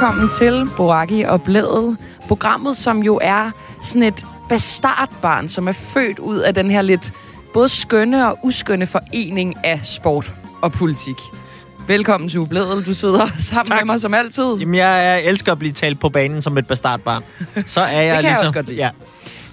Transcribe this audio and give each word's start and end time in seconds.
Velkommen 0.00 0.28
til 0.30 0.66
Boraki 0.76 1.22
og 1.22 1.42
Blædet. 1.42 1.96
Programmet, 2.28 2.76
som 2.76 2.98
jo 3.02 3.18
er 3.22 3.50
sådan 3.82 4.02
et 4.02 4.24
bastardbarn, 4.48 5.48
som 5.48 5.68
er 5.68 5.72
født 5.72 6.18
ud 6.18 6.38
af 6.38 6.54
den 6.54 6.70
her 6.70 6.82
lidt 6.82 7.12
både 7.52 7.68
skønne 7.68 8.28
og 8.28 8.38
uskønne 8.42 8.86
forening 8.86 9.54
af 9.64 9.80
sport 9.84 10.32
og 10.62 10.72
politik. 10.72 11.14
Velkommen 11.86 12.30
til 12.30 12.46
Blædet. 12.48 12.86
Du 12.86 12.94
sidder 12.94 13.26
sammen 13.38 13.66
Tak. 13.66 13.78
med 13.80 13.86
mig 13.86 14.00
som 14.00 14.14
altid. 14.14 14.56
Jamen, 14.58 14.74
jeg 14.74 15.24
elsker 15.24 15.52
at 15.52 15.58
blive 15.58 15.72
talt 15.72 16.00
på 16.00 16.08
banen 16.08 16.42
som 16.42 16.58
et 16.58 16.66
bastardbarn. 16.66 17.22
Så 17.66 17.80
er 17.80 17.86
jeg 18.00 18.04
kan 18.04 18.14
jeg 18.14 18.22
ligesom... 18.22 18.42
også 18.42 18.54
godt 18.54 18.66
lide. 18.66 18.78
Ja. 18.78 18.90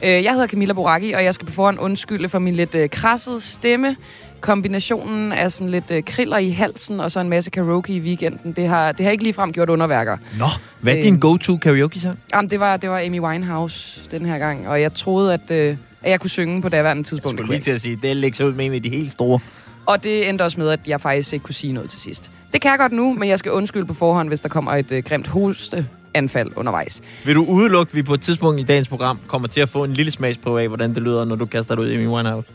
Øh, 0.04 0.23
Jeg 0.23 0.34
hedder 0.34 0.48
Camilla 0.48 0.73
Boraki, 0.73 1.12
og 1.12 1.23
jeg 1.23 1.34
skal 1.34 1.48
på 1.48 1.54
forhånd 1.54 1.80
undskylde 1.80 2.30
for 2.30 2.40
min 2.40 2.56
lidt 2.56 2.76
øh, 2.76 2.90
krassede 2.90 3.42
stemme. 3.42 3.95
Kombinationen 4.41 5.32
af 5.32 5.52
sådan 5.52 5.70
lidt 5.72 5.91
øh, 5.91 6.04
kriller 6.04 6.38
i 6.38 6.50
halsen 6.50 7.00
og 7.00 7.12
så 7.12 7.20
en 7.20 7.30
masse 7.30 7.50
karaoke 7.52 7.94
i 7.94 8.00
weekenden, 8.00 8.52
det 8.52 8.68
har, 8.68 8.91
det 8.91 9.05
har 9.05 9.12
ikke 9.12 9.23
ligefrem 9.23 9.54
gjort 9.54 9.70
underværker. 9.70 10.18
Nå, 10.40 10.45
hvad 10.80 10.94
er 10.94 11.00
Øh. 11.00 11.04
din 11.05 11.20
go-to 11.20 11.58
karaoke-sang? 11.58 12.20
Jamen, 12.34 12.50
det 12.50 12.59
var, 12.59 12.78
det 12.78 12.90
var 12.90 13.00
Amy 13.00 13.20
Winehouse 13.20 14.02
den 14.12 14.26
her 14.26 14.38
gang, 14.38 14.68
og 14.68 14.81
jeg 14.81 14.94
troede, 14.94 15.34
at, 15.34 15.52
øh, 15.52 15.78
at 16.04 16.12
jeg 16.12 16.20
kunne 16.20 16.30
synge 16.30 16.62
på 16.62 16.70
daværende 16.70 17.04
tidspunkt. 17.04 17.38
Jeg 17.40 17.44
Det 17.44 17.45
skulle 17.48 17.55
lige 17.58 17.64
til 17.64 17.72
at 17.72 17.81
sige, 17.81 18.00
det 18.02 18.16
lægger 18.18 18.36
sig 18.36 18.45
ud 18.48 18.54
med 18.54 18.66
en 18.66 18.73
af 18.73 18.84
de 18.84 18.90
helt 18.90 19.12
store. 19.12 19.40
Og 19.86 20.04
det 20.04 20.30
endte 20.30 20.42
også 20.44 20.59
med, 20.59 20.70
at 20.70 20.80
jeg 20.88 21.02
faktisk 21.02 21.34
ikke 21.34 21.44
kunne 21.44 21.56
sige 21.56 21.73
noget 21.73 21.90
til 21.90 22.00
sidst. 22.00 22.30
Det 22.53 22.62
kan 22.62 22.72
jeg 22.72 22.78
godt 22.80 22.92
nu, 22.92 23.14
men 23.14 23.30
jeg 23.30 23.40
skal 23.40 23.52
undskylde 23.52 23.86
på 23.86 23.94
forhånd, 23.94 24.28
hvis 24.28 24.42
der 24.42 24.50
kommer 24.50 24.72
et 24.75 24.92
øh, 24.92 25.03
grimt 25.03 25.28
hosteanfald 25.28 26.52
undervejs. 26.56 27.02
Vil 27.25 27.36
du 27.36 27.44
udelukke, 27.45 27.90
at 27.90 27.95
vi 27.95 28.03
på 28.03 28.14
et 28.14 28.22
tidspunkt 28.22 28.59
i 28.59 28.64
dagens 28.64 28.88
program 28.88 29.19
kommer 29.28 29.47
til 29.47 29.62
at 29.62 29.69
få 29.69 29.84
en 29.84 29.94
lille 29.94 30.12
smagsprøve 30.12 30.62
af, 30.62 30.67
hvordan 30.67 30.94
det 30.95 31.03
lyder, 31.03 31.25
når 31.25 31.36
du 31.36 31.45
kaster 31.45 31.75
dig 31.75 31.84
ud 31.84 31.90
i 31.90 31.97
min 31.97 32.08
Winehouse? 32.08 32.47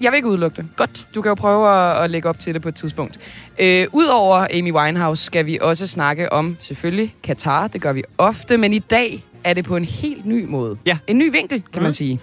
Jeg 0.00 0.12
vil 0.12 0.16
ikke 0.16 0.28
udelukke 0.28 0.56
det. 0.56 0.66
Godt. 0.76 1.06
Du 1.14 1.22
kan 1.22 1.28
jo 1.28 1.34
prøve 1.34 1.68
at, 1.70 2.04
at 2.04 2.10
lægge 2.10 2.28
op 2.28 2.38
til 2.40 2.54
det 2.54 2.62
på 2.62 2.68
et 2.68 2.74
tidspunkt. 2.74 3.18
Øh, 3.58 3.86
Udover 3.92 4.46
Amy 4.54 4.72
Winehouse 4.72 5.24
skal 5.24 5.46
vi 5.46 5.58
også 5.60 5.86
snakke 5.86 6.32
om, 6.32 6.56
selvfølgelig, 6.60 7.14
Katar. 7.22 7.68
Det 7.68 7.80
gør 7.82 7.92
vi 7.92 8.02
ofte, 8.18 8.56
men 8.58 8.72
i 8.72 8.78
dag 8.78 9.24
er 9.44 9.54
det 9.54 9.64
på 9.64 9.76
en 9.76 9.84
helt 9.84 10.26
ny 10.26 10.44
måde. 10.44 10.78
Ja. 10.86 10.98
En 11.06 11.18
ny 11.18 11.30
vinkel, 11.32 11.62
kan 11.72 11.82
man 11.82 11.88
Mhm. 11.88 11.92
sige. 11.92 12.20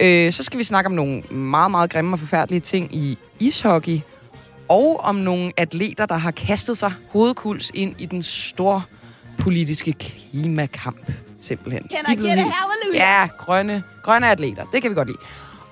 Øh, 0.00 0.32
så 0.32 0.42
skal 0.42 0.58
vi 0.58 0.64
snakke 0.64 0.86
om 0.88 0.92
nogle 0.94 1.22
meget, 1.22 1.70
meget 1.70 1.90
grimme 1.90 2.14
og 2.14 2.18
forfærdelige 2.18 2.60
ting 2.60 2.94
i 2.94 3.18
ishockey. 3.40 4.00
Og 4.68 5.00
om 5.00 5.14
nogle 5.14 5.52
atleter, 5.56 6.06
der 6.06 6.16
har 6.16 6.30
kastet 6.30 6.78
sig 6.78 6.92
hovedkuls 7.12 7.70
ind 7.74 7.94
i 7.98 8.06
den 8.06 8.22
store 8.22 8.82
politiske 9.38 9.92
klimakamp. 9.92 11.12
Simpelthen. 11.42 11.88
Can 11.90 12.12
I 12.12 12.16
get 12.16 12.26
a 12.26 12.36
hallelujah? 12.36 12.94
Ja, 12.94 13.26
grønne, 13.38 13.82
grønne 14.02 14.30
atleter. 14.30 14.64
Det 14.72 14.82
kan 14.82 14.90
vi 14.90 14.94
godt 14.94 15.08
lide. 15.08 15.18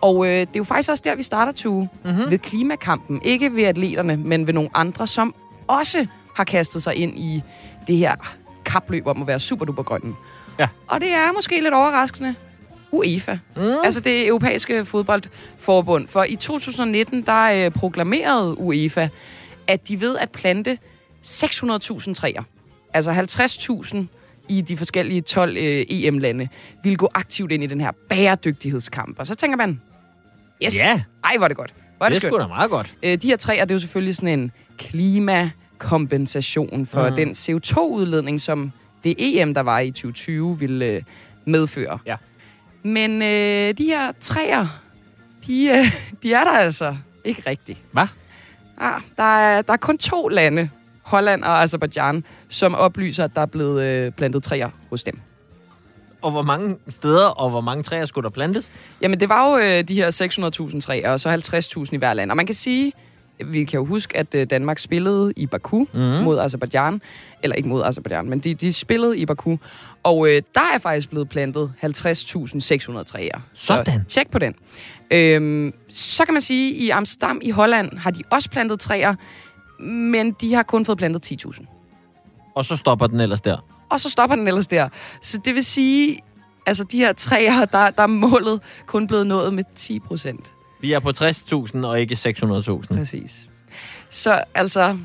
Og 0.00 0.26
øh, 0.26 0.32
det 0.32 0.42
er 0.42 0.46
jo 0.56 0.64
faktisk 0.64 0.90
også 0.90 1.02
der, 1.06 1.14
vi 1.14 1.22
starter, 1.22 1.52
Tue. 1.52 1.88
Mm-hmm. 2.04 2.30
Ved 2.30 2.38
klimakampen. 2.38 3.22
Ikke 3.22 3.54
ved 3.54 3.62
atleterne, 3.64 4.16
men 4.16 4.46
ved 4.46 4.54
nogle 4.54 4.70
andre, 4.74 5.06
som 5.06 5.34
også 5.68 6.06
har 6.34 6.44
kastet 6.44 6.82
sig 6.82 6.94
ind 6.94 7.18
i 7.18 7.42
det 7.86 7.96
her 7.96 8.16
kapløb 8.64 9.06
om 9.06 9.20
at 9.20 9.26
være 9.26 9.38
super 9.38 9.64
duper 9.64 9.82
grønne. 9.82 10.14
Ja. 10.58 10.68
Og 10.86 11.00
det 11.00 11.12
er 11.12 11.32
måske 11.32 11.60
lidt 11.60 11.74
overraskende. 11.74 12.34
UEFA. 12.92 13.38
Mm. 13.56 13.62
Altså 13.84 14.00
det 14.00 14.26
europæiske 14.26 14.84
fodboldforbund. 14.84 16.08
For 16.08 16.24
i 16.24 16.36
2019, 16.36 17.22
der 17.22 17.66
øh, 17.66 17.70
proklamerede 17.70 18.58
UEFA, 18.58 19.08
at 19.66 19.88
de 19.88 20.00
ved 20.00 20.16
at 20.16 20.30
plante 20.30 20.78
600.000 21.26 22.14
træer. 22.14 22.42
Altså 22.94 23.12
50.000 23.12 23.96
i 24.48 24.60
de 24.60 24.76
forskellige 24.76 25.20
12 25.20 25.56
øh, 25.56 25.84
EM-lande, 25.88 26.48
ville 26.82 26.96
gå 26.96 27.08
aktivt 27.14 27.52
ind 27.52 27.62
i 27.62 27.66
den 27.66 27.80
her 27.80 27.90
bæredygtighedskamp. 28.08 29.18
Og 29.18 29.26
så 29.26 29.34
tænker 29.34 29.56
man, 29.56 29.80
yes, 30.64 30.76
Ja. 30.76 31.02
ej, 31.24 31.34
hvor 31.36 31.44
er 31.44 31.48
det 31.48 31.56
godt. 31.56 31.72
Hvor 31.96 32.06
er 32.06 32.10
Det 32.10 32.22
det, 32.22 32.26
er 32.26 32.30
skønt. 32.30 32.42
sgu 32.42 32.48
da 32.50 32.54
meget 32.54 32.70
godt. 32.70 32.94
Øh, 33.02 33.22
de 33.22 33.26
her 33.28 33.36
træer, 33.36 33.64
det 33.64 33.70
er 33.70 33.74
jo 33.74 33.78
selvfølgelig 33.80 34.16
sådan 34.16 34.38
en 34.38 34.52
klimakompensation 34.78 36.86
for 36.86 37.08
mm. 37.08 37.14
den 37.16 37.30
CO2-udledning, 37.30 38.40
som 38.40 38.72
det 39.04 39.14
EM, 39.18 39.54
der 39.54 39.60
var 39.60 39.78
i 39.80 39.90
2020, 39.90 40.58
ville 40.58 40.86
øh, 40.86 41.02
medføre. 41.44 41.98
Ja. 42.06 42.16
Men 42.82 43.22
øh, 43.22 43.74
de 43.78 43.84
her 43.84 44.12
træer, 44.20 44.66
de, 45.46 45.64
øh, 45.64 45.84
de 46.22 46.32
er 46.34 46.44
der 46.44 46.50
altså 46.58 46.96
ikke 47.24 47.42
rigtigt. 47.46 47.78
Hvad? 47.92 48.06
Ah, 48.78 49.00
der, 49.16 49.22
er, 49.38 49.62
der 49.62 49.72
er 49.72 49.76
kun 49.76 49.98
to 49.98 50.28
lande, 50.28 50.70
Holland 51.02 51.44
og 51.44 51.62
Azerbaijan, 51.62 52.24
som 52.48 52.74
oplyser, 52.74 53.24
at 53.24 53.30
der 53.34 53.40
er 53.42 53.46
blevet 53.46 53.82
øh, 53.82 54.12
plantet 54.12 54.42
træer 54.42 54.70
hos 54.90 55.02
dem. 55.02 55.18
Og 56.22 56.30
hvor 56.30 56.42
mange 56.42 56.76
steder 56.88 57.26
og 57.26 57.50
hvor 57.50 57.60
mange 57.60 57.82
træer 57.82 58.04
skulle 58.04 58.22
der 58.24 58.30
plantes? 58.30 58.70
Jamen, 59.02 59.20
det 59.20 59.28
var 59.28 59.50
jo 59.50 59.58
øh, 59.58 59.88
de 59.88 59.94
her 59.94 60.70
600.000 60.74 60.80
træer, 60.80 61.10
og 61.10 61.20
så 61.20 61.28
50.000 61.84 61.88
i 61.92 61.96
hver 61.96 62.14
land. 62.14 62.30
Og 62.30 62.36
man 62.36 62.46
kan 62.46 62.54
sige, 62.54 62.92
vi 63.44 63.64
kan 63.64 63.78
jo 63.78 63.86
huske, 63.86 64.16
at 64.16 64.34
øh, 64.34 64.46
Danmark 64.50 64.78
spillede 64.78 65.32
i 65.36 65.46
Baku 65.46 65.84
mm. 65.92 66.00
mod 66.00 66.38
Azerbaijan. 66.38 67.02
Eller 67.42 67.56
ikke 67.56 67.68
mod 67.68 67.82
Azerbaijan, 67.82 68.28
men 68.30 68.38
de, 68.38 68.54
de 68.54 68.72
spillede 68.72 69.18
i 69.18 69.26
Baku. 69.26 69.56
Og 70.02 70.28
øh, 70.28 70.42
der 70.54 70.70
er 70.74 70.78
faktisk 70.78 71.10
blevet 71.10 71.28
plantet 71.28 71.72
50.600 71.82 73.02
træer. 73.02 73.40
Sådan. 73.54 73.84
Så 73.86 74.00
tjek 74.08 74.30
på 74.30 74.38
den. 74.38 74.54
Øhm, 75.10 75.74
så 75.88 76.24
kan 76.24 76.34
man 76.34 76.42
sige, 76.42 76.74
at 76.74 76.82
i 76.82 76.90
Amsterdam 76.90 77.40
i 77.42 77.50
Holland 77.50 77.98
har 77.98 78.10
de 78.10 78.22
også 78.30 78.50
plantet 78.50 78.80
træer, 78.80 79.14
men 79.82 80.32
de 80.32 80.54
har 80.54 80.62
kun 80.62 80.84
fået 80.84 80.98
plantet 80.98 81.46
10.000. 81.46 81.64
Og 82.54 82.64
så 82.64 82.76
stopper 82.76 83.06
den 83.06 83.20
ellers 83.20 83.40
der. 83.40 83.79
Og 83.90 84.00
så 84.00 84.08
stopper 84.08 84.36
den 84.36 84.48
ellers 84.48 84.66
der. 84.66 84.88
Så 85.22 85.38
det 85.44 85.54
vil 85.54 85.64
sige, 85.64 86.20
altså 86.66 86.84
de 86.84 86.96
her 86.96 87.12
træer, 87.12 87.64
der, 87.64 87.90
der 87.90 88.02
er 88.02 88.06
målet 88.06 88.60
kun 88.86 89.06
blevet 89.06 89.26
nået 89.26 89.54
med 89.54 89.64
10 89.76 89.98
procent. 90.00 90.52
Vi 90.80 90.92
er 90.92 90.98
på 91.00 91.10
60.000 91.10 91.86
og 91.86 92.00
ikke 92.00 92.14
600.000. 92.14 92.96
Præcis. 92.96 93.48
Så 94.10 94.42
altså... 94.54 94.98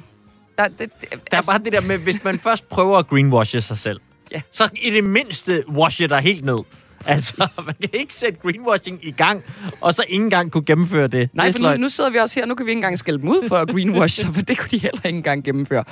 Der, 0.57 0.67
det, 0.67 0.79
det, 0.79 0.89
Der 1.31 1.37
er 1.37 1.41
bare 1.47 1.59
det 1.59 1.73
der 1.73 1.81
med, 1.81 1.97
hvis 1.97 2.23
man 2.23 2.39
først 2.39 2.69
prøver 2.69 2.97
at 2.97 3.07
greenwashe 3.07 3.61
sig 3.61 3.77
selv, 3.77 3.99
Ja. 4.31 4.41
så 4.51 4.69
i 4.81 4.89
det 4.89 5.03
mindste 5.03 5.63
washe 5.69 6.07
dig 6.07 6.19
helt 6.19 6.45
ned. 6.45 6.57
Altså, 7.07 7.63
man 7.65 7.75
kan 7.81 7.89
ikke 7.93 8.13
sætte 8.13 8.39
greenwashing 8.41 8.99
i 9.01 9.11
gang, 9.11 9.43
og 9.81 9.93
så 9.93 10.03
ikke 10.07 10.23
engang 10.23 10.51
kunne 10.51 10.65
gennemføre 10.65 11.07
det. 11.07 11.29
Nej, 11.33 11.45
det 11.45 11.55
for 11.55 11.71
nu, 11.71 11.77
nu 11.77 11.89
sidder 11.89 12.09
vi 12.09 12.17
også 12.17 12.39
her. 12.39 12.45
Nu 12.45 12.55
kan 12.55 12.65
vi 12.65 12.71
ikke 12.71 12.77
engang 12.77 12.99
skælde 12.99 13.19
dem 13.19 13.29
ud 13.29 13.47
for 13.47 13.55
at 13.55 13.69
greenwash 13.69 14.19
sig, 14.19 14.29
for 14.35 14.41
det 14.41 14.57
kunne 14.57 14.69
de 14.71 14.77
heller 14.77 15.01
ikke 15.05 15.17
engang 15.17 15.43
gennemføre. 15.43 15.83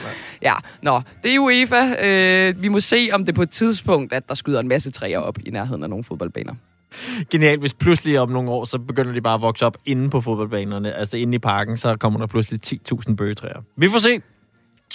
Ja, 0.42 0.54
nå, 0.82 1.02
det 1.24 1.36
er 1.36 1.40
UEFA. 1.40 2.06
Øh, 2.06 2.62
vi 2.62 2.68
må 2.68 2.80
se, 2.80 3.10
om 3.14 3.26
det 3.26 3.36
på 3.36 3.42
et 3.42 3.50
tidspunkt, 3.50 4.14
at 4.14 4.30
der 4.30 4.36
skyder 4.36 4.60
en 4.60 4.68
masse 4.68 4.92
træer 4.92 5.20
op 5.20 5.38
i 5.46 5.50
nærheden 5.50 5.84
af 5.84 5.90
nogle 5.90 6.04
fodboldbaner. 6.04 6.54
Genialt, 7.30 7.60
hvis 7.60 7.74
pludselig 7.74 8.20
om 8.20 8.30
nogle 8.30 8.52
år, 8.52 8.66
så 8.66 8.78
begynder 8.78 9.14
de 9.14 9.22
bare 9.22 9.34
at 9.34 9.42
vokse 9.42 9.66
op 9.66 9.78
inde 9.86 10.10
på 10.10 10.22
fodboldbanerne. 10.22 10.94
Altså 10.94 11.18
inde 11.18 11.36
i 11.36 11.40
parken, 11.40 11.78
så 11.78 11.96
kommer 11.96 12.20
der 12.20 12.28
pludselig 12.28 12.60
10.000 12.92 13.16
bøgetræer. 13.16 13.62
Vi 13.78 13.90
får 13.90 14.00
se, 14.00 14.22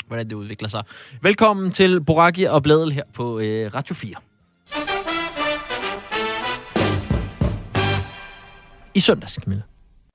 hvordan 0.06 0.28
det 0.28 0.34
udvikler 0.34 0.68
sig. 0.68 0.82
Velkommen 1.22 1.70
til 1.70 2.00
Boraki 2.00 2.44
og 2.44 2.62
Bladel 2.62 2.92
her 2.92 3.02
på 3.14 3.38
øh, 3.38 3.74
Radio 3.74 3.94
4. 3.94 4.14
I 8.98 9.00
søndags, 9.00 9.32
Camilla, 9.32 9.62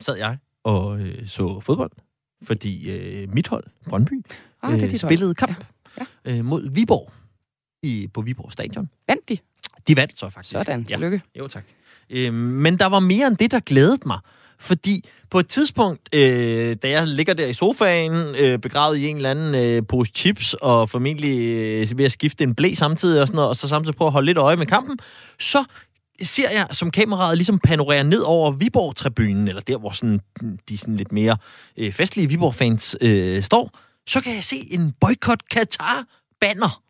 sad 0.01 0.17
jeg 0.17 0.37
og 0.63 0.99
øh, 0.99 1.27
så 1.27 1.59
fodbold, 1.59 1.91
fordi 2.43 2.89
øh, 2.91 3.33
mit 3.33 3.47
hold, 3.47 3.63
Brøndby, 3.89 4.25
Ah, 4.61 4.79
det 4.79 4.81
hold. 4.81 4.97
spillede 4.99 5.35
kamp 5.35 5.65
Ja. 5.99 6.05
Øh, 6.25 6.45
mod 6.45 6.69
Viborg 6.69 7.11
i, 7.83 8.07
på 8.13 8.21
Viborg 8.21 8.51
Stadion. 8.51 8.89
Vandt 9.07 9.29
de? 9.29 9.37
De 9.87 9.95
vandt 9.97 10.19
så 10.19 10.29
faktisk. 10.29 10.51
Sådan, 10.57 10.79
Ja. 10.79 10.85
tillykke. 10.85 11.21
Jo, 11.39 11.47
tak. 11.47 11.63
Øh, 12.09 12.33
men 12.33 12.79
der 12.79 12.85
var 12.85 12.99
mere 12.99 13.27
end 13.27 13.37
det, 13.37 13.51
der 13.51 13.59
glædede 13.59 13.99
mig. 14.05 14.19
Fordi 14.59 15.05
på 15.29 15.39
et 15.39 15.47
tidspunkt, 15.47 16.09
øh, 16.15 16.75
da 16.83 16.89
jeg 16.89 17.07
ligger 17.07 17.33
der 17.33 17.45
i 17.47 17.53
sofaen, 17.53 18.35
øh, 18.35 18.59
begravet 18.59 18.97
i 18.97 19.07
en 19.07 19.15
eller 19.15 19.31
anden 19.31 19.55
øh, 19.55 19.87
pose 19.87 20.11
chips, 20.15 20.53
og 20.53 20.89
formentlig 20.89 21.39
øh, 21.91 21.97
ved 21.97 22.05
at 22.05 22.11
skifte 22.11 22.43
en 22.43 22.55
blæ 22.55 22.73
samtidig, 22.73 23.21
og, 23.21 23.27
sådan 23.27 23.35
noget, 23.35 23.49
og 23.49 23.55
så 23.55 23.67
samtidig 23.67 23.95
prøve 23.95 24.07
at 24.07 24.11
holde 24.13 24.25
lidt 24.25 24.37
øje 24.37 24.55
med 24.55 24.65
kampen, 24.65 24.99
så 25.39 25.63
ser 26.27 26.49
jeg, 26.51 26.67
som 26.71 26.91
kameraet 26.91 27.37
ligesom 27.37 27.59
panorerer 27.59 28.03
ned 28.03 28.19
over 28.19 28.51
Viborg-tribunen, 28.51 29.47
eller 29.47 29.61
der, 29.61 29.77
hvor 29.77 29.89
sådan, 29.89 30.19
de 30.69 30.77
sådan 30.77 30.97
lidt 30.97 31.11
mere 31.11 31.37
øh, 31.77 31.93
festlige 31.93 32.27
Viborg-fans 32.27 32.95
øh, 33.01 33.43
står, 33.43 33.79
så 34.07 34.21
kan 34.21 34.35
jeg 34.35 34.43
se 34.43 34.67
en 34.71 34.93
boykot 35.01 35.39
Qatar-banner. 35.53 36.83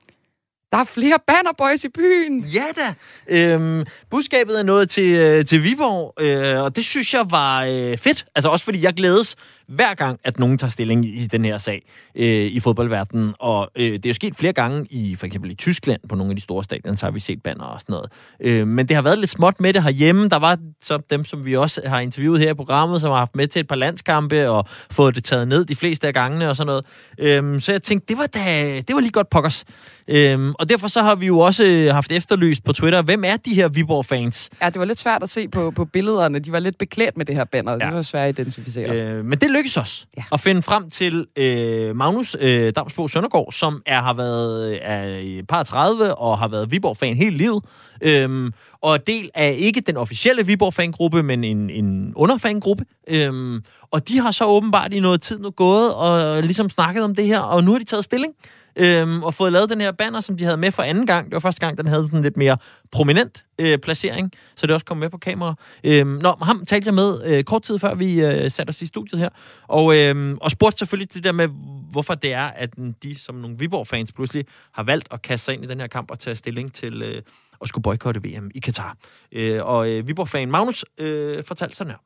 Der 0.72 0.80
er 0.80 0.84
flere 0.84 1.20
bannerboys 1.28 1.84
i 1.84 1.90
byen. 1.90 2.40
Ja 2.40 2.64
da. 2.76 2.94
Øhm, 3.28 3.86
budskabet 4.10 4.60
er 4.60 4.64
nået 4.64 4.90
til, 4.90 5.18
øh, 5.18 5.46
til 5.46 5.64
Viborg, 5.64 6.14
øh, 6.20 6.64
og 6.64 6.76
det 6.76 6.86
synes 6.86 7.14
jeg 7.14 7.26
var 7.30 7.64
øh, 7.64 7.98
fedt. 7.98 8.26
Altså 8.36 8.50
også 8.50 8.66
fordi 8.66 8.84
jeg 8.84 8.94
glædes 8.94 9.36
hver 9.68 9.94
gang, 9.94 10.20
at 10.24 10.40
nogen 10.40 10.58
tager 10.58 10.72
stilling 10.72 11.06
i 11.06 11.28
den 11.28 11.46
her 11.46 11.58
sag 11.58 11.86
øh, 12.16 12.26
i 12.26 12.60
fodboldverdenen. 12.60 13.34
Og 13.40 13.72
øh, 13.76 13.92
det 13.92 14.06
er 14.06 14.10
jo 14.10 14.14
sket 14.14 14.36
flere 14.36 14.54
gange, 14.54 14.88
i 14.90 15.16
for 15.16 15.26
eksempel 15.26 15.52
i 15.52 15.56
Tyskland, 15.56 16.02
på 16.10 16.16
nogle 16.16 16.32
af 16.32 16.36
de 16.36 16.42
store 16.42 16.64
stadioner, 16.64 16.98
så 16.98 17.06
har 17.06 17.12
vi 17.12 17.20
set 17.20 17.44
banner 17.44 17.64
og 17.64 17.82
sådan 17.82 17.94
noget. 17.94 18.12
Øh, 18.40 18.68
men 18.68 18.88
det 18.88 18.96
har 18.96 19.04
været 19.04 19.20
lidt 19.20 19.30
småt 19.30 19.60
med 19.60 19.74
det 19.74 19.84
herhjemme. 19.84 20.30
Der 20.30 20.40
var 20.40 20.58
så 20.82 20.98
dem, 21.10 21.26
som 21.26 21.46
vi 21.46 21.56
også 21.56 21.82
har 21.86 22.00
interviewet 22.00 22.40
her 22.40 22.52
i 22.52 22.54
programmet, 22.54 23.02
som 23.02 23.12
har 23.12 23.18
haft 23.18 23.36
med 23.36 23.48
til 23.48 23.60
et 23.60 23.68
par 23.68 23.76
landskampe 23.76 24.50
og 24.50 24.66
fået 24.92 25.16
det 25.16 25.24
taget 25.24 25.48
ned 25.48 25.66
de 25.66 25.76
fleste 25.76 26.08
af 26.08 26.14
gangene 26.14 26.50
og 26.50 26.56
sådan 26.56 26.68
noget. 26.68 26.86
Øh, 27.20 27.62
så 27.62 27.72
jeg 27.72 27.82
tænkte, 27.82 28.06
det 28.08 28.18
var, 28.18 28.28
da, 28.28 28.76
det 28.88 28.96
var 28.96 29.00
lige 29.00 29.12
godt 29.12 29.30
pokkers. 29.30 29.66
Øhm, 30.08 30.54
og 30.60 30.70
derfor 30.70 30.88
så 30.88 31.02
har 31.02 31.16
vi 31.16 31.26
jo 31.26 31.40
også 31.40 31.66
øh, 31.66 31.94
haft 31.94 32.12
efterlyst 32.12 32.64
på 32.64 32.74
Twitter, 32.74 33.02
hvem 33.02 33.24
er 33.24 33.38
de 33.38 33.54
her 33.54 33.68
Viborg-fans? 33.68 34.50
Ja, 34.62 34.70
det 34.70 34.80
var 34.80 34.86
lidt 34.86 35.00
svært 35.00 35.24
at 35.24 35.30
se 35.30 35.48
på, 35.48 35.72
på 35.72 35.86
billederne. 35.86 36.40
De 36.40 36.52
var 36.52 36.60
lidt 36.60 36.78
beklædt 36.78 37.18
med 37.18 37.26
det 37.26 37.36
her 37.36 37.44
banner. 37.44 37.72
Ja. 37.72 37.86
Det 37.86 37.94
var 37.94 38.02
svært 38.02 38.30
at 38.30 38.40
identificere. 38.40 38.96
Øh, 38.96 39.26
men 39.26 39.40
det 39.40 39.50
lykkedes 39.54 39.78
os 39.78 40.08
ja. 40.18 40.24
at 40.32 40.40
finde 40.40 40.62
frem 40.62 40.90
til 40.90 41.28
øh, 41.36 41.96
Magnus 41.96 42.36
øh, 42.40 42.74
Damsbo 42.76 43.08
Søndergaard, 43.08 43.52
som 43.52 43.82
er, 43.86 44.02
har 44.02 44.14
været 44.14 44.80
er 44.82 45.42
par 45.50 45.64
30 45.64 46.16
og 46.16 46.38
har 46.38 46.48
været 46.48 46.72
Viborg-fan 46.72 47.16
hele 47.18 47.38
livet. 47.38 47.64
Øhm, 48.02 48.54
og 48.82 49.08
del 49.08 49.30
af 49.34 49.56
ikke 49.60 49.82
den 49.82 49.98
officielle 49.98 50.46
Viborg-fangruppe, 50.46 51.24
men 51.24 51.44
en, 51.44 51.70
en 51.70 52.14
underfangruppe. 52.16 52.86
Øhm, 53.08 53.64
og 53.92 54.08
de 54.08 54.20
har 54.20 54.32
så 54.32 54.46
åbenbart 54.46 54.94
i 54.94 55.00
noget 55.00 55.22
tid 55.22 55.40
nu 55.40 55.50
gået 55.50 55.94
og 55.94 56.44
ligesom 56.44 56.70
snakket 56.70 57.04
om 57.04 57.16
det 57.16 57.26
her, 57.26 57.40
og 57.40 57.64
nu 57.64 57.72
har 57.72 57.80
de 57.80 57.86
taget 57.86 58.04
stilling 58.04 58.34
øhm, 58.76 59.24
og 59.24 59.34
fået 59.34 59.52
lavet 59.52 59.70
den 59.70 59.82
her 59.82 59.92
banner, 59.92 60.22
som 60.22 60.38
de 60.38 60.44
havde 60.44 60.58
med 60.58 60.72
for 60.72 60.84
anden 60.84 61.06
gang. 61.06 61.26
Det 61.26 61.34
var 61.34 61.40
første 61.40 61.66
gang, 61.66 61.78
den 61.78 61.88
havde 61.88 62.06
sådan 62.06 62.22
lidt 62.22 62.38
mere 62.38 62.58
prominent 62.92 63.46
øh, 63.60 63.78
placering, 63.78 64.32
så 64.56 64.68
det 64.68 64.74
også 64.74 64.86
kom 64.86 64.98
med 64.98 65.10
på 65.10 65.18
kamera. 65.18 65.56
Øhm, 65.84 66.08
nå, 66.08 66.36
ham 66.42 66.66
talte 66.66 66.88
jeg 66.88 66.94
med 66.94 67.38
øh, 67.38 67.44
kort 67.44 67.62
tid 67.62 67.80
før, 67.80 67.96
vi 67.96 68.22
øh, 68.22 68.50
satte 68.52 68.70
os 68.70 68.82
i 68.82 68.88
studiet 68.88 69.20
her, 69.20 69.30
og, 69.68 69.98
øh, 69.98 70.38
og 70.42 70.52
spurgte 70.52 70.78
selvfølgelig 70.78 71.14
det 71.14 71.24
der 71.24 71.32
med, 71.32 71.48
hvorfor 71.92 72.16
det 72.16 72.34
er, 72.34 72.48
at 72.48 72.70
de 73.04 73.20
som 73.20 73.36
nogle 73.36 73.58
Viborg-fans 73.60 74.12
pludselig 74.12 74.46
har 74.74 74.84
valgt 74.84 75.08
at 75.12 75.22
kaste 75.22 75.46
sig 75.46 75.54
ind 75.54 75.64
i 75.64 75.68
den 75.68 75.80
her 75.80 75.88
kamp 75.88 76.12
og 76.12 76.20
tage 76.20 76.36
stilling 76.36 76.74
til 76.74 77.02
øh, 77.02 77.22
at 77.62 77.68
skulle 77.68 77.84
boykotte 77.84 78.22
VM 78.24 78.52
i 78.56 78.60
Katar. 78.60 78.98
Øh, 79.32 79.66
og 79.66 79.92
øh, 79.92 80.08
Viborg-fan 80.08 80.52
Magnus 80.52 80.86
øh, 80.98 81.44
fortalte 81.44 81.76
sådan 81.76 81.92
her. 81.92 82.02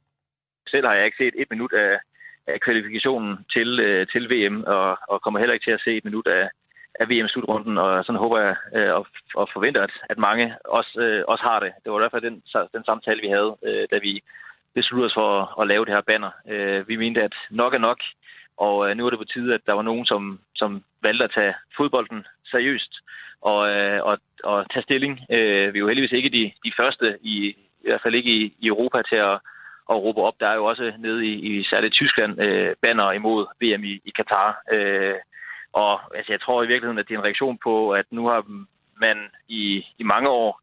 Selv 0.68 0.86
har 0.88 0.94
jeg 0.94 1.06
ikke 1.06 1.18
set 1.18 1.34
et 1.42 1.48
minut 1.52 1.74
af, 1.74 1.94
af 2.48 2.60
kvalifikationen 2.60 3.46
til, 3.54 3.80
øh, 3.80 4.08
til 4.08 4.24
VM, 4.32 4.64
og, 4.64 4.98
og 5.08 5.22
kommer 5.22 5.40
heller 5.40 5.54
ikke 5.54 5.66
til 5.66 5.78
at 5.78 5.82
se 5.84 5.98
et 5.98 6.06
minut 6.06 6.28
af, 6.28 6.50
af 7.00 7.10
VM-slutrunden, 7.10 7.78
og 7.78 8.06
sådan 8.06 8.20
håber 8.20 8.40
jeg 8.40 8.56
øh, 8.76 8.94
og, 8.96 9.08
og 9.36 9.50
forventer, 9.54 9.82
at, 9.82 9.94
at 10.10 10.18
mange 10.18 10.56
også, 10.66 11.00
øh, 11.00 11.24
også 11.28 11.44
har 11.44 11.60
det. 11.60 11.72
Det 11.84 11.92
var 11.92 12.00
i 12.00 12.04
hvert 12.04 12.12
fald 12.12 12.30
den, 12.30 12.44
den 12.76 12.84
samtale, 12.86 13.22
vi 13.22 13.28
havde, 13.28 13.56
øh, 13.68 13.88
da 13.92 13.98
vi 13.98 14.22
besluttede 14.74 15.10
os 15.10 15.18
for 15.20 15.30
at, 15.42 15.48
at 15.62 15.68
lave 15.68 15.86
det 15.86 15.94
her 15.94 16.02
banner. 16.02 16.32
Øh, 16.52 16.88
vi 16.88 16.96
mente, 16.96 17.22
at 17.24 17.36
nok 17.50 17.74
er 17.74 17.84
nok, 17.90 18.00
og 18.58 18.76
øh, 18.90 18.98
nu 18.98 19.06
er 19.06 19.10
det 19.10 19.20
på 19.20 19.32
tide, 19.34 19.54
at 19.54 19.66
der 19.68 19.74
var 19.74 19.82
nogen, 19.82 20.06
som, 20.06 20.40
som 20.56 20.84
valgte 21.02 21.24
at 21.24 21.32
tage 21.38 21.54
fodbolden 21.78 22.26
seriøst 22.52 22.94
og, 23.42 23.70
øh, 23.70 24.00
og, 24.04 24.18
og 24.44 24.58
tage 24.74 24.84
stilling. 24.84 25.14
Øh, 25.30 25.74
vi 25.74 25.78
er 25.78 25.84
jo 25.84 25.88
heldigvis 25.88 26.18
ikke 26.18 26.36
de, 26.38 26.52
de 26.66 26.72
første, 26.80 27.18
i, 27.22 27.36
i 27.82 27.88
hvert 27.90 28.02
fald 28.04 28.16
ikke 28.16 28.32
i, 28.32 28.54
i 28.60 28.68
Europa, 28.68 29.02
til 29.10 29.16
at, 29.16 29.40
at 29.90 29.96
råbe 30.04 30.22
op. 30.22 30.40
Der 30.40 30.48
er 30.48 30.56
jo 30.56 30.66
også 30.66 30.94
nede 31.00 31.26
i, 31.26 31.34
i 31.34 31.64
særligt 31.64 31.94
Tyskland 31.94 32.42
øh, 32.42 32.76
banner 32.82 33.12
imod 33.12 33.46
VM 33.62 33.84
i, 33.84 34.02
i 34.06 34.12
Katar. 34.16 34.62
Øh, 34.72 35.16
og 35.74 36.16
altså, 36.18 36.34
jeg 36.34 36.42
tror 36.42 36.64
i 36.64 36.68
virkeligheden, 36.68 37.00
at 37.00 37.08
det 37.08 37.14
er 37.14 37.20
en 37.20 37.26
reaktion 37.26 37.58
på, 37.64 37.92
at 37.92 38.06
nu 38.12 38.28
har 38.28 38.46
man 39.00 39.18
i, 39.48 39.86
i 39.98 40.04
mange 40.04 40.30
år 40.30 40.62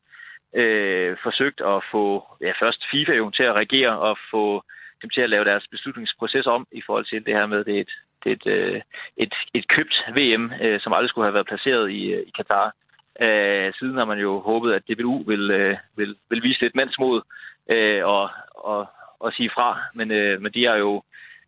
øh, 0.55 1.17
forsøgt 1.23 1.61
at 1.61 1.85
få 1.93 2.25
ja, 2.41 2.53
først 2.61 2.81
FIFA 2.91 3.13
jo 3.13 3.31
til 3.31 3.43
at 3.43 3.55
reagere 3.55 3.99
og 3.99 4.19
få 4.31 4.65
dem 5.03 5.11
til 5.11 5.21
at 5.21 5.31
lave 5.31 5.45
deres 5.45 5.67
beslutningsproces 5.71 6.47
om 6.47 6.67
i 6.73 6.83
forhold 6.87 7.05
til 7.05 7.27
det 7.27 7.35
her 7.35 7.47
med, 7.47 7.65
det 7.65 7.77
er 7.77 7.81
et, 7.81 7.95
det 8.25 8.31
er 8.31 8.37
et, 8.37 8.47
øh, 8.47 8.81
et, 9.17 9.35
et 9.55 9.69
købt 9.69 9.95
VM, 10.17 10.53
øh, 10.63 10.81
som 10.81 10.93
aldrig 10.93 11.09
skulle 11.09 11.27
have 11.27 11.35
været 11.35 11.47
placeret 11.47 11.91
i, 11.91 12.03
øh, 12.13 12.23
i 12.27 12.33
Katar. 12.37 12.75
Øh, 13.21 13.73
siden 13.79 13.97
har 13.97 14.05
man 14.05 14.19
jo 14.19 14.41
håbet, 14.41 14.73
at 14.73 14.83
DBU 14.89 15.23
vil, 15.27 15.51
øh, 15.51 15.77
vil, 15.97 16.17
vil 16.31 16.43
vise 16.43 16.61
lidt 16.61 16.75
mandsmod 16.75 17.23
øh, 17.71 18.05
og, 18.05 18.31
og, 18.55 18.87
at 19.27 19.35
sige 19.35 19.51
fra, 19.55 19.81
men, 19.95 20.11
øh, 20.11 20.41
men 20.43 20.53
de 20.53 20.65
har 20.65 20.77
jo 20.77 21.03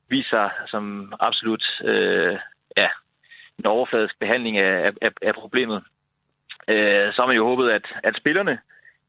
vist 0.09 0.31
sig 0.31 0.51
som 0.67 1.13
absolut 1.21 1.65
øh, 1.85 2.39
ja, 2.77 2.89
en 3.59 3.67
overfladisk 3.67 4.19
behandling 4.19 4.59
af, 4.59 4.93
af, 5.03 5.11
af 5.23 5.35
problemet. 5.35 5.83
Øh, 6.69 7.13
så 7.13 7.23
har 7.23 7.27
man 7.27 7.37
jo 7.37 7.47
håbet, 7.47 7.71
at, 7.71 7.87
at 8.03 8.17
spillerne 8.17 8.59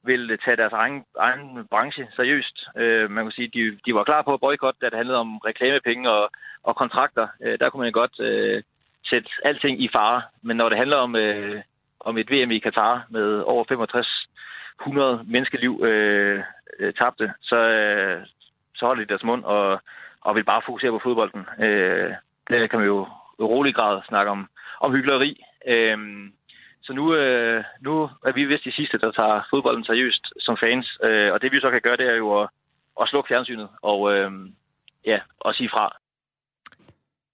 vil 0.04 0.40
tage 0.46 0.58
deres 0.58 0.74
egen, 0.74 1.06
egen 1.20 1.68
branche 1.72 2.08
seriøst. 2.16 2.68
Øh, 2.78 3.12
man 3.12 3.26
kan 3.26 3.32
sige, 3.32 3.48
de, 3.48 3.80
de 3.86 3.96
var 3.96 4.04
klar 4.04 4.22
på 4.22 4.34
at 4.34 4.40
boykotte, 4.40 4.80
da 4.82 4.86
det 4.90 4.98
handlede 4.98 5.20
om 5.20 5.38
reklamepenge 5.38 6.10
og, 6.10 6.30
og 6.64 6.76
kontrakter. 6.76 7.28
Øh, 7.44 7.60
der 7.60 7.70
kunne 7.70 7.84
man 7.84 7.92
godt 7.92 8.20
øh, 8.20 8.64
sætte 9.10 9.30
alting 9.44 9.82
i 9.84 9.90
fare. 9.94 10.22
Men 10.42 10.58
når 10.58 10.70
det 10.70 10.78
handler 10.78 10.98
om, 10.98 11.16
øh, 11.16 11.62
om 12.00 12.18
et 12.18 12.32
VM 12.32 12.52
i 12.52 12.60
Katar 12.60 13.06
med 13.10 13.40
over 13.40 13.64
6500 13.64 15.24
menneskeliv 15.28 15.82
øh, 15.84 16.44
øh, 16.80 16.94
tabte, 16.94 17.34
så, 17.42 17.56
øh, 17.56 18.26
så 18.78 18.86
holder 18.86 19.04
de 19.04 19.10
deres 19.10 19.24
mund 19.24 19.44
og, 19.44 19.82
og 20.22 20.36
vil 20.36 20.44
bare 20.44 20.62
fokusere 20.66 20.92
på 20.92 21.02
fodbolden. 21.04 21.46
Øh, 21.66 22.12
det 22.50 22.70
kan 22.70 22.80
man 22.80 22.88
jo 22.88 23.08
rolig 23.40 23.76
grad 23.76 24.02
snakke 24.08 24.32
om, 24.32 24.50
om 24.82 24.92
hyggeleri. 24.92 25.44
Øhm, 25.68 26.34
så 26.82 26.94
nu, 26.94 27.16
øh, 27.16 27.64
nu 27.82 28.10
er 28.28 28.32
vi 28.32 28.46
vist 28.46 28.66
de 28.66 28.72
sidste, 28.72 28.98
der 28.98 29.12
tager 29.12 29.48
fodbolden 29.50 29.86
seriøst 29.86 30.26
som 30.40 30.58
fans. 30.64 30.98
Øh, 31.04 31.34
og 31.34 31.42
det 31.42 31.52
vi 31.52 31.60
så 31.60 31.72
kan 31.72 31.82
gøre, 31.82 31.98
det 31.98 32.08
er 32.10 32.16
jo 32.16 32.42
at, 32.42 32.50
at 33.02 33.08
slukke 33.10 33.28
fjernsynet 33.28 33.70
og, 33.82 34.14
øh, 34.14 34.32
ja, 35.06 35.20
og 35.40 35.56
sige 35.56 35.70
fra. 35.70 35.98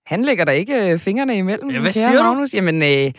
Han 0.05 0.21
lægger 0.21 0.45
der 0.45 0.51
ikke 0.51 0.91
øh, 0.91 0.99
fingrene 0.99 1.37
imellem. 1.37 1.69
Ja, 1.69 1.79
hvad 1.81 1.91
siger 1.91 2.23
Magnus? 2.23 2.51
du? 2.51 2.57
Jamen, 2.57 2.75
øh, 2.75 3.13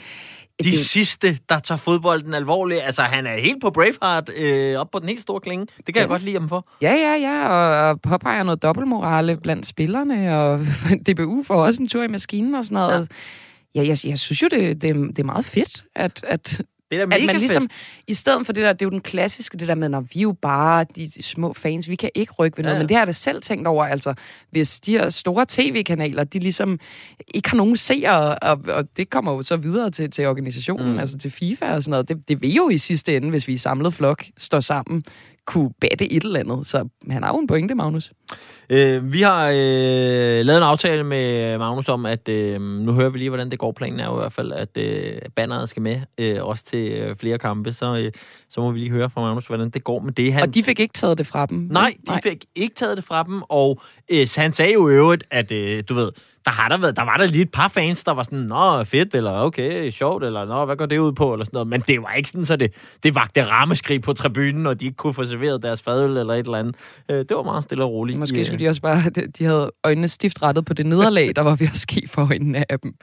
de 0.62 0.70
det... 0.70 0.78
sidste, 0.78 1.38
der 1.48 1.58
tager 1.58 1.78
fodbolden 1.78 2.34
alvorligt. 2.34 2.80
Altså, 2.80 3.02
han 3.02 3.26
er 3.26 3.36
helt 3.36 3.60
på 3.60 3.70
Braveheart, 3.70 4.30
øh, 4.36 4.76
op 4.76 4.90
på 4.90 4.98
den 4.98 5.08
helt 5.08 5.20
store 5.20 5.40
klinge. 5.40 5.66
Det 5.76 5.86
kan 5.86 5.94
ja. 5.94 6.00
jeg 6.00 6.08
godt 6.08 6.22
lide 6.22 6.38
ham 6.38 6.48
for. 6.48 6.68
Ja, 6.82 6.92
ja, 6.92 7.14
ja, 7.14 7.48
og, 7.48 7.88
og 7.88 8.00
påpeger 8.00 8.42
noget 8.42 8.62
dobbeltmorale 8.62 9.36
blandt 9.36 9.66
spillerne, 9.66 10.38
og 10.38 10.60
DBU 11.06 11.42
får 11.42 11.64
også 11.64 11.82
en 11.82 11.88
tur 11.88 12.02
i 12.02 12.08
maskinen 12.08 12.54
og 12.54 12.64
sådan 12.64 12.74
noget. 12.74 13.10
Ja, 13.74 13.82
ja 13.82 13.88
jeg, 13.88 13.98
jeg 14.04 14.18
synes 14.18 14.42
jo, 14.42 14.48
det, 14.50 14.82
det, 14.82 14.94
det 14.94 15.18
er 15.18 15.24
meget 15.24 15.44
fedt, 15.44 15.84
at, 15.94 16.24
at 16.28 16.62
det 16.94 17.12
er 17.12 17.16
at 17.16 17.26
man 17.26 17.36
ligesom, 17.36 17.62
fedt. 17.62 18.04
i 18.06 18.14
stedet 18.14 18.46
for 18.46 18.52
det 18.52 18.64
der, 18.64 18.72
det 18.72 18.82
er 18.82 18.86
jo 18.86 18.90
den 18.90 19.00
klassiske, 19.00 19.58
det 19.58 19.68
der 19.68 19.74
med, 19.74 19.88
når 19.88 20.00
vi 20.00 20.18
er 20.18 20.22
jo 20.22 20.32
bare 20.32 20.86
de 20.96 21.22
små 21.22 21.52
fans, 21.52 21.88
vi 21.88 21.96
kan 21.96 22.10
ikke 22.14 22.32
rykke 22.32 22.58
ved 22.58 22.64
noget, 22.64 22.74
ja. 22.74 22.78
men 22.78 22.88
det 22.88 22.96
har 22.96 23.00
jeg 23.00 23.06
da 23.06 23.12
selv 23.12 23.42
tænkt 23.42 23.66
over, 23.66 23.84
altså, 23.84 24.14
hvis 24.50 24.80
de 24.80 24.92
her 24.92 25.08
store 25.08 25.46
tv-kanaler, 25.48 26.24
de 26.24 26.38
ligesom 26.38 26.78
ikke 27.34 27.50
har 27.50 27.56
nogen 27.56 27.76
seere, 27.76 28.38
og, 28.38 28.60
og 28.68 28.84
det 28.96 29.10
kommer 29.10 29.32
jo 29.32 29.42
så 29.42 29.56
videre 29.56 29.90
til, 29.90 30.10
til 30.10 30.26
organisationen, 30.26 30.92
mm. 30.92 30.98
altså 30.98 31.18
til 31.18 31.30
FIFA 31.30 31.74
og 31.74 31.82
sådan 31.82 31.90
noget, 31.90 32.08
det, 32.08 32.28
det 32.28 32.42
vil 32.42 32.54
jo 32.54 32.68
i 32.68 32.78
sidste 32.78 33.16
ende, 33.16 33.30
hvis 33.30 33.48
vi 33.48 33.52
i 33.52 33.58
samlet 33.58 33.94
flok 33.94 34.24
står 34.38 34.60
sammen, 34.60 35.04
kunne 35.46 35.70
batte 35.80 36.12
et 36.12 36.24
eller 36.24 36.40
andet. 36.40 36.66
Så 36.66 36.88
han 37.10 37.22
har 37.22 37.32
jo 37.32 37.38
en 37.38 37.46
pointe, 37.46 37.74
Magnus. 37.74 38.12
Øh, 38.70 39.12
vi 39.12 39.20
har 39.20 39.48
øh, 39.48 40.46
lavet 40.46 40.56
en 40.56 40.62
aftale 40.62 41.04
med 41.04 41.58
Magnus 41.58 41.88
om, 41.88 42.06
at 42.06 42.28
øh, 42.28 42.60
nu 42.60 42.92
hører 42.92 43.10
vi 43.10 43.18
lige, 43.18 43.30
hvordan 43.30 43.50
det 43.50 43.58
går. 43.58 43.72
Planen 43.72 44.00
er 44.00 44.04
jo 44.06 44.16
i 44.16 44.20
hvert 44.20 44.32
fald, 44.32 44.52
at 44.52 44.76
øh, 44.76 45.20
banneret 45.36 45.68
skal 45.68 45.82
med, 45.82 46.00
øh, 46.18 46.44
også 46.44 46.64
til 46.64 46.92
øh, 46.92 47.16
flere 47.16 47.38
kampe. 47.38 47.72
Så, 47.72 47.96
øh, 47.96 48.12
så 48.50 48.60
må 48.60 48.70
vi 48.70 48.78
lige 48.78 48.90
høre 48.90 49.10
fra 49.10 49.20
Magnus, 49.20 49.46
hvordan 49.46 49.70
det 49.70 49.84
går 49.84 50.00
med 50.00 50.12
det. 50.12 50.32
Han... 50.32 50.42
Og 50.42 50.54
de 50.54 50.62
fik 50.62 50.80
ikke 50.80 50.94
taget 50.94 51.18
det 51.18 51.26
fra 51.26 51.46
dem? 51.46 51.68
Nej, 51.70 51.94
de 52.06 52.10
Nej. 52.10 52.20
fik 52.22 52.44
ikke 52.54 52.74
taget 52.74 52.96
det 52.96 53.04
fra 53.04 53.22
dem. 53.22 53.42
Og 53.48 53.80
øh, 54.08 54.26
han 54.36 54.52
sagde 54.52 54.72
jo 54.72 54.88
i 54.88 54.92
øvrigt, 54.92 55.24
at 55.30 55.52
øh, 55.52 55.84
du 55.88 55.94
ved, 55.94 56.10
der, 56.44 56.50
har 56.50 56.68
der, 56.68 56.76
været, 56.76 56.96
der 56.96 57.02
var 57.02 57.16
der 57.16 57.26
lige 57.26 57.42
et 57.42 57.50
par 57.50 57.68
fans, 57.68 58.04
der 58.04 58.12
var 58.12 58.22
sådan, 58.22 58.38
nå, 58.38 58.84
fedt, 58.84 59.14
eller 59.14 59.32
okay, 59.32 59.90
sjovt, 59.90 60.24
eller 60.24 60.44
nå, 60.44 60.64
hvad 60.64 60.76
går 60.76 60.86
det 60.86 60.98
ud 60.98 61.12
på, 61.12 61.32
eller 61.32 61.44
sådan 61.44 61.56
noget. 61.56 61.68
Men 61.68 61.80
det 61.80 62.02
var 62.02 62.12
ikke 62.12 62.28
sådan, 62.28 62.44
så 62.44 62.56
det, 62.56 62.72
det 63.02 63.14
vagte 63.14 63.44
rammeskrig 63.44 64.02
på 64.02 64.12
tribunen, 64.12 64.66
og 64.66 64.80
de 64.80 64.84
ikke 64.84 64.96
kunne 64.96 65.14
få 65.14 65.24
serveret 65.24 65.62
deres 65.62 65.82
fadøl 65.82 66.16
eller 66.16 66.34
et 66.34 66.38
eller 66.38 66.58
andet. 66.58 66.76
Øh, 67.10 67.16
det 67.16 67.30
var 67.30 67.42
meget 67.42 67.64
stille 67.64 67.84
og 67.84 67.90
roligt. 67.90 68.18
Måske 68.18 68.44
skulle 68.44 68.64
de 68.64 68.68
også 68.68 68.82
bare, 68.82 69.10
de 69.38 69.44
havde 69.44 69.70
øjnene 69.84 70.08
stift 70.08 70.42
rettet 70.42 70.64
på 70.64 70.74
det 70.74 70.86
nederlag, 70.86 71.32
der 71.36 71.42
var 71.42 71.56
ved 71.56 71.66
at 71.66 71.76
ske 71.76 72.08
for 72.08 72.22
øjnene 72.30 72.72
af 72.72 72.80
dem 72.80 72.94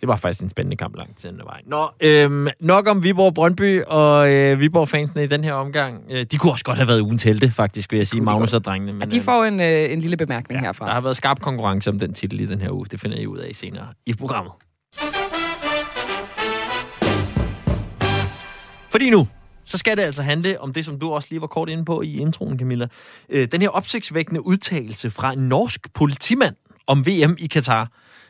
det 0.00 0.08
var 0.08 0.16
faktisk 0.16 0.42
en 0.42 0.50
spændende 0.50 0.76
kamp 0.76 0.96
langt 0.96 1.18
til 1.18 1.30
den 1.30 1.40
vej. 1.44 1.60
Nå, 1.66 1.88
øhm, 2.00 2.48
nok 2.60 2.88
om 2.88 3.02
Viborg 3.02 3.34
Brøndby 3.34 3.82
og 3.82 4.34
øh, 4.34 4.60
Viborg-fansene 4.60 5.24
i 5.24 5.26
den 5.26 5.44
her 5.44 5.52
omgang. 5.52 6.04
Øh, 6.10 6.26
de 6.30 6.38
kunne 6.38 6.52
også 6.52 6.64
godt 6.64 6.78
have 6.78 6.88
været 6.88 7.00
uden 7.00 7.18
telte, 7.18 7.50
faktisk, 7.50 7.92
vil 7.92 7.98
jeg 7.98 8.06
sige, 8.06 8.20
Magnus 8.20 8.54
og 8.54 8.64
drengene. 8.64 8.92
Men, 8.92 9.02
ja, 9.02 9.16
de 9.16 9.20
får 9.20 9.44
en, 9.44 9.60
øh, 9.60 9.92
en 9.92 10.00
lille 10.00 10.16
bemærkning 10.16 10.60
ja, 10.60 10.66
herfra. 10.66 10.86
Der 10.86 10.92
har 10.92 11.00
været 11.00 11.16
skarp 11.16 11.40
konkurrence 11.40 11.90
om 11.90 11.98
den 11.98 12.14
titel 12.14 12.40
i 12.40 12.46
den 12.46 12.60
her 12.60 12.70
uge. 12.70 12.86
Det 12.90 13.00
finder 13.00 13.18
I 13.18 13.26
ud 13.26 13.38
af 13.38 13.50
senere 13.54 13.86
i 14.06 14.14
programmet. 14.14 14.52
Fordi 18.90 19.10
nu, 19.10 19.28
så 19.64 19.78
skal 19.78 19.96
det 19.96 20.02
altså 20.02 20.22
handle 20.22 20.60
om 20.60 20.72
det, 20.72 20.84
som 20.84 20.98
du 20.98 21.12
også 21.12 21.28
lige 21.30 21.40
var 21.40 21.46
kort 21.46 21.68
inde 21.68 21.84
på 21.84 22.02
i 22.02 22.16
introen, 22.16 22.58
Camilla. 22.58 22.88
Øh, 23.28 23.48
den 23.52 23.62
her 23.62 23.68
opsigtsvækkende 23.68 24.46
udtalelse 24.46 25.10
fra 25.10 25.32
en 25.32 25.38
norsk 25.38 25.92
politimand 25.94 26.54
om 26.86 27.06
VM 27.06 27.36
i 27.38 27.46
Katar 27.46 27.88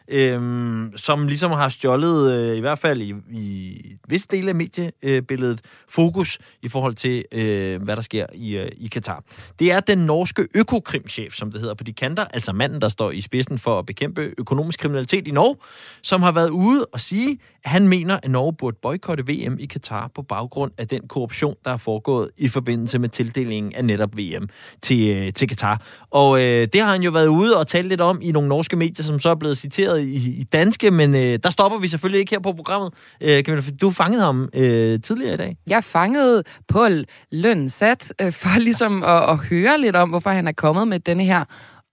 øhm, 0.09 0.93
som 0.97 1.29
ligesom 1.29 1.51
har 1.51 1.69
stjålet, 1.69 2.33
øh, 2.33 2.57
i 2.57 2.61
hvert 2.61 2.79
fald 2.79 3.03
i, 3.03 3.15
i 3.31 3.97
vis 4.09 4.27
del 4.27 4.49
af 4.49 4.55
mediebilledet, 4.55 5.61
fokus 5.89 6.39
i 6.63 6.69
forhold 6.69 6.95
til, 6.95 7.25
øh, 7.33 7.83
hvad 7.83 7.97
der 7.97 8.03
sker 8.03 8.27
i, 8.35 8.57
øh, 8.57 8.69
i 8.77 8.87
Katar. 8.87 9.25
Det 9.59 9.73
er 9.73 9.81
den 9.81 9.99
norske 9.99 10.47
økokrimchef, 10.55 11.35
som 11.35 11.53
det 11.53 11.61
hedder 11.61 11.75
på 11.75 11.85
de 11.85 11.93
kanter, 11.93 12.25
altså 12.25 12.53
manden, 12.53 12.81
der 12.81 12.89
står 12.89 13.11
i 13.11 13.21
spidsen 13.21 13.59
for 13.59 13.79
at 13.79 13.87
bekæmpe 13.87 14.35
økonomisk 14.39 14.81
kriminalitet 14.81 15.29
i 15.29 15.31
Norge, 15.31 15.57
som 16.03 16.23
har 16.23 16.33
været 16.33 16.51
ude 16.51 16.87
og 16.93 17.01
sige, 17.01 17.39
han 17.67 17.89
mener, 17.89 18.19
at 18.23 18.31
Norge 18.31 18.53
burde 18.53 18.77
boykotte 18.83 19.25
VM 19.27 19.57
i 19.59 19.67
Katar 19.67 20.11
på 20.15 20.23
baggrund 20.23 20.73
af 20.79 20.89
den 20.89 21.09
korruption, 21.09 21.55
der 21.65 21.71
er 21.71 21.77
foregået 21.77 22.31
i 22.37 22.49
forbindelse 22.49 22.99
med 22.99 23.09
tildelingen 23.09 23.73
af 23.75 23.85
netop 23.85 24.17
VM 24.17 24.49
til, 24.83 25.17
øh, 25.17 25.33
til 25.33 25.49
Katar. 25.49 25.83
Og 26.11 26.43
øh, 26.43 26.69
det 26.73 26.81
har 26.81 26.93
han 26.93 27.03
jo 27.03 27.11
været 27.11 27.27
ude 27.27 27.57
og 27.57 27.67
tale 27.67 27.89
lidt 27.89 28.01
om 28.01 28.19
i 28.23 28.33
nogle 28.33 28.49
norske 28.49 28.77
medier, 28.77 29.05
som 29.05 29.21
så 29.21 29.29
er 29.31 29.35
blevet 29.35 29.59
citeret 29.59 30.01
i, 30.01 30.41
i 30.41 30.43
danske, 30.43 30.91
men 30.91 31.15
øh, 31.15 31.39
der 31.43 31.51
stopper 31.51 31.79
vi 31.79 31.89
selvfølgelig 31.89 32.21
ikke 32.21 32.31
her 32.31 32.41
på 32.41 32.53
programmet. 32.53 32.93
Øh, 33.21 33.43
Camilla, 33.43 33.71
du 33.81 33.91
fangede 33.91 34.23
ham 34.23 34.49
øh, 34.55 35.01
tidligere 35.01 35.35
i 35.35 35.37
dag. 35.37 35.57
Jeg 35.69 35.85
fangede 35.85 36.43
Paul 36.69 37.05
Lønsat 37.33 38.13
øh, 38.21 38.33
for 38.33 38.61
ligesom 38.69 39.03
at, 39.03 39.31
at 39.31 39.37
høre 39.37 39.81
lidt 39.81 39.97
om, 39.97 40.09
hvorfor 40.09 40.31
han 40.31 40.49
er 40.49 40.53
kommet 40.53 40.89
med 40.89 41.01
denne 41.01 41.25
her 41.25 41.45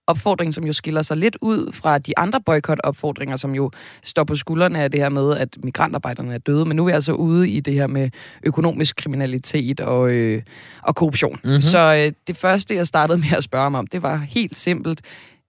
opfordring, 0.08 0.54
som 0.54 0.64
jo 0.64 0.74
skiller 0.74 1.02
sig 1.02 1.18
lidt 1.18 1.38
ud 1.42 1.74
fra 1.74 1.98
de 1.98 2.18
andre 2.18 2.42
boykot-opfordringer, 2.42 3.36
som 3.36 3.56
jo 3.56 3.72
står 4.04 4.24
på 4.24 4.36
skuldrene 4.36 4.80
af 4.80 4.92
det 4.92 5.00
her 5.00 5.10
med, 5.10 5.38
at 5.38 5.58
migrantarbejderne 5.64 6.34
er 6.34 6.38
døde. 6.38 6.66
Men 6.66 6.76
nu 6.78 6.84
er 6.84 6.86
vi 6.86 6.92
altså 6.92 7.14
ude 7.14 7.50
i 7.50 7.60
det 7.60 7.74
her 7.74 7.88
med 7.88 8.10
økonomisk 8.46 8.96
kriminalitet 8.96 9.80
og, 9.80 10.12
øh, 10.12 10.42
og 10.84 10.96
korruption. 10.96 11.40
Mm-hmm. 11.44 11.62
Så 11.62 11.80
øh, 11.80 12.14
det 12.28 12.38
første, 12.38 12.76
jeg 12.76 12.88
startede 12.88 13.18
med 13.18 13.38
at 13.38 13.44
spørge 13.44 13.64
ham 13.64 13.76
om, 13.76 13.88
det 13.88 14.04
var 14.04 14.18
helt 14.18 14.58
simpelt, 14.58 15.02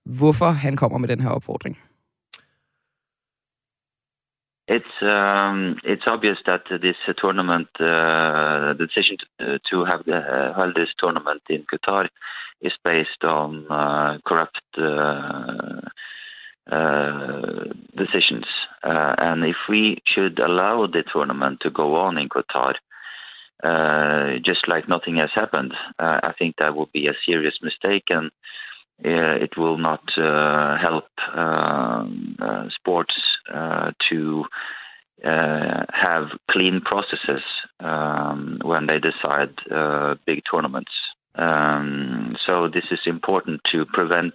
hvorfor 0.04 0.50
han 0.50 0.76
kommer 0.76 0.98
med 0.98 1.08
den 1.08 1.20
her 1.20 1.30
opfordring. 1.30 1.78
It's 4.76 4.96
um, 5.02 5.76
it's 5.92 6.06
obvious 6.14 6.40
that 6.48 6.62
this 6.80 6.96
uh, 7.08 7.14
tournament, 7.22 7.68
uh, 7.80 8.72
the 8.78 8.86
decision 8.86 9.16
to, 9.20 9.58
to 9.70 9.84
have 9.84 10.02
the, 10.10 10.18
uh, 10.36 10.54
hold 10.58 10.74
this 10.74 10.94
tournament 11.00 11.42
in 11.50 11.66
Qatar, 11.70 12.08
is 12.64 12.72
based 12.82 13.22
on 13.22 13.66
uh, 13.70 14.18
corrupt 14.26 14.60
uh, 14.78 15.80
uh, 16.74 17.64
decisions. 17.96 18.46
and 18.82 19.44
if 19.44 19.56
we 19.68 19.98
should 20.06 20.38
allow 20.38 20.86
the 20.86 21.04
tournament 21.12 21.60
to 21.60 21.70
go 21.70 21.96
on 21.96 22.18
in 22.18 22.28
Qatar, 22.28 22.74
just 24.44 24.66
like 24.66 24.88
nothing 24.88 25.16
has 25.16 25.30
happened, 25.34 25.74
I 25.98 26.32
think 26.38 26.56
that 26.58 26.74
would 26.74 26.92
be 26.92 27.06
a 27.06 27.20
serious 27.26 27.56
mistake 27.62 28.04
and. 28.10 28.30
it 29.46 29.52
will 29.56 29.78
not 29.90 30.04
help 30.86 31.08
um, 31.44 32.36
sports 32.78 33.16
to 34.08 34.44
uh, 35.24 35.84
have 35.88 36.26
clean 36.50 36.80
processes 36.84 37.42
um, 37.80 38.58
when 38.62 38.86
they 38.86 38.98
decide 38.98 39.54
uh, 39.70 40.14
big 40.26 40.42
tournaments. 40.50 40.90
Um, 41.38 42.36
so 42.46 42.68
this 42.68 42.86
is 42.90 43.02
important 43.06 43.60
to 43.72 43.78
prevent 43.98 44.34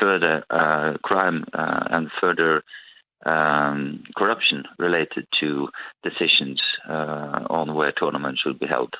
further 0.00 0.34
uh, 0.50 0.92
crime 1.08 1.44
uh, 1.54 1.84
and 1.96 2.10
further 2.22 2.62
um, 3.26 4.02
corruption 4.16 4.64
related 4.78 5.24
to 5.40 5.68
decisions 6.04 6.62
uh, 6.88 7.40
on 7.58 7.74
where 7.74 7.92
tournaments 7.92 8.40
should 8.42 8.58
be 8.58 8.66
held. 8.66 8.94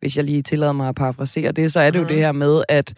Hvis 0.00 0.16
jeg 0.16 0.24
lige 0.24 0.42
tillader 0.42 0.72
mig 0.72 0.88
at 0.88 0.94
parafrasere 0.94 1.52
det, 1.52 1.72
så 1.72 1.80
er 1.80 1.90
det 1.90 2.00
mm. 2.00 2.06
jo 2.06 2.08
det 2.08 2.16
her 2.16 2.32
med, 2.32 2.62
at 2.68 2.94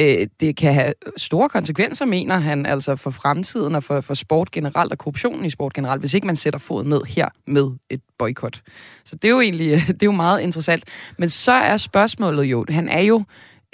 øh, 0.00 0.26
det 0.40 0.56
kan 0.56 0.74
have 0.74 0.92
store 1.16 1.48
konsekvenser, 1.48 2.04
mener 2.04 2.38
han, 2.38 2.66
altså 2.66 2.96
for 2.96 3.10
fremtiden 3.10 3.74
og 3.74 3.82
for, 3.82 4.00
for 4.00 4.14
sport 4.14 4.50
generelt 4.50 4.92
og 4.92 4.98
korruptionen 4.98 5.44
i 5.44 5.50
sport 5.50 5.72
generelt, 5.72 6.02
hvis 6.02 6.14
ikke 6.14 6.26
man 6.26 6.36
sætter 6.36 6.58
foden 6.58 6.88
ned 6.88 7.02
her 7.04 7.28
med 7.46 7.70
et 7.90 8.00
boykot. 8.18 8.60
Så 9.04 9.16
det 9.16 9.24
er 9.28 9.32
jo 9.32 9.40
egentlig 9.40 9.70
det 9.86 10.02
er 10.02 10.06
jo 10.06 10.12
meget 10.12 10.40
interessant. 10.40 10.84
Men 11.18 11.28
så 11.28 11.52
er 11.52 11.76
spørgsmålet 11.76 12.44
jo, 12.44 12.64
han 12.68 12.88
er 12.88 13.00
jo 13.00 13.24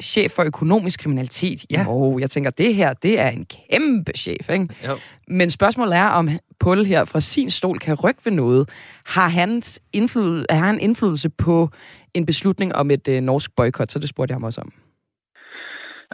chef 0.02 0.30
for 0.32 0.42
økonomisk 0.42 1.00
kriminalitet 1.00 1.64
ja. 1.70 1.86
Og 1.88 2.20
Jeg 2.20 2.30
tænker, 2.30 2.50
det 2.50 2.74
her, 2.74 2.92
det 2.92 3.20
er 3.20 3.28
en 3.28 3.46
kæmpe 3.70 4.12
chef, 4.16 4.50
ikke? 4.50 4.68
Jo. 4.88 4.98
Men 5.28 5.50
spørgsmålet 5.50 5.96
er, 5.96 6.06
om 6.06 6.28
Paul 6.60 6.84
her 6.84 7.04
fra 7.04 7.20
sin 7.20 7.50
stol 7.50 7.78
kan 7.78 7.94
rykke 7.94 8.20
ved 8.24 8.32
noget. 8.32 8.68
Har, 9.06 9.28
hans 9.28 9.80
indflydelse, 9.92 10.46
har 10.50 10.66
han 10.66 10.80
indflydelse 10.80 11.28
på 11.28 11.70
en 12.14 12.26
beslutning 12.26 12.74
om 12.74 12.90
et 12.90 13.08
øh, 13.08 13.20
norsk 13.20 13.56
boykot? 13.56 13.92
Så 13.92 13.98
det 13.98 14.08
spurgte 14.08 14.32
jeg 14.32 14.36
ham 14.36 14.44
også 14.44 14.60
om. 14.60 14.72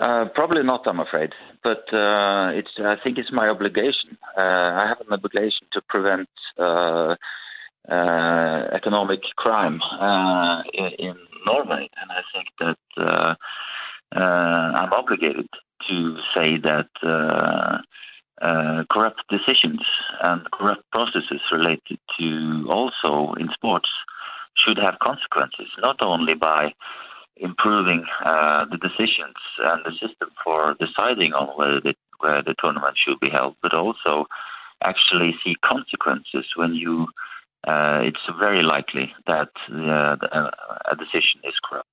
Uh, 0.01 0.27
probably 0.35 0.63
not, 0.63 0.87
I'm 0.87 1.01
afraid. 1.01 1.31
But 1.63 1.93
uh, 1.93 2.51
it's, 2.55 2.71
I 2.79 2.97
think 3.03 3.19
it's 3.19 3.33
my 3.33 3.49
obligation. 3.49 4.17
Uh, 4.37 4.41
I 4.41 4.87
have 4.89 5.01
an 5.07 5.13
obligation 5.13 5.67
to 5.73 5.81
prevent 5.89 6.29
uh, 6.59 7.17
uh, 7.91 8.69
economic 8.73 9.21
crime 9.37 9.81
in, 10.73 10.91
in, 10.99 11.15
Norway, 11.47 11.89
and 12.01 12.11
I 12.11 12.23
think 12.35 12.49
that 12.59 13.37
I'm 14.13 14.93
obligated 14.93 15.49
to 15.89 16.17
say 16.35 16.59
that 16.59 16.89
corrupt 18.91 19.23
decisions 19.31 19.81
and 20.23 20.51
corrupt 20.51 20.83
processes 20.91 21.41
related 21.53 21.99
to 22.19 22.67
also 22.69 23.35
in 23.35 23.49
sports 23.55 23.89
should 24.57 24.79
have 24.79 24.99
consequences, 25.01 25.69
not 25.81 26.03
only 26.03 26.35
by 26.35 26.73
improving 27.41 28.03
uh, 28.25 28.65
the 28.73 28.79
decisions 28.89 29.39
and 29.71 29.79
the 29.87 29.93
system 30.03 30.29
for 30.45 30.59
deciding 30.85 31.33
on 31.41 31.49
whether 31.59 31.81
the, 31.87 31.95
where 32.23 32.43
the 32.49 32.55
tournament 32.63 32.97
should 33.03 33.21
be 33.21 33.31
held, 33.39 33.55
but 33.63 33.73
also 33.73 34.27
actually 34.91 35.33
see 35.43 35.55
consequences 35.73 36.47
when 36.57 36.73
you. 36.75 37.07
Uh, 37.67 38.01
it's 38.09 38.25
very 38.39 38.63
likely 38.63 39.07
that 39.27 39.51
uh, 39.73 40.17
a 40.93 40.97
decision 41.03 41.39
is 41.51 41.57
corrupt. 41.67 41.89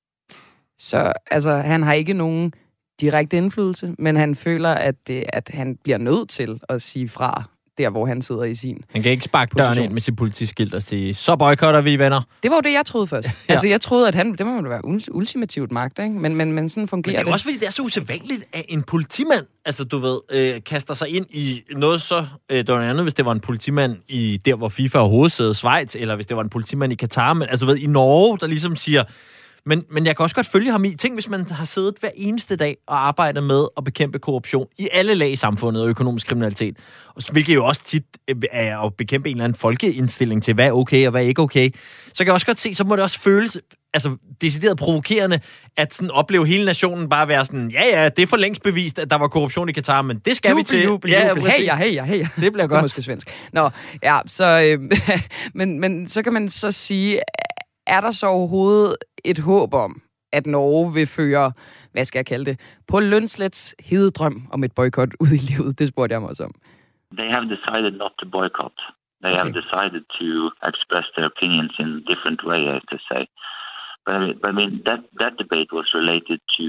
Så 0.78 1.14
altså, 1.32 1.52
han 1.52 1.84
har 1.84 1.94
ikke 1.94 2.14
nogen 2.14 2.54
direkte 3.02 3.38
indflydelse, 3.38 3.96
men 4.00 4.16
han 4.16 4.36
føler, 4.36 4.70
at, 4.74 4.96
det, 5.08 5.24
at 5.34 5.50
han 5.54 5.78
bliver 5.84 5.98
nødt 5.98 6.30
til 6.30 6.60
at 6.70 6.82
sige 6.82 7.10
fra 7.10 7.44
der, 7.78 7.90
hvor 7.90 8.06
han 8.06 8.22
sidder 8.22 8.44
i 8.44 8.56
sin 8.56 8.84
Han 8.90 9.04
kan 9.04 9.12
ikke 9.12 9.24
sparke 9.24 9.56
døren 9.58 9.78
ind 9.78 9.94
med 9.94 10.02
sit 10.02 10.16
politiskilt 10.16 10.74
og 10.74 10.84
sige, 10.84 11.14
så 11.14 11.36
boykotter 11.36 11.82
vi, 11.82 12.00
venner. 12.00 12.22
Det 12.44 12.52
var 12.52 12.58
jo 12.58 12.62
det, 12.62 12.74
jeg 12.74 12.86
troede 12.86 13.08
først. 13.08 13.28
ja. 13.50 13.54
Altså, 13.54 13.68
jeg 13.68 13.82
troede, 13.82 14.08
at 14.08 14.16
han, 14.16 14.36
det 14.36 14.46
må 14.46 14.62
være 14.62 14.86
ultimativt 15.12 15.72
magt, 15.72 16.00
ikke? 16.00 16.12
Men, 16.12 16.36
men, 16.36 16.52
men 16.52 16.70
sådan 16.70 16.88
fungerer 16.88 17.16
det. 17.16 17.20
Men 17.20 17.26
det 17.26 17.30
er 17.30 17.34
også, 17.34 17.46
fordi 17.46 17.58
det 17.58 17.68
er 17.68 17.72
så 17.72 17.82
usædvanligt, 17.82 18.44
at 18.54 18.66
en 18.68 18.84
politimand, 18.84 19.46
altså 19.66 19.84
du 19.84 19.98
ved, 19.98 20.20
øh, 20.32 20.64
kaster 20.64 20.94
sig 20.94 21.10
ind 21.10 21.26
i 21.30 21.64
noget 21.72 22.02
så... 22.02 22.26
Øh, 22.50 22.58
det 22.58 22.68
var 22.68 22.76
noget 22.76 22.90
andet, 22.90 23.06
hvis 23.06 23.14
det 23.14 23.26
var 23.26 23.32
en 23.32 23.40
politimand 23.40 23.96
i 24.08 24.42
der, 24.46 24.56
hvor 24.56 24.70
FIFA 24.70 24.98
er 24.98 25.04
hovedsæde, 25.04 25.54
Schweiz, 25.54 25.96
eller 25.96 26.16
hvis 26.16 26.28
det 26.28 26.38
var 26.38 26.44
en 26.44 26.50
politimand 26.50 26.94
i 26.94 26.96
Katar, 26.96 27.34
men 27.34 27.48
altså 27.50 27.66
du 27.66 27.72
ved, 27.72 27.78
i 27.78 27.88
Norge, 27.88 28.38
der 28.38 28.48
ligesom 28.48 28.76
siger, 28.76 29.04
men, 29.66 29.84
men 29.92 30.06
jeg 30.06 30.16
kan 30.16 30.24
også 30.24 30.36
godt 30.36 30.48
følge 30.48 30.72
ham 30.72 30.86
i. 30.86 30.96
Tænk, 30.96 31.16
hvis 31.16 31.30
man 31.30 31.50
har 31.50 31.66
siddet 31.66 31.96
hver 32.00 32.10
eneste 32.16 32.56
dag 32.56 32.78
og 32.88 33.08
arbejdet 33.08 33.44
med 33.44 33.68
at 33.78 33.84
bekæmpe 33.84 34.20
korruption 34.20 34.68
i 34.78 34.88
alle 34.92 35.14
lag 35.14 35.32
i 35.32 35.36
samfundet 35.36 35.84
og 35.84 35.90
økonomisk 35.90 36.28
kriminalitet. 36.28 36.78
Hvilket 37.32 37.56
jo 37.56 37.66
også 37.66 37.84
tit 37.84 38.04
øh, 38.30 38.36
er 38.52 38.80
at 38.80 38.94
bekæmpe 38.94 39.30
en 39.30 39.36
eller 39.36 39.44
anden 39.44 39.60
folkeindstilling 39.60 40.44
til, 40.44 40.54
hvad 40.54 40.68
er 40.68 40.72
okay 40.72 41.06
og 41.06 41.12
hvad 41.12 41.24
er 41.24 41.28
ikke 41.28 41.42
okay. 41.42 41.70
Så 42.08 42.18
kan 42.18 42.26
jeg 42.26 42.34
også 42.34 42.46
godt 42.46 42.60
se, 42.60 42.76
så 42.76 42.84
må 42.84 42.96
det 42.96 43.04
også 43.04 43.20
føles 43.20 43.58
altså, 43.94 44.18
decideret 44.42 44.78
provokerende, 44.78 45.40
at 45.78 45.94
sådan 45.94 46.12
opleve 46.12 46.48
hele 46.48 46.66
nationen 46.66 47.10
bare 47.10 47.28
være 47.28 47.46
sådan, 47.46 47.72
ja 47.72 47.84
ja, 47.84 48.10
det 48.10 48.24
er 48.24 48.28
for 48.28 48.38
længst 48.38 48.64
bevist, 48.64 49.00
at 49.00 49.10
der 49.10 49.18
var 49.18 49.28
korruption 49.28 49.70
i 49.70 49.72
Katar, 49.72 50.02
men 50.02 50.20
det 50.26 50.36
skal 50.36 50.50
jubel, 50.50 50.60
vi 50.60 50.64
til. 50.68 50.84
Jubel, 50.84 51.12
ja, 51.12 51.30
jubel. 51.30 51.52
Hey, 51.52 51.66
ja, 51.66 51.76
hey, 51.76 51.94
ja, 51.94 52.04
hey. 52.04 52.26
Det 52.42 52.54
bliver 52.54 52.68
godt. 52.68 52.84
Det 52.84 52.98
er 52.98 53.02
svensk. 53.02 53.28
Nå, 53.54 53.70
ja, 54.04 54.20
så, 54.28 54.78
øh, 54.80 54.92
men, 55.60 55.80
men 55.80 56.08
så 56.08 56.22
kan 56.22 56.34
man 56.34 56.50
så 56.50 56.72
sige, 56.72 57.20
er 57.88 58.02
der 58.02 58.12
så 58.12 58.28
overhovedet 58.28 58.96
et 59.26 59.40
håb 59.40 59.74
om, 59.74 60.02
at 60.34 60.46
Norge 60.46 60.94
vil 60.94 61.08
føre, 61.08 61.54
hvad 61.92 62.06
skal 62.06 62.20
jeg 62.20 62.26
kalde 62.26 62.46
det, 62.46 62.60
på 62.88 63.00
Lønslets 63.00 63.76
hededrøm 63.90 64.38
om 64.54 64.64
et 64.64 64.74
boykot 64.76 65.10
ud 65.24 65.32
i 65.40 65.42
livet? 65.52 65.80
Det 65.80 65.88
spurgte 65.88 66.14
jeg 66.14 66.22
mig 66.22 66.30
også 66.30 66.44
om. 66.44 66.56
They 67.20 67.30
have 67.36 67.46
decided 67.56 67.92
not 67.92 68.14
to 68.20 68.26
boycott. 68.38 68.78
They 69.24 69.34
okay. 69.34 69.42
have 69.42 69.54
decided 69.62 70.04
to 70.20 70.30
express 70.70 71.08
their 71.16 71.28
opinions 71.34 71.74
in 71.84 71.88
a 72.00 72.02
different 72.12 72.42
way, 72.50 72.60
I 72.72 72.74
have 72.80 72.90
to 72.96 73.00
say. 73.12 73.24
But, 74.06 74.20
but 74.42 74.50
I 74.54 74.56
mean, 74.62 74.72
that, 74.90 75.02
that 75.22 75.34
debate 75.44 75.70
was 75.80 75.88
related 76.00 76.40
to 76.58 76.68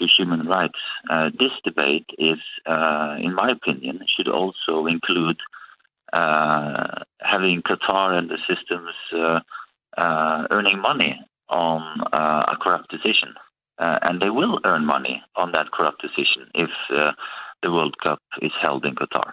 to 0.00 0.06
human 0.06 0.46
rights. 0.46 0.78
Uh, 1.10 1.30
this 1.38 1.52
debate 1.64 2.06
is, 2.18 2.38
uh, 2.66 3.16
in 3.18 3.34
my 3.34 3.50
opinion, 3.50 4.00
should 4.14 4.28
also 4.28 4.86
include 4.86 5.38
uh, 6.12 7.02
having 7.20 7.62
Qatar 7.62 8.16
and 8.18 8.30
the 8.30 8.38
systems 8.48 8.94
uh, 10.02 10.40
earning 10.54 10.78
money 10.88 11.12
on 11.48 11.82
uh, 12.12 12.42
a 12.54 12.56
corrupt 12.62 12.88
decision. 12.96 13.30
Uh, 13.84 13.98
and 14.06 14.20
they 14.22 14.30
will 14.38 14.56
earn 14.64 14.84
money 14.94 15.16
on 15.36 15.52
that 15.52 15.66
corrupt 15.76 16.00
decision 16.06 16.42
if 16.54 16.72
uh, 16.90 17.12
the 17.62 17.70
World 17.70 17.94
Cup 18.04 18.18
is 18.42 18.52
held 18.62 18.84
in 18.84 18.94
Qatar. 19.00 19.28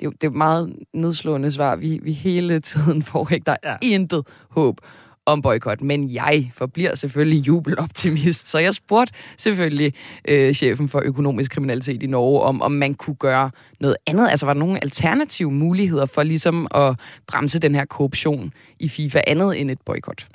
Det 0.00 0.06
er, 0.06 0.10
det 0.10 0.26
er 0.26 0.30
meget 0.30 0.76
nedslående 0.92 1.52
svar, 1.52 1.76
vi, 1.76 2.00
vi 2.02 2.12
hele 2.12 2.60
tiden 2.60 3.02
får. 3.02 3.32
Ikke? 3.32 3.44
Der 3.44 3.56
er 3.62 3.76
ja. 3.82 3.94
intet 3.94 4.26
håb 4.50 4.80
om 5.26 5.42
boykot, 5.42 5.80
men 5.80 6.14
jeg 6.14 6.50
forbliver 6.54 6.94
selvfølgelig 6.94 7.46
jubeloptimist. 7.46 8.48
Så 8.48 8.58
jeg 8.58 8.74
spurgte 8.74 9.12
selvfølgelig 9.38 9.92
øh, 10.28 10.52
chefen 10.52 10.88
for 10.88 11.00
økonomisk 11.04 11.50
kriminalitet 11.50 12.02
i 12.02 12.06
Norge, 12.06 12.40
om, 12.40 12.62
om 12.62 12.72
man 12.72 12.94
kunne 12.94 13.16
gøre 13.16 13.50
noget 13.80 13.96
andet. 14.06 14.28
Altså 14.30 14.46
var 14.46 14.52
der 14.52 14.60
nogle 14.60 14.78
alternative 14.82 15.50
muligheder 15.50 16.06
for 16.14 16.22
ligesom 16.22 16.66
at 16.74 16.90
bremse 17.28 17.60
den 17.60 17.74
her 17.74 17.84
korruption 17.84 18.52
i 18.80 18.88
FIFA 18.88 19.20
andet 19.26 19.60
end 19.60 19.70
et 19.70 19.78
boykot? 19.86 20.26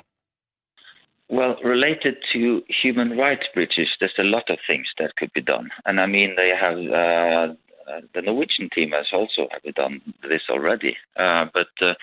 Well, 1.38 1.54
related 1.74 2.14
to 2.32 2.42
human 2.82 3.10
rights 3.24 3.46
breaches, 3.54 3.88
there's 4.00 4.18
a 4.26 4.28
lot 4.36 4.46
of 4.54 4.58
things 4.70 4.88
that 5.00 5.10
could 5.18 5.32
be 5.38 5.44
done. 5.54 5.68
And 5.86 6.00
I 6.00 6.06
mean, 6.16 6.30
they 6.40 6.50
have 6.64 6.78
uh, 7.02 7.46
uh 7.90 8.00
the 8.14 8.22
Norwegian 8.28 8.68
team 8.76 8.90
has 9.00 9.08
also 9.18 9.42
have 9.54 9.74
done 9.82 9.94
this 10.32 10.44
already. 10.54 10.94
Uh, 11.24 11.44
but 11.58 11.72
uh, 11.88 11.94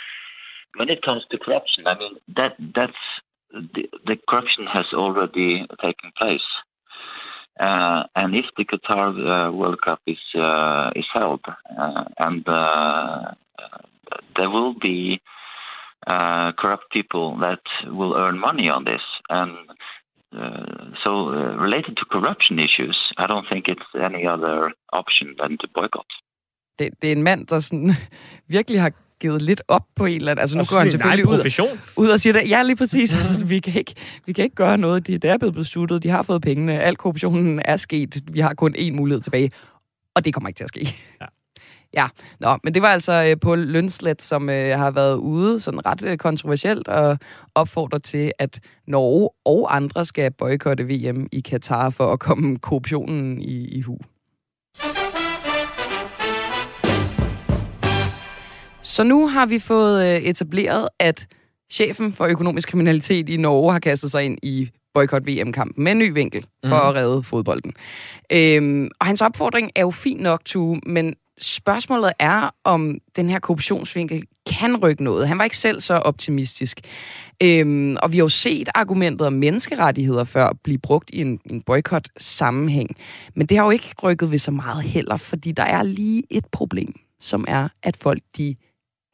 when 0.77 0.89
it 0.89 1.01
comes 1.01 1.23
to 1.31 1.37
corruption, 1.37 1.87
I 1.87 1.97
mean 1.97 2.15
that 2.35 2.53
that's 2.75 3.03
the, 3.51 3.83
the 4.05 4.17
corruption 4.29 4.65
has 4.67 4.85
already 4.93 5.65
taken 5.81 6.11
place. 6.17 6.47
Uh, 7.59 8.03
and 8.15 8.35
if 8.35 8.45
the 8.55 8.65
Qatar 8.65 9.09
uh, 9.09 9.51
World 9.51 9.81
Cup 9.81 9.99
is 10.05 10.19
uh, 10.35 10.91
is 10.95 11.05
held, 11.11 11.41
uh, 11.47 12.03
and 12.19 12.47
uh, 12.47 13.31
there 14.35 14.49
will 14.49 14.75
be 14.79 15.19
uh, 16.05 16.51
corrupt 16.59 16.91
people 16.91 17.37
that 17.39 17.63
will 17.87 18.15
earn 18.15 18.37
money 18.37 18.69
on 18.69 18.83
this, 18.83 19.01
and 19.29 19.57
so 21.03 21.31
related 21.65 21.97
to 21.97 22.05
corruption 22.11 22.59
issues, 22.59 22.97
I 23.17 23.25
don't 23.25 23.47
think 23.49 23.67
it's 23.67 23.89
any 23.95 24.27
other 24.27 24.71
option 24.93 25.35
than 25.39 25.57
to 25.57 25.67
boycott. 25.73 26.05
Det, 26.79 26.89
det 27.01 27.07
er 27.07 27.15
en 27.15 27.23
mand, 27.23 27.47
der 27.47 27.59
sådan 27.59 27.89
virkelig 28.55 28.81
har 28.81 28.91
givet 29.21 29.41
lidt 29.41 29.61
op 29.67 29.83
på 29.95 30.05
en 30.05 30.15
eller 30.15 30.31
anden... 30.31 30.41
Altså 30.41 30.57
nu 30.57 30.61
Og 30.61 30.67
går 30.67 30.77
han 30.77 30.91
selvfølgelig 30.91 31.27
ud, 31.27 31.39
ud 31.97 32.07
og 32.07 32.19
siger 32.19 32.33
det. 32.33 32.49
Ja, 32.49 32.63
lige 32.63 32.75
præcis. 32.75 33.13
Altså, 33.17 33.45
vi, 33.45 33.59
kan 33.59 33.73
ikke, 33.79 33.93
vi 34.25 34.33
kan 34.33 34.43
ikke 34.43 34.55
gøre 34.55 34.77
noget. 34.77 35.07
Det, 35.07 35.21
det 35.21 35.29
er 35.29 35.37
blevet 35.37 35.55
besluttet. 35.55 36.03
De 36.03 36.09
har 36.09 36.21
fået 36.21 36.41
pengene. 36.41 36.79
Al 36.81 36.95
korruptionen 36.95 37.61
er 37.65 37.75
sket. 37.75 38.23
Vi 38.31 38.39
har 38.39 38.53
kun 38.53 38.75
én 38.77 38.91
mulighed 38.91 39.21
tilbage. 39.21 39.51
Og 40.15 40.25
det 40.25 40.33
kommer 40.33 40.47
ikke 40.49 40.57
til 40.57 40.63
at 40.63 40.69
ske. 40.69 40.95
Ja. 41.21 41.25
Ja, 41.93 42.07
Nå, 42.39 42.57
men 42.63 42.73
det 42.73 42.81
var 42.81 42.87
altså 42.87 43.25
øh, 43.29 43.39
på 43.41 43.55
Lønslet, 43.55 44.21
som 44.21 44.49
øh, 44.49 44.77
har 44.77 44.91
været 44.91 45.15
ude 45.15 45.59
sådan 45.59 45.85
ret 45.85 46.05
øh, 46.05 46.17
kontroversielt 46.17 46.87
og 46.87 47.17
opfordrer 47.55 47.99
til, 47.99 48.31
at 48.39 48.59
Norge 48.87 49.29
og 49.45 49.75
andre 49.75 50.05
skal 50.05 50.31
boykotte 50.31 50.83
VM 50.83 51.27
i 51.31 51.39
Katar 51.39 51.89
for 51.89 52.13
at 52.13 52.19
komme 52.19 52.59
korruptionen 52.59 53.41
i, 53.41 53.67
i 53.67 53.81
hu. 53.81 53.97
Så 58.87 59.03
nu 59.03 59.27
har 59.27 59.45
vi 59.45 59.59
fået 59.59 60.05
øh, 60.05 60.21
etableret, 60.21 60.89
at 60.99 61.27
chefen 61.71 62.13
for 62.13 62.25
økonomisk 62.25 62.69
kriminalitet 62.69 63.29
i 63.29 63.37
Norge 63.37 63.71
har 63.71 63.79
kastet 63.79 64.11
sig 64.11 64.25
ind 64.25 64.37
i 64.43 64.69
boykot 64.93 65.27
VM-kampen 65.27 65.83
med 65.83 65.91
en 65.91 65.97
ny 65.97 66.13
vinkel 66.13 66.45
for 66.65 66.81
mm. 66.81 66.87
at 66.89 66.95
redde 66.95 67.23
fodbolden. 67.23 67.73
Øhm, 68.33 68.89
og 68.99 69.07
hans 69.07 69.21
opfordring 69.21 69.71
er 69.75 69.81
jo 69.81 69.91
fin 69.91 70.17
nok, 70.17 70.45
Tue, 70.45 70.79
men 70.85 71.15
spørgsmålet 71.41 72.13
er, 72.19 72.49
om 72.63 72.97
den 73.15 73.29
her 73.29 73.39
korruptionsvinkel 73.39 74.23
kan 74.59 74.77
rykke 74.77 75.03
noget. 75.03 75.27
Han 75.27 75.37
var 75.37 75.43
ikke 75.43 75.57
selv 75.57 75.81
så 75.81 75.93
optimistisk. 75.93 76.79
Øhm, 77.43 77.97
og 78.03 78.11
vi 78.11 78.17
har 78.17 78.23
jo 78.23 78.29
set 78.29 78.69
argumentet 78.75 79.27
om 79.27 79.33
menneskerettigheder 79.33 80.23
før 80.23 80.53
blive 80.63 80.77
brugt 80.77 81.09
i 81.13 81.21
en, 81.21 81.39
en 81.49 81.61
boykot-sammenhæng. 81.61 82.89
Men 83.35 83.47
det 83.47 83.57
har 83.57 83.65
jo 83.65 83.71
ikke 83.71 83.93
rykket 84.03 84.31
ved 84.31 84.39
så 84.39 84.51
meget 84.51 84.83
heller, 84.83 85.17
fordi 85.17 85.51
der 85.51 85.63
er 85.63 85.83
lige 85.83 86.23
et 86.29 86.45
problem, 86.51 86.93
som 87.19 87.45
er, 87.47 87.67
at 87.83 87.97
folk 87.97 88.21
de 88.37 88.55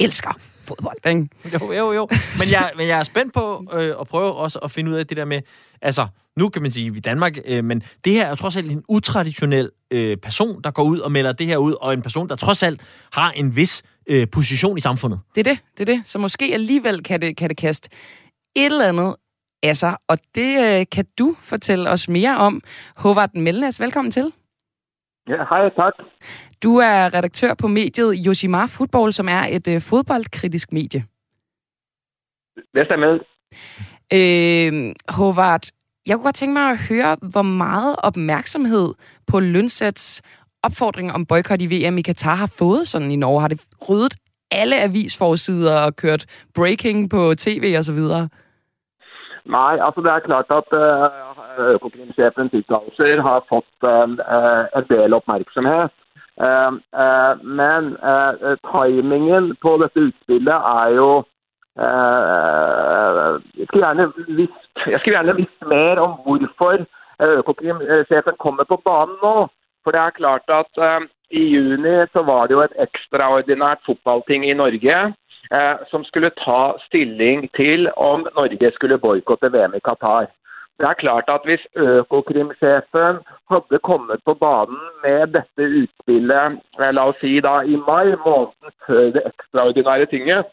elsker 0.03 0.39
fodbold. 0.63 1.07
Ikke? 1.07 1.29
Jo, 1.53 1.71
jo, 1.71 1.91
jo. 1.91 2.07
Men 2.11 2.51
jeg, 2.51 2.71
men 2.77 2.87
jeg 2.87 2.99
er 2.99 3.03
spændt 3.03 3.33
på 3.33 3.65
øh, 3.73 3.95
at 4.01 4.07
prøve 4.07 4.33
også 4.33 4.59
at 4.59 4.71
finde 4.71 4.91
ud 4.91 4.95
af 4.95 5.07
det 5.07 5.17
der 5.17 5.25
med, 5.25 5.41
altså, 5.81 6.07
nu 6.37 6.49
kan 6.49 6.61
man 6.61 6.71
sige, 6.71 6.89
vi 6.89 6.97
er 6.97 6.97
i 6.97 7.01
Danmark, 7.01 7.37
øh, 7.45 7.63
men 7.63 7.83
det 8.05 8.13
her 8.13 8.27
er 8.27 8.35
trods 8.35 8.57
alt 8.57 8.71
en 8.71 8.83
utraditionel 8.89 9.69
øh, 9.91 10.17
person, 10.17 10.61
der 10.61 10.71
går 10.71 10.83
ud 10.83 10.99
og 10.99 11.11
melder 11.11 11.31
det 11.31 11.47
her 11.47 11.57
ud, 11.57 11.73
og 11.81 11.93
en 11.93 12.01
person, 12.01 12.29
der 12.29 12.35
trods 12.35 12.63
alt 12.63 12.81
har 13.13 13.31
en 13.31 13.55
vis 13.55 13.83
øh, 14.09 14.27
position 14.31 14.77
i 14.77 14.81
samfundet. 14.81 15.19
Det 15.35 15.47
er 15.47 15.51
det, 15.51 15.59
det 15.77 15.89
er 15.89 15.95
det. 15.95 16.07
Så 16.07 16.19
måske 16.19 16.53
alligevel 16.53 17.03
kan 17.03 17.21
det, 17.21 17.37
kan 17.37 17.49
det 17.49 17.57
kaste 17.57 17.89
et 18.55 18.65
eller 18.65 18.87
andet 18.87 19.15
af 19.63 19.77
sig, 19.77 19.97
og 20.07 20.17
det 20.35 20.79
øh, 20.79 20.85
kan 20.91 21.05
du 21.19 21.35
fortælle 21.41 21.89
os 21.89 22.09
mere 22.09 22.37
om. 22.37 22.61
Håvard 22.95 23.33
Melnes, 23.35 23.79
velkommen 23.79 24.11
til. 24.11 24.33
Ja, 25.27 25.35
hej, 25.51 25.69
tak. 25.79 25.93
Du 26.63 26.77
er 26.77 27.13
redaktør 27.13 27.53
på 27.61 27.67
mediet 27.67 28.23
Yoshimar 28.27 28.67
Football, 28.77 29.13
som 29.13 29.27
er 29.29 29.43
et 29.49 29.67
øh, 29.67 29.81
fodboldkritisk 29.81 30.71
medie. 30.71 31.03
Det 32.75 32.85
stemmer. 32.85 33.19
Øh, 34.17 34.71
Håvard, 35.17 35.65
jeg 36.07 36.15
kunne 36.15 36.23
godt 36.23 36.35
tænke 36.35 36.53
mig 36.53 36.69
at 36.69 36.79
høre, 36.89 37.17
hvor 37.31 37.41
meget 37.41 37.95
opmærksomhed 38.03 38.93
på 39.31 39.39
Lønsats 39.39 40.21
opfordring 40.63 41.11
om 41.11 41.25
boykot 41.25 41.61
i 41.61 41.67
VM 41.73 41.97
i 41.97 42.01
Katar 42.01 42.35
har 42.35 42.51
fået 42.59 42.87
sådan 42.87 43.11
i 43.11 43.15
Norge. 43.15 43.41
Har 43.41 43.47
det 43.47 43.61
ryddet 43.89 44.15
alle 44.51 44.81
avisforsider 44.81 45.75
og 45.85 45.95
kørt 45.95 46.25
breaking 46.55 47.09
på 47.09 47.21
tv 47.37 47.75
og 47.77 47.83
så 47.83 47.93
videre? 47.93 48.29
Nej, 49.45 49.75
altså 49.85 50.01
det 50.01 50.11
er 50.11 50.27
klart 50.29 50.49
at 50.59 50.69
uh, 50.83 51.73
økokrimsjefens 51.75 52.53
uttalelser 52.53 53.21
har 53.21 53.39
fått 53.53 53.77
uh, 53.93 54.79
en 54.79 54.85
del 54.93 55.13
oppmerksomhet. 55.13 55.91
Ehm, 56.41 56.81
eh, 56.93 57.33
men 57.43 57.97
uh, 58.01 58.57
timingen 58.71 59.55
på 59.61 59.77
dette 59.77 60.07
utspillet 60.07 60.69
er 60.69 60.95
jo 60.97 61.09
uh, 61.77 63.37
jeg, 63.53 63.67
skulle 63.67 63.85
gjerne 63.85 64.07
visst, 64.27 64.71
jeg 64.87 64.99
skulle 64.99 65.17
gjerne 65.19 65.35
visst 65.37 65.67
mer 65.69 66.01
om 66.01 66.17
hvorfor 66.25 66.85
økokrimsjefen 67.23 68.39
kommer 68.39 68.65
på 68.65 68.81
banen 68.85 69.19
nå. 69.21 69.35
For 69.83 69.91
det 69.93 70.01
er 70.01 70.17
klart 70.17 70.49
at 70.49 70.81
uh, 70.81 71.05
i 71.33 71.43
juni 71.53 71.95
så 72.13 72.23
var 72.23 72.47
det 72.47 72.57
jo 72.57 72.63
et 72.63 72.79
ekstraordinært 72.85 73.81
fotballting 73.85 74.45
i 74.45 74.57
Norge 74.57 74.97
eh, 75.57 75.75
som 75.91 76.05
skulle 76.05 76.31
ta 76.37 76.61
stilling 76.87 77.47
til 77.57 77.89
om 77.97 78.27
Norge 78.37 78.71
skulle 78.75 79.01
boikotte 79.05 79.51
VM 79.53 79.73
i 79.77 79.83
Qatar. 79.87 80.29
Det 80.79 80.85
er 80.89 80.93
klart 80.93 81.27
at 81.27 81.41
Hvis 81.43 81.67
øh, 81.75 81.97
økokrimsjefen 81.97 83.15
hadde 83.51 83.79
kommet 83.89 84.19
på 84.25 84.33
banen 84.33 84.83
med 85.03 85.27
dette 85.37 85.63
utspillet 85.81 86.59
eh, 86.79 86.91
la 86.97 87.07
oss 87.09 87.19
si 87.21 87.39
da 87.39 87.61
i 87.61 87.75
mai, 87.75 88.15
måneden 88.25 88.71
før 88.87 89.03
det 89.15 89.23
ekstraordinære 89.31 90.05
tinget, 90.05 90.45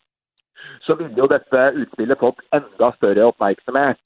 så 0.81 0.95
ville 0.95 1.17
jo 1.19 1.27
dette 1.35 1.61
utspillet 1.81 2.19
fått 2.19 2.41
enda 2.59 2.91
større 2.97 3.29
oppmerksomhet. 3.31 4.03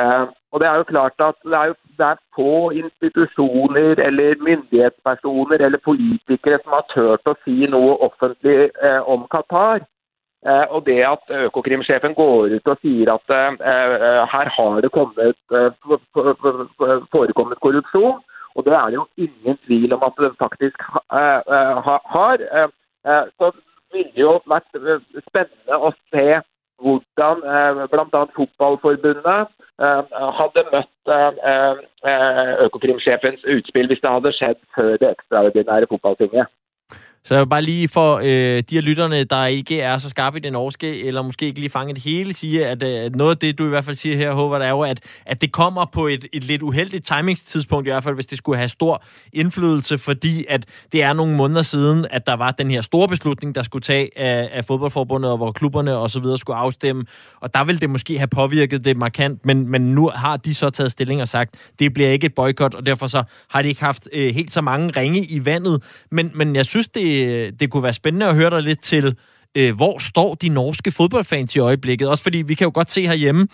Eh, 0.00 0.24
og 0.52 0.60
Det 0.60 0.68
er 0.68 0.76
jo 0.76 0.90
klart 0.92 1.18
at 1.28 1.34
det 1.44 1.58
er, 1.62 1.66
jo, 1.70 1.74
det 1.98 2.06
er 2.06 2.24
få 2.36 2.70
institusjoner 2.70 3.94
eller 4.06 4.44
myndighetspersoner 4.48 5.58
eller 5.66 5.78
politikere 5.90 6.58
som 6.62 6.72
har 6.78 6.86
turt 6.94 7.32
å 7.32 7.34
si 7.44 7.56
noe 7.74 7.98
offentlig 8.08 8.70
eh, 8.82 9.02
om 9.12 9.26
Qatar. 9.34 9.84
Eh, 10.44 10.66
og 10.74 10.86
det 10.86 11.00
at 11.08 11.30
eh, 11.32 11.46
Økokrim-sjefen 11.48 12.14
går 12.14 12.52
ut 12.56 12.68
og 12.70 12.82
sier 12.82 13.08
at 13.14 13.32
eh, 13.34 13.54
eh 13.70 14.24
her 14.32 14.48
har 14.56 14.80
det 14.84 14.90
kommet, 14.92 15.38
eh, 15.58 15.70
eh, 15.72 17.06
forekommet 17.14 17.60
korrupsjon, 17.64 18.20
og 18.54 18.64
det 18.64 18.72
er 18.72 18.86
det 18.86 18.98
jo 19.00 19.06
ingen 19.16 19.56
tvil 19.66 19.94
om 19.96 20.02
at 20.06 20.20
det 20.20 20.32
faktisk 20.38 20.82
har, 21.12 22.36
så 23.38 23.50
ville 23.92 24.12
det 24.14 24.22
jo 24.22 24.40
vært 24.46 24.78
spennende 25.28 25.76
å 25.76 25.90
se 26.12 26.40
hvordan 26.80 27.42
bl.a. 27.92 28.22
Fotballforbundet 28.38 29.52
hadde 30.38 30.64
møtt 30.72 31.12
Økokrim-sjefens 32.64 33.44
utspill 33.44 33.92
hvis 33.92 34.00
det 34.00 34.14
hadde 34.14 34.32
skjedd 34.38 34.60
før 34.76 34.96
det 34.96 35.10
ekstraordinære 35.10 35.90
fotballtinget. 35.92 36.48
Så 37.26 37.34
jeg 37.34 37.40
vil 37.40 37.48
bare 37.48 37.62
lige 37.62 37.88
for 37.88 38.16
øh, 38.16 38.62
de 38.70 38.74
her 38.74 38.80
lytterne, 38.80 39.24
der 39.24 39.46
ikke 39.46 39.80
er 39.80 39.98
så 39.98 40.08
skarpe 40.08 40.38
i 40.38 40.40
den 40.40 40.52
norske, 40.52 41.04
eller 41.04 41.22
måske 41.22 41.46
ikke 41.46 41.60
lige 41.60 41.70
fange 41.70 41.94
det 41.94 42.02
hele, 42.02 42.34
sige, 42.34 42.66
at 42.66 42.82
øh, 42.82 43.14
noget 43.14 43.30
af 43.30 43.36
det, 43.36 43.58
du 43.58 43.66
i 43.66 43.68
hvert 43.68 43.84
fald 43.84 43.96
siger 43.96 44.16
her, 44.16 44.32
Håvard, 44.32 44.62
er 44.62 44.68
jo, 44.68 44.80
at, 44.80 45.00
at 45.26 45.40
det 45.40 45.52
kommer 45.52 45.84
på 45.84 46.06
et, 46.06 46.26
et 46.32 46.44
lidt 46.44 46.62
uheldigt 46.62 47.06
timingstidspunkt, 47.06 47.86
i 47.86 47.90
hvert 47.90 48.04
fald 48.04 48.14
hvis 48.14 48.26
det 48.26 48.38
skulle 48.38 48.58
have 48.58 48.68
stor 48.68 49.02
indflydelse, 49.32 49.98
fordi 49.98 50.44
at 50.48 50.66
det 50.92 51.02
er 51.02 51.12
nogle 51.12 51.34
måneder 51.34 51.62
siden, 51.62 52.06
at 52.10 52.26
der 52.26 52.34
var 52.34 52.50
den 52.50 52.70
her 52.70 52.80
store 52.80 53.08
beslutning, 53.08 53.54
der 53.54 53.62
skulle 53.62 53.82
tage 53.82 54.18
af, 54.18 54.48
af 54.52 54.64
fodboldforbundet, 54.64 55.30
og 55.30 55.36
hvor 55.36 55.52
klubberne 55.52 55.96
og 55.96 56.10
så 56.10 56.20
videre 56.20 56.38
skulle 56.38 56.56
afstemme, 56.56 57.04
og 57.40 57.54
der 57.54 57.64
vil 57.64 57.80
det 57.80 57.90
måske 57.90 58.18
have 58.18 58.28
påvirket 58.28 58.84
det 58.84 58.96
markant, 58.96 59.46
men, 59.46 59.68
men 59.68 59.82
nu 59.82 60.10
har 60.14 60.36
de 60.36 60.54
så 60.54 60.70
taget 60.70 60.92
stilling 60.92 61.22
og 61.22 61.28
sagt, 61.28 61.54
det 61.78 61.94
bliver 61.94 62.10
ikke 62.10 62.26
et 62.26 62.34
boykot, 62.34 62.74
og 62.74 62.86
derfor 62.86 63.06
så 63.06 63.22
har 63.48 63.62
de 63.62 63.68
ikke 63.68 63.80
haft 63.80 64.08
øh, 64.12 64.34
helt 64.34 64.52
så 64.52 64.60
mange 64.60 65.00
ringe 65.00 65.20
i 65.20 65.44
vandet, 65.44 65.82
men, 66.10 66.30
men 66.34 66.56
jeg 66.56 66.66
synes, 66.66 66.88
det 66.88 67.15
det 67.60 67.70
kunne 67.70 67.82
være 67.82 68.00
spændende 68.00 68.26
at 68.26 68.36
høre 68.36 68.50
dig 68.50 68.62
lidt 68.62 68.82
til, 68.82 69.06
øh, 69.58 69.76
hvor 69.76 69.98
står 70.10 70.34
de 70.34 70.48
norske 70.48 70.90
fodboldfans 70.96 71.56
i 71.56 71.58
øjeblikket? 71.58 72.10
Også 72.10 72.22
fordi 72.22 72.38
vi 72.38 72.54
kan 72.54 72.66
jo 72.66 72.72
godt 72.74 72.90
se 72.90 73.06
herhjemme, 73.06 73.48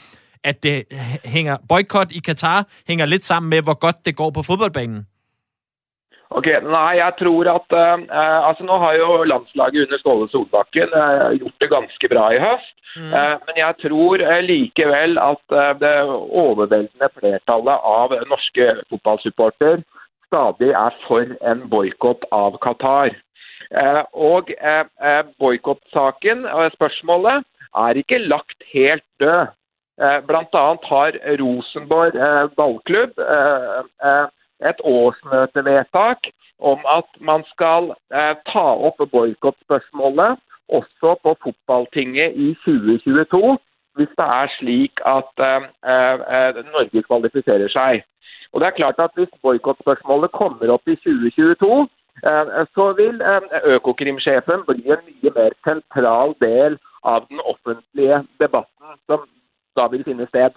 at 0.45 0.63
det 0.63 0.85
hænger 1.25 1.57
boykot 1.69 2.11
i 2.13 2.19
Katar 2.19 2.67
hænger 2.89 3.07
lidt 3.07 3.25
sammen 3.25 3.51
med, 3.51 3.63
hvor 3.63 3.79
godt 3.79 3.97
det 4.07 4.17
går 4.17 4.31
på 4.31 4.43
fodboldbanen. 4.43 5.07
Ok, 6.31 6.47
Nei, 6.47 6.93
jeg 7.05 7.13
tror 7.21 7.45
at 7.59 7.71
uh, 7.85 8.49
altså 8.49 8.65
Nå 8.65 8.77
har 8.85 8.93
jo 8.93 9.25
landslaget 9.33 9.85
under 9.85 9.99
Ståle 9.99 10.29
Solbakken 10.29 10.91
uh, 11.03 11.39
gjort 11.39 11.61
det 11.61 11.71
ganske 11.71 12.09
bra 12.13 12.25
i 12.31 12.43
høst. 12.47 12.77
Mm. 12.97 13.13
Uh, 13.17 13.37
men 13.47 13.55
jeg 13.65 13.75
tror 13.85 14.41
likevel 14.41 15.19
at 15.31 15.45
det 15.83 15.97
overveldende 16.45 17.09
flertallet 17.19 17.77
av 17.97 18.09
norske 18.33 18.65
fotballsupporter 18.91 19.77
stadig 20.33 20.73
er 20.87 20.97
for 21.07 21.29
en 21.51 21.61
boikott 21.73 22.25
av 22.33 22.57
Qatar. 22.65 23.13
Eh, 23.81 24.05
og 24.13 24.51
eh, 24.61 24.85
eh, 25.09 25.25
boikottsaken, 25.41 26.45
eh, 26.45 26.71
spørsmålet, 26.77 27.45
er 27.85 27.97
ikke 27.97 28.19
lagt 28.19 28.61
helt 28.73 29.05
død. 29.21 29.47
Eh, 30.03 30.19
Bl.a. 30.29 30.65
har 30.93 31.17
Rosenborg 31.41 32.15
eh, 32.15 32.49
ballklubb 32.57 33.17
et 34.71 34.81
årsmøtevedtak 34.85 36.29
om 36.59 36.79
at 36.87 37.09
man 37.21 37.43
skal 37.51 37.91
ta 38.53 38.67
opp 38.89 39.01
boikottspørsmålet 39.11 40.39
også 40.69 41.17
på 41.25 41.35
fotballtinget 41.43 42.37
i 42.37 42.53
2022 42.65 43.57
hvis 43.97 44.13
det 44.21 44.29
er 44.41 44.53
slik 44.59 45.03
at 45.05 45.43
Norge 46.71 47.03
kvalifiserer 47.09 47.69
seg. 47.75 48.05
Og 48.53 48.61
det 48.61 48.69
er 48.69 48.79
klart 48.79 49.03
at 49.03 49.11
Hvis 49.19 49.35
boikottspørsmålet 49.43 50.33
kommer 50.33 50.71
opp 50.71 50.87
i 50.89 50.97
2022, 50.97 51.89
så 52.75 52.93
vil 53.01 53.21
eh, 53.21 53.75
Økokrimsjefen 53.75 54.65
bli 54.69 54.83
en 54.95 55.05
mye 55.09 55.31
mer 55.37 55.53
sentral 55.65 56.35
del 56.41 56.79
av 57.05 57.27
den 57.29 57.41
offentlige 57.41 58.19
debatten 58.41 58.99
som 59.07 59.29
da 59.77 59.87
vil 59.91 60.05
finne 60.05 60.27
sted. 60.27 60.51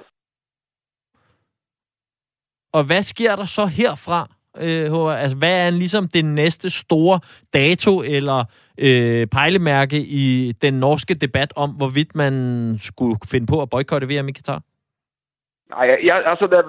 Og 2.73 2.83
hvad 2.85 3.03
sker 3.03 3.35
der 3.35 3.45
så 3.45 3.65
herfra? 3.65 4.27
øh? 4.57 5.21
Altså, 5.21 5.37
hvad 5.37 5.65
er 5.65 5.69
ligesom 5.69 6.07
det 6.07 6.25
næste 6.25 6.69
store 6.69 7.19
dato 7.53 8.01
eller 8.01 8.39
øh, 8.77 9.27
pejlemærke 9.27 9.99
i 9.99 10.51
den 10.61 10.73
norske 10.73 11.13
debat 11.13 11.53
om, 11.55 11.69
hvorvidt 11.71 12.15
man 12.15 12.33
skulle 12.79 13.17
finde 13.31 13.47
på 13.47 13.61
at 13.61 13.69
boykotte 13.69 14.07
VM 14.07 14.27
i 14.27 14.31
Katar? 14.31 14.61
Nei, 15.69 15.85
jeg, 16.07 16.23
altså 16.31 16.45
det, 16.51 16.59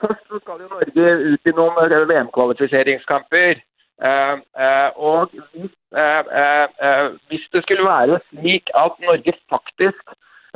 Først 0.00 0.24
skal 0.42 0.60
jo 0.62 0.68
Norge 0.74 1.06
ut 1.32 1.42
i 1.50 1.52
noen 1.58 1.74
eh, 1.84 3.56
Uh, 3.98 4.38
uh, 4.58 4.78
Eh, 4.88 4.90
og 4.96 5.30
hvis, 5.30 5.72
eh, 6.02 6.24
eh, 6.40 6.68
eh, 6.86 7.08
hvis 7.28 7.44
det 7.52 7.62
skulle 7.62 7.84
være 7.84 8.20
slik 8.30 8.70
at 8.74 8.92
Norge 9.06 9.32
faktisk 9.54 10.02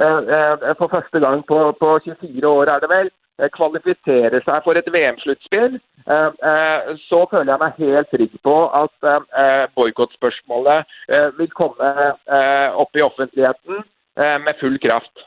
eh, 0.02 0.20
eh, 0.36 0.74
for 0.78 0.88
første 0.96 1.18
gang 1.20 1.46
på, 1.46 1.58
på 1.80 1.88
24 2.04 2.48
år 2.48 2.66
er 2.74 2.78
det 2.80 2.90
vel, 2.96 3.10
eh, 3.40 3.50
kvalifiserer 3.58 4.40
seg 4.46 4.58
for 4.64 4.78
et 4.78 4.92
VM-sluttspill, 4.94 5.74
eh, 6.14 6.30
eh, 6.50 6.80
så 7.08 7.20
føler 7.30 7.52
jeg 7.52 7.62
meg 7.64 7.80
helt 7.84 8.12
trygg 8.14 8.34
på 8.48 8.56
at 8.82 9.10
eh, 9.12 9.26
eh, 9.42 9.66
boikottspørsmålet 9.76 10.80
eh, 11.08 11.28
vil 11.38 11.50
komme 11.60 11.92
eh, 12.38 12.68
opp 12.82 12.96
i 12.96 13.06
offentligheten 13.08 13.84
eh, 14.18 14.38
med 14.44 14.54
full 14.60 14.78
kraft. 14.86 15.26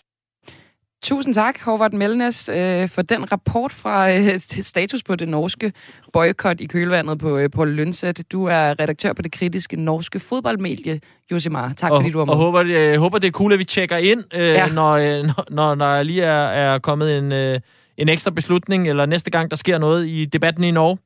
Tusind 1.06 1.34
tak, 1.34 1.64
Håvard 1.66 1.92
Melnes, 1.92 2.50
øh, 2.50 2.90
for 2.90 3.02
den 3.02 3.32
rapport 3.32 3.72
fra 3.72 4.12
øh, 4.12 4.40
status 4.72 5.04
på 5.04 5.16
det 5.16 5.28
norske 5.28 5.74
boykot 6.14 6.62
i 6.62 6.66
kølvandet 6.66 7.20
på 7.20 7.38
øh, 7.38 7.50
Paul 7.50 7.68
Lønsæt. 7.68 8.24
Du 8.32 8.46
er 8.46 8.80
redaktør 8.80 9.14
på 9.14 9.22
det 9.22 9.32
kritiske 9.32 9.76
norske 9.76 10.20
fodboldmedie, 10.20 11.00
Josimar. 11.32 11.74
Tak 11.78 11.92
og, 11.92 11.98
fordi 11.98 12.12
du 12.12 12.18
var 12.18 12.26
med. 12.26 12.34
Og 12.34 12.40
håber, 12.40 12.62
jeg 12.62 13.00
håber, 13.00 13.20
det 13.20 13.28
er 13.28 13.32
cool, 13.32 13.54
at 13.54 13.60
vi 13.60 13.64
tjekker 13.64 13.98
ind, 13.98 14.24
øh, 14.34 14.42
ja. 14.42 14.68
Når, 14.68 14.98
når, 15.28 15.46
når 15.50 15.76
der 15.76 16.04
lige 16.04 16.24
er, 16.24 16.48
er 16.48 16.80
kommet 16.80 17.18
en, 17.18 17.32
øh, 17.32 17.60
en 17.98 18.10
ekstra 18.10 18.32
beslutning, 18.32 18.90
eller 18.90 19.06
næste 19.06 19.32
gang, 19.32 19.50
der 19.52 19.56
sker 19.56 19.78
noget 19.78 20.06
i 20.08 20.26
debatten 20.26 20.64
i 20.64 20.72
Norge. 20.72 20.98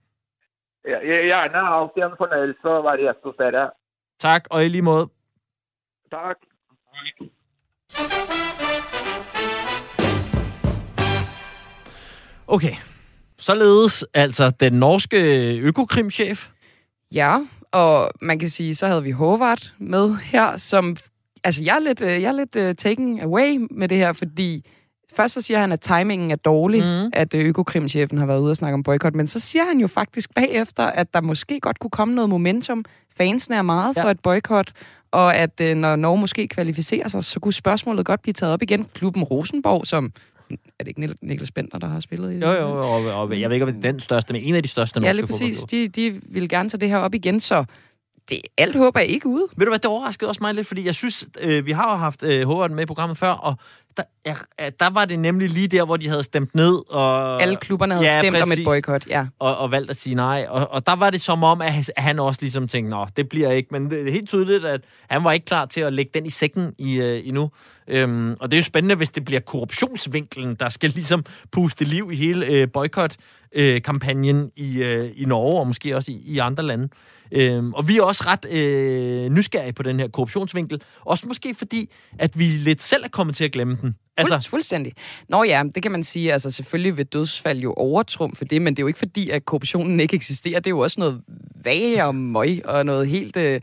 Ja, 0.88 1.00
Gjerne. 1.30 1.60
Alltid 1.78 2.04
en 2.04 2.18
fornøyelse 2.18 2.68
å 2.68 2.82
være 2.88 2.98
gjest 2.98 3.20
hos 3.24 3.36
dere. 3.40 3.70
Tak, 4.20 4.48
og 4.50 4.66
i 4.66 4.68
lige 4.68 4.82
måde. 4.82 5.10
Takk. 6.12 6.38
Okay. 12.52 12.74
Således 13.38 14.06
altså 14.14 14.50
den 14.50 14.74
norske 14.74 15.18
økokrimchef. 15.58 16.48
Ja, 17.14 17.38
og 17.72 18.12
man 18.22 18.40
kan 18.40 18.50
sige, 18.50 18.76
så 18.76 18.88
havde 18.88 19.04
vi 19.04 19.12
Håvard 19.12 19.72
med 19.80 20.16
her, 20.16 20.58
som... 20.58 20.98
Altså, 21.44 21.64
jeg 21.64 21.76
er 21.76 21.80
lidt, 21.80 22.02
øh, 22.02 22.10
jeg 22.10 22.24
er 22.24 22.32
lidt 22.32 22.56
uh, 22.56 22.76
taken 22.76 23.22
away 23.22 23.68
med 23.72 23.88
det 23.88 23.98
her, 23.98 24.14
fordi 24.14 24.66
først 25.16 25.34
så 25.34 25.42
siger 25.42 25.60
han, 25.60 25.72
at 25.72 25.82
timingen 25.82 26.32
er 26.32 26.36
dårlig, 26.36 26.82
mm. 26.82 27.10
at 27.14 27.34
uh, 27.34 27.40
økokrimchefen 27.40 28.18
har 28.18 28.26
været 28.26 28.40
ude 28.40 28.52
og 28.52 28.56
snakke 28.56 28.74
om 28.74 28.84
boykot, 28.84 29.16
men 29.16 29.28
så 29.28 29.40
siger 29.40 29.64
han 29.66 29.80
jo 29.80 29.88
faktisk 29.88 30.34
bagefter, 30.34 30.84
at 30.84 31.14
der 31.14 31.22
måske 31.22 31.60
godt 31.60 31.80
kunne 31.80 31.92
komme 31.92 32.16
noget 32.16 32.30
momentum. 32.30 32.86
Fansene 33.18 33.56
er 33.56 33.62
meget 33.62 33.98
Ja. 33.98 34.04
for 34.04 34.10
et 34.10 34.20
boykot, 34.20 34.72
og 35.12 35.36
at 35.36 35.60
når 35.60 35.96
Norge 35.96 36.20
måske 36.20 36.48
kvalificerer 36.48 37.08
sig, 37.08 37.24
så 37.24 37.40
kunne 37.40 37.54
spørgsmålet 37.54 38.06
godt 38.06 38.22
blive 38.22 38.34
taget 38.34 38.54
op 38.54 38.62
igen. 38.62 38.86
Klubben 38.94 39.24
Rosenborg, 39.24 39.88
som... 39.88 40.12
Er 40.52 40.84
det 40.84 40.88
ikke 40.88 41.02
Nik- 41.06 41.18
Niklas 41.22 41.52
Bentner, 41.52 41.80
der 41.80 41.88
har 41.88 42.00
spillet 42.00 42.32
i 42.32 42.36
det? 42.36 42.42
Jo, 42.42 42.52
jo, 42.52 42.70
og, 42.72 43.22
og 43.22 43.40
jeg 43.40 43.50
ved 43.50 43.56
ikke, 43.56 43.66
om 43.66 43.74
det 43.74 43.86
er 43.86 43.92
den 43.92 44.00
største, 44.00 44.34
men 44.34 44.42
en 44.42 44.56
af 44.56 44.64
de 44.64 44.70
største 44.70 45.00
Ja, 45.00 45.06
norske 45.06 45.16
lige 45.16 45.28
præcis. 45.28 45.60
De, 45.64 45.88
de 45.88 46.22
vil 46.24 46.50
gerne 46.50 46.70
tage 46.70 46.80
det 46.82 46.90
her 46.90 46.98
op 46.98 47.14
igen, 47.16 47.40
så 47.40 47.66
det, 48.30 48.40
alt 48.58 48.76
håber 48.76 49.00
jeg 49.00 49.10
ikke 49.10 49.28
ude. 49.28 49.48
Ved 49.58 49.66
du 49.66 49.72
hvad, 49.72 49.80
det 49.80 49.86
overraskede 49.86 50.30
også 50.30 50.44
mig 50.44 50.54
lidt, 50.54 50.68
fordi 50.68 50.86
jeg 50.86 50.96
synes, 50.96 51.26
øh, 51.42 51.66
vi 51.66 51.72
har 51.72 51.92
jo 51.92 51.98
haft 51.98 52.24
øh, 52.24 52.48
Håvard 52.48 52.72
med 52.72 52.84
i 52.84 52.86
programmet 52.86 53.18
før, 53.18 53.30
og 53.32 53.56
der, 53.98 54.04
er, 54.26 54.36
øh, 54.62 54.72
der 54.80 54.90
var 54.90 55.06
det 55.06 55.20
nemlig 55.20 55.50
lige 55.50 55.68
der, 55.68 55.86
hvor 55.86 55.98
de 55.98 56.08
havde 56.10 56.24
stemt 56.24 56.56
ned. 56.56 56.92
Og, 56.94 57.42
Alle 57.42 57.56
klubberne 57.56 57.94
havde 57.94 58.08
ja, 58.08 58.20
stemt 58.20 58.36
om 58.36 58.42
præcis. 58.42 58.58
et 58.60 58.66
boykot, 58.66 59.08
ja. 59.08 59.28
og, 59.40 59.58
og 59.58 59.72
valgt 59.72 59.90
at 59.90 59.96
sige 60.00 60.16
nej. 60.16 60.46
Og, 60.50 60.72
og 60.72 60.86
der 60.88 60.96
var 60.96 61.10
det 61.10 61.22
som 61.22 61.44
om, 61.44 61.62
at 61.62 61.90
han- 61.98 62.20
også 62.20 62.42
ligesom 62.42 62.68
tænkte, 62.68 62.90
nå, 62.90 63.08
det 63.18 63.30
bliver 63.30 63.52
ikke. 63.52 63.70
Men 63.72 63.92
det 63.92 64.08
er 64.08 64.12
helt 64.12 64.30
tydeligt, 64.30 64.66
at 64.66 64.82
han 65.10 65.24
var 65.24 65.32
ikke 65.32 65.46
klar 65.46 65.66
til 65.66 65.82
at 65.82 65.94
lægge 65.94 66.12
den 66.14 66.26
i 66.26 66.30
sækken 66.30 66.74
i, 66.78 66.96
øh, 67.02 67.28
endnu. 67.28 67.52
Øhm, 67.88 68.36
og 68.40 68.52
det 68.52 68.58
er 68.58 68.62
jo 68.62 68.66
spændende, 68.66 68.96
hvis 68.96 69.10
det 69.10 69.26
bliver 69.26 69.40
korruptionsvinkelen, 69.42 70.56
der 70.56 70.70
skal 70.70 70.90
ligesom 70.90 71.26
puste 71.52 71.86
liv 71.86 72.10
i 72.12 72.16
hele 72.16 72.46
øh, 72.46 72.68
boykot-kampagnen 72.74 74.52
i, 74.56 74.84
øh, 74.84 75.10
i 75.16 75.26
Norge, 75.26 75.60
og 75.60 75.68
måske 75.68 75.96
også 75.96 76.12
i, 76.12 76.16
i 76.26 76.38
andre 76.38 76.64
lande. 76.64 76.88
Øhm, 77.32 77.74
og 77.74 77.88
vi 77.88 77.98
er 77.98 78.04
også 78.04 78.24
ret 78.28 78.46
øh, 78.46 79.30
nysgerrige 79.30 79.74
på 79.74 79.84
den 79.84 80.00
her 80.00 80.08
korruptionsvinkel. 80.08 80.82
Også 81.06 81.28
måske 81.28 81.54
fordi, 81.54 81.92
at 82.20 82.40
vi 82.40 82.44
lidt 82.44 82.84
selv 82.84 83.04
er 83.04 83.10
kommet 83.10 83.36
til 83.36 83.44
at 83.44 83.52
glemme 83.52 83.78
den. 83.82 83.96
Altså, 84.18 84.34
Fuld, 84.34 84.50
fuldstændig. 84.50 84.94
Nå 85.30 85.44
ja, 85.44 85.64
det 85.76 85.84
kan 85.84 85.92
man 85.92 86.04
sige. 86.04 86.34
Altså 86.34 86.52
selvfølgelig 86.52 86.98
vil 86.98 87.06
dødsfald 87.06 87.60
jo 87.60 87.74
overtrum 87.74 88.36
for 88.36 88.46
det, 88.46 88.62
men 88.62 88.74
det 88.74 88.80
er 88.80 88.84
jo 88.84 88.88
ikke 88.88 89.00
fordi, 89.00 89.30
at 89.30 89.46
korruptionen 89.46 90.00
ikke 90.00 90.16
eksisterer. 90.16 90.60
Det 90.60 90.68
er 90.68 90.72
jo 90.72 90.80
også 90.80 91.00
noget 91.00 91.22
vage 91.64 92.06
og 92.06 92.16
møg 92.16 92.62
og 92.66 92.86
noget 92.86 93.08
helt... 93.08 93.38
Øh, 93.38 93.62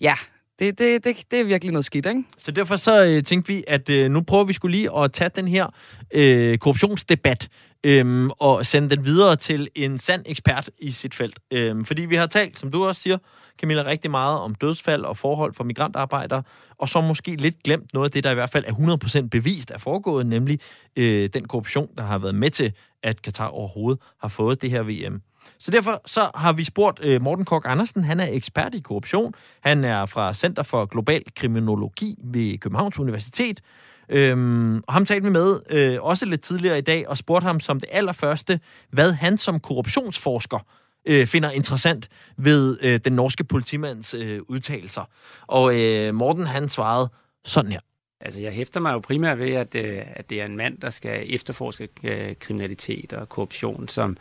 ja, 0.00 0.14
det, 0.58 0.78
det, 0.78 1.04
det, 1.04 1.16
det 1.30 1.40
er 1.40 1.44
virkelig 1.44 1.72
noget 1.72 1.84
skidt, 1.84 2.06
ikke? 2.06 2.24
Så 2.38 2.50
derfor 2.50 2.76
så 2.76 3.06
øh, 3.06 3.22
tænkte 3.22 3.52
vi, 3.52 3.64
at 3.66 3.88
øh, 3.88 4.10
nu 4.10 4.20
prøver 4.20 4.44
vi 4.44 4.52
skulle 4.52 4.76
lige 4.76 4.98
at 4.98 5.12
tage 5.12 5.30
den 5.36 5.48
her 5.48 5.66
øh, 6.14 6.58
korruptionsdebat 6.58 7.48
øh, 7.84 8.30
og 8.38 8.66
sende 8.66 8.96
den 8.96 9.04
videre 9.04 9.36
til 9.36 9.68
en 9.74 9.98
sand 9.98 10.22
ekspert 10.26 10.70
i 10.78 10.90
sit 10.90 11.14
felt. 11.14 11.38
Øh, 11.50 11.84
fordi 11.84 12.04
vi 12.04 12.16
har 12.16 12.26
talt, 12.26 12.60
som 12.60 12.70
du 12.70 12.84
også 12.84 13.00
siger, 13.00 13.18
Camilla, 13.60 13.82
rigtig 13.84 14.10
meget 14.10 14.38
om 14.38 14.54
dødsfald 14.54 15.04
og 15.04 15.16
forhold 15.16 15.54
for 15.54 15.64
migrantarbejdere, 15.64 16.42
og 16.78 16.88
så 16.88 17.00
måske 17.00 17.36
lidt 17.36 17.62
glemt 17.62 17.94
noget 17.94 18.08
af 18.08 18.10
det, 18.10 18.24
der 18.24 18.30
i 18.30 18.34
hvert 18.34 18.50
fald 18.50 18.64
er 18.66 19.22
100% 19.24 19.28
bevist 19.28 19.70
er 19.70 19.78
foregået, 19.78 20.26
nemlig 20.26 20.60
øh, 20.96 21.28
den 21.34 21.48
korruption, 21.48 21.88
der 21.96 22.02
har 22.02 22.18
været 22.18 22.34
med 22.34 22.50
til, 22.50 22.72
at 23.02 23.22
Katar 23.22 23.48
overhovedet 23.48 24.02
har 24.20 24.28
fået 24.28 24.62
det 24.62 24.70
her 24.70 24.82
VM. 24.82 25.20
Så 25.58 25.70
derfor 25.70 26.02
så 26.06 26.30
har 26.34 26.52
vi 26.52 26.64
spurgt 26.64 27.00
øh, 27.02 27.22
Morten 27.22 27.44
Kork 27.44 27.62
Andersen. 27.64 28.04
Han 28.04 28.20
er 28.20 28.28
ekspert 28.30 28.74
i 28.74 28.80
korruption. 28.80 29.34
Han 29.60 29.84
er 29.84 30.06
fra 30.06 30.34
Center 30.34 30.62
for 30.62 30.86
Global 30.86 31.22
Kriminologi 31.36 32.18
ved 32.24 32.58
Københavns 32.58 32.98
Universitet. 32.98 33.60
Øhm, 34.08 34.76
og 34.86 34.92
ham 34.92 35.04
talte 35.04 35.24
vi 35.24 35.30
med 35.30 35.60
øh, 35.70 36.02
også 36.02 36.26
lidt 36.26 36.40
tidligere 36.40 36.78
i 36.78 36.80
dag 36.80 37.08
og 37.08 37.18
spurgte 37.18 37.44
ham 37.44 37.60
som 37.60 37.80
det 37.80 37.88
allerførste, 37.92 38.60
hvad 38.90 39.12
han 39.12 39.38
som 39.38 39.60
korruptionsforsker 39.60 40.58
øh, 41.06 41.26
finder 41.26 41.50
interessant 41.50 42.08
ved 42.36 42.78
øh, 42.82 43.00
den 43.04 43.12
norske 43.12 43.44
politimands 43.44 44.14
øh, 44.14 44.40
udtalelser. 44.48 45.08
Og 45.46 45.80
øh, 45.80 46.14
Morten 46.14 46.46
han 46.46 46.68
svarede 46.68 47.08
sådan 47.44 47.72
her. 47.72 47.80
Altså, 48.20 48.40
jeg 48.40 48.52
hæfter 48.52 48.80
mig 48.80 48.92
jo 48.92 48.98
primært 48.98 49.38
ved, 49.38 49.52
at, 49.52 49.74
øh, 49.74 49.98
at 50.06 50.30
det 50.30 50.40
er 50.40 50.46
en 50.46 50.56
mand, 50.56 50.78
der 50.78 50.90
skal 50.90 51.34
efterforske 51.34 51.88
øh, 52.04 52.34
kriminalitet 52.40 53.12
og 53.12 53.28
korruption, 53.28 53.88
som 53.88 54.16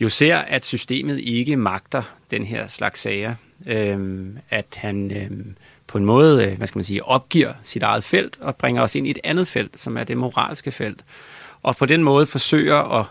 jo 0.00 0.08
ser, 0.08 0.36
at 0.36 0.64
systemet 0.64 1.20
ikke 1.20 1.56
magter 1.56 2.02
den 2.30 2.44
her 2.44 2.66
slags 2.66 3.00
sager. 3.00 3.34
Øhm, 3.66 4.38
at 4.50 4.66
han 4.76 5.16
øhm, 5.16 5.56
på 5.86 5.98
en 5.98 6.04
måde, 6.04 6.46
øh, 6.46 6.56
hvad 6.56 6.66
skal 6.66 6.78
man 6.78 6.84
sige, 6.84 7.04
opgiver 7.04 7.52
sit 7.62 7.82
eget 7.82 8.04
felt 8.04 8.38
og 8.40 8.56
bringer 8.56 8.82
os 8.82 8.94
ind 8.94 9.06
i 9.06 9.10
et 9.10 9.18
andet 9.24 9.48
felt, 9.48 9.80
som 9.80 9.96
er 9.96 10.04
det 10.04 10.16
moralske 10.16 10.72
felt. 10.72 11.04
Og 11.62 11.76
på 11.76 11.86
den 11.86 12.02
måde 12.02 12.26
forsøger 12.26 13.00
at 13.00 13.06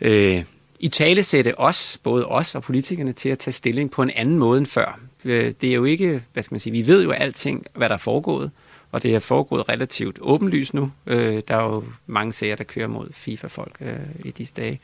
øh, 0.00 0.44
i 0.80 0.88
tale 0.88 1.22
sætte 1.22 1.60
os, 1.60 1.98
både 2.02 2.26
os 2.26 2.54
og 2.54 2.62
politikerne, 2.62 3.12
til 3.12 3.28
at 3.28 3.38
tage 3.38 3.52
stilling 3.52 3.90
på 3.90 4.02
en 4.02 4.10
anden 4.10 4.38
måde 4.38 4.58
end 4.58 4.66
før. 4.66 5.00
Øh, 5.24 5.52
det 5.60 5.70
er 5.70 5.74
jo 5.74 5.84
ikke, 5.84 6.22
hvad 6.32 6.42
skal 6.42 6.54
man 6.54 6.60
sige, 6.60 6.72
vi 6.72 6.86
ved 6.86 7.02
jo 7.02 7.10
alting, 7.10 7.66
hvad 7.74 7.88
der 7.88 7.94
er 7.94 7.98
foregået, 7.98 8.50
og 8.96 9.02
det 9.02 9.14
er 9.14 9.18
foregået 9.18 9.68
relativt 9.68 10.18
åbenlyst 10.20 10.74
nu. 10.74 10.90
Øh, 11.06 11.42
Der 11.48 11.56
er 11.56 11.62
jo 11.64 11.84
mange 12.06 12.32
sager, 12.32 12.56
der 12.56 12.64
kører 12.64 12.86
mod 12.86 13.08
FIFA-folk 13.12 13.76
øh, 13.80 13.96
i 14.24 14.30
disse 14.30 14.54
dage. 14.56 14.80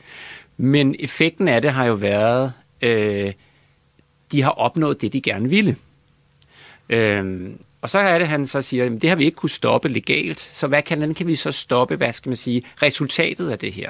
Men 0.57 0.95
effekten 0.99 1.47
af 1.47 1.61
det 1.61 1.71
har 1.71 1.85
jo 1.85 1.93
været, 1.93 2.53
øh, 2.81 3.33
de 4.31 4.41
har 4.41 4.49
opnået 4.49 5.01
det, 5.01 5.13
de 5.13 5.21
gerne 5.21 5.49
ville. 5.49 5.75
Øh, 6.89 7.49
og 7.81 7.89
så 7.89 7.99
er 7.99 8.19
det, 8.19 8.27
han 8.27 8.47
så 8.47 8.61
siger, 8.61 8.85
at 8.85 8.91
det 9.01 9.09
har 9.09 9.15
vi 9.15 9.25
ikke 9.25 9.35
kunne 9.35 9.49
stoppe 9.49 9.89
legalt, 9.89 10.39
så 10.39 10.67
hvad 10.67 10.81
kan, 10.81 10.97
hvordan 10.97 11.13
kan 11.13 11.27
vi 11.27 11.35
så 11.35 11.51
stoppe, 11.51 11.95
hvad 11.95 12.13
skal 12.13 12.29
man 12.29 12.37
sige, 12.37 12.63
resultatet 12.81 13.49
af 13.49 13.59
det 13.59 13.71
her? 13.73 13.89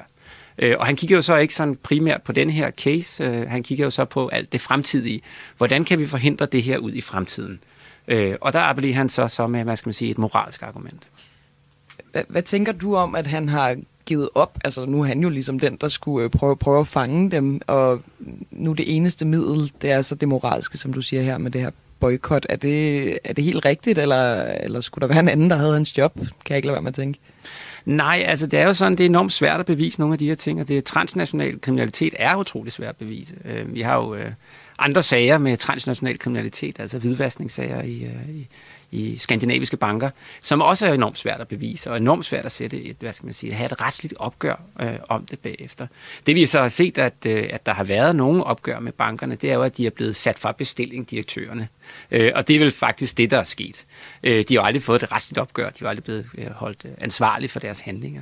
Øh, 0.57 0.75
og 0.79 0.85
han 0.85 0.95
kigger 0.95 1.15
jo 1.15 1.21
så 1.21 1.35
ikke 1.35 1.55
sådan 1.55 1.75
primært 1.75 2.21
på 2.21 2.31
den 2.31 2.49
her 2.49 2.71
case, 2.71 3.23
øh, 3.23 3.49
han 3.49 3.63
kigger 3.63 3.85
jo 3.85 3.91
så 3.91 4.05
på 4.05 4.27
alt 4.27 4.53
det 4.53 4.61
fremtidige. 4.61 5.21
Hvordan 5.57 5.85
kan 5.85 5.99
vi 5.99 6.07
forhindre 6.07 6.45
det 6.45 6.63
her 6.63 6.77
ud 6.77 6.93
i 6.93 7.01
fremtiden? 7.01 7.59
Øh, 8.07 8.35
og 8.41 8.53
der 8.53 8.59
appellerer 8.59 8.95
han 8.95 9.09
så, 9.09 9.27
så 9.27 9.47
med, 9.47 9.63
hvad 9.63 9.75
skal 9.75 9.87
man 9.87 9.93
sige, 9.93 10.11
et 10.11 10.17
moralsk 10.17 10.63
argument. 10.63 11.09
Hvad, 12.27 12.41
tænker 12.41 12.71
du 12.71 12.95
om, 12.95 13.15
at 13.15 13.27
han 13.27 13.49
har 13.49 13.75
givet 14.05 14.29
op? 14.35 14.57
Altså, 14.63 14.85
nu 14.85 15.01
er 15.01 15.05
han 15.05 15.19
jo 15.19 15.29
ligesom 15.29 15.59
den, 15.59 15.77
der 15.81 15.87
skulle 15.87 16.25
øh, 16.25 16.29
prøve, 16.29 16.57
prøve 16.57 16.79
at 16.79 16.87
fange 16.87 17.31
dem, 17.31 17.61
og 17.67 18.01
nu 18.51 18.73
det 18.73 18.95
eneste 18.95 19.25
middel, 19.25 19.71
det 19.81 19.91
er 19.91 20.01
så 20.01 20.15
det 20.15 20.27
moralske, 20.27 20.77
som 20.77 20.93
du 20.93 21.01
siger 21.01 21.21
her 21.21 21.37
med 21.37 21.51
det 21.51 21.61
her 21.61 21.71
boykot. 21.99 22.45
Er 22.49 22.55
det, 22.55 23.19
er 23.23 23.33
det 23.33 23.43
helt 23.43 23.65
rigtigt, 23.65 23.99
eller, 23.99 24.43
eller 24.43 24.81
skulle 24.81 25.01
der 25.01 25.07
være 25.07 25.19
en 25.19 25.29
anden, 25.29 25.49
der 25.49 25.55
havde 25.55 25.73
hans 25.73 25.97
job? 25.97 26.15
Kan 26.15 26.27
jeg 26.49 26.57
ikke 26.57 26.65
lade 26.65 26.73
være 26.73 26.81
med 26.81 26.89
at 26.91 26.95
tænke. 26.95 27.19
Nej, 27.85 28.23
altså 28.27 28.47
det 28.47 28.59
er 28.59 28.65
jo 28.65 28.73
sådan, 28.73 28.97
det 28.97 29.03
er 29.03 29.09
enormt 29.09 29.33
svært 29.33 29.59
at 29.59 29.65
bevise 29.65 29.99
nogle 29.99 30.13
af 30.13 30.19
de 30.19 30.27
her 30.27 30.35
ting, 30.35 30.61
og 30.61 30.67
det 30.67 30.83
transnational 30.83 31.61
kriminalitet 31.61 32.13
er 32.19 32.35
utrolig 32.35 32.71
svært 32.71 32.89
at 32.89 32.95
bevise. 32.95 33.35
Øh, 33.45 33.73
vi 33.73 33.81
har 33.81 33.95
jo 33.95 34.15
øh, 34.15 34.31
andre 34.83 35.03
sager 35.03 35.37
med 35.37 35.57
transnational 35.57 36.19
kriminalitet, 36.19 36.79
altså 36.79 36.99
hvidvaskningssager 36.99 37.81
i, 37.81 38.03
øh, 38.03 38.29
i, 38.29 38.47
i 38.91 39.17
skandinaviske 39.17 39.77
banker, 39.77 40.09
som 40.41 40.61
også 40.61 40.87
er 40.87 40.93
enormt 40.93 41.17
svært 41.17 41.41
at 41.41 41.47
bevise, 41.47 41.91
og 41.91 41.97
enormt 41.97 42.25
svært 42.25 42.45
at 42.45 42.51
sætte 42.51 42.83
et, 42.83 42.95
hvad 42.99 43.13
skal 43.13 43.25
man 43.25 43.33
sige, 43.33 43.53
have 43.53 43.65
et 43.65 43.81
retsligt 43.81 44.13
opgør 44.17 44.55
øh, 44.81 44.93
om 45.09 45.25
det 45.25 45.39
bagefter. 45.39 45.87
Det 46.25 46.35
vi 46.35 46.45
så 46.45 46.61
har 46.61 46.67
set, 46.67 46.97
at, 46.97 47.13
øh, 47.25 47.49
at 47.49 47.65
der 47.65 47.73
har 47.73 47.83
været 47.83 48.15
nogle 48.15 48.43
opgør 48.43 48.79
med 48.79 48.91
bankerne, 48.91 49.35
det 49.35 49.49
er 49.49 49.53
jo, 49.53 49.61
at 49.61 49.77
de 49.77 49.85
er 49.85 49.89
blevet 49.89 50.15
sat 50.15 50.39
fra 50.39 50.51
bestilling, 50.51 51.09
direktørerne. 51.09 51.67
Øh, 52.11 52.31
og 52.35 52.47
det 52.47 52.55
er 52.55 52.59
vel 52.59 52.71
faktisk 52.71 53.17
det, 53.17 53.31
der 53.31 53.39
er 53.39 53.43
sket. 53.43 53.85
Øh, 54.23 54.43
de 54.49 54.55
har 54.55 54.61
jo 54.61 54.65
aldrig 54.65 54.83
fået 54.83 55.03
et 55.03 55.11
retsligt 55.11 55.37
opgør, 55.37 55.69
de 55.69 55.79
har 55.79 55.89
aldrig 55.89 56.03
blevet 56.03 56.25
øh, 56.37 56.51
holdt 56.51 56.85
øh, 56.85 56.91
ansvarlige 57.01 57.49
for 57.49 57.59
deres 57.59 57.79
handlinger. 57.79 58.21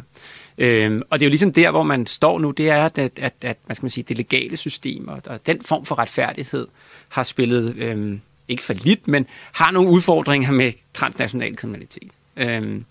Øh, 0.61 1.01
og 1.09 1.19
det 1.19 1.25
er 1.25 1.27
jo 1.27 1.31
ligesom 1.31 1.53
der, 1.53 1.71
hvor 1.71 1.83
man 1.83 2.07
står 2.07 2.39
nu, 2.39 2.51
det 2.51 2.69
er, 2.69 2.85
at, 2.85 2.97
at, 2.97 3.33
at, 3.41 3.57
hvad 3.65 3.75
skal 3.75 3.83
man 3.83 3.89
sige, 3.89 4.05
det 4.07 4.17
legale 4.17 4.57
system 4.57 5.07
og, 5.07 5.21
og 5.27 5.45
den 5.45 5.61
form 5.61 5.85
for 5.85 5.99
retfærdighed 5.99 6.67
har 7.09 7.23
spillet... 7.23 7.75
øhm, 7.77 8.21
ikke 8.51 8.63
for 8.63 8.73
lidt, 8.73 9.07
men 9.07 9.25
har 9.51 9.71
nogle 9.71 9.89
udfordringer 9.89 10.51
med 10.51 10.73
transnational 10.93 11.55
kriminalitet. 11.55 12.11
Øhm, 12.37 12.85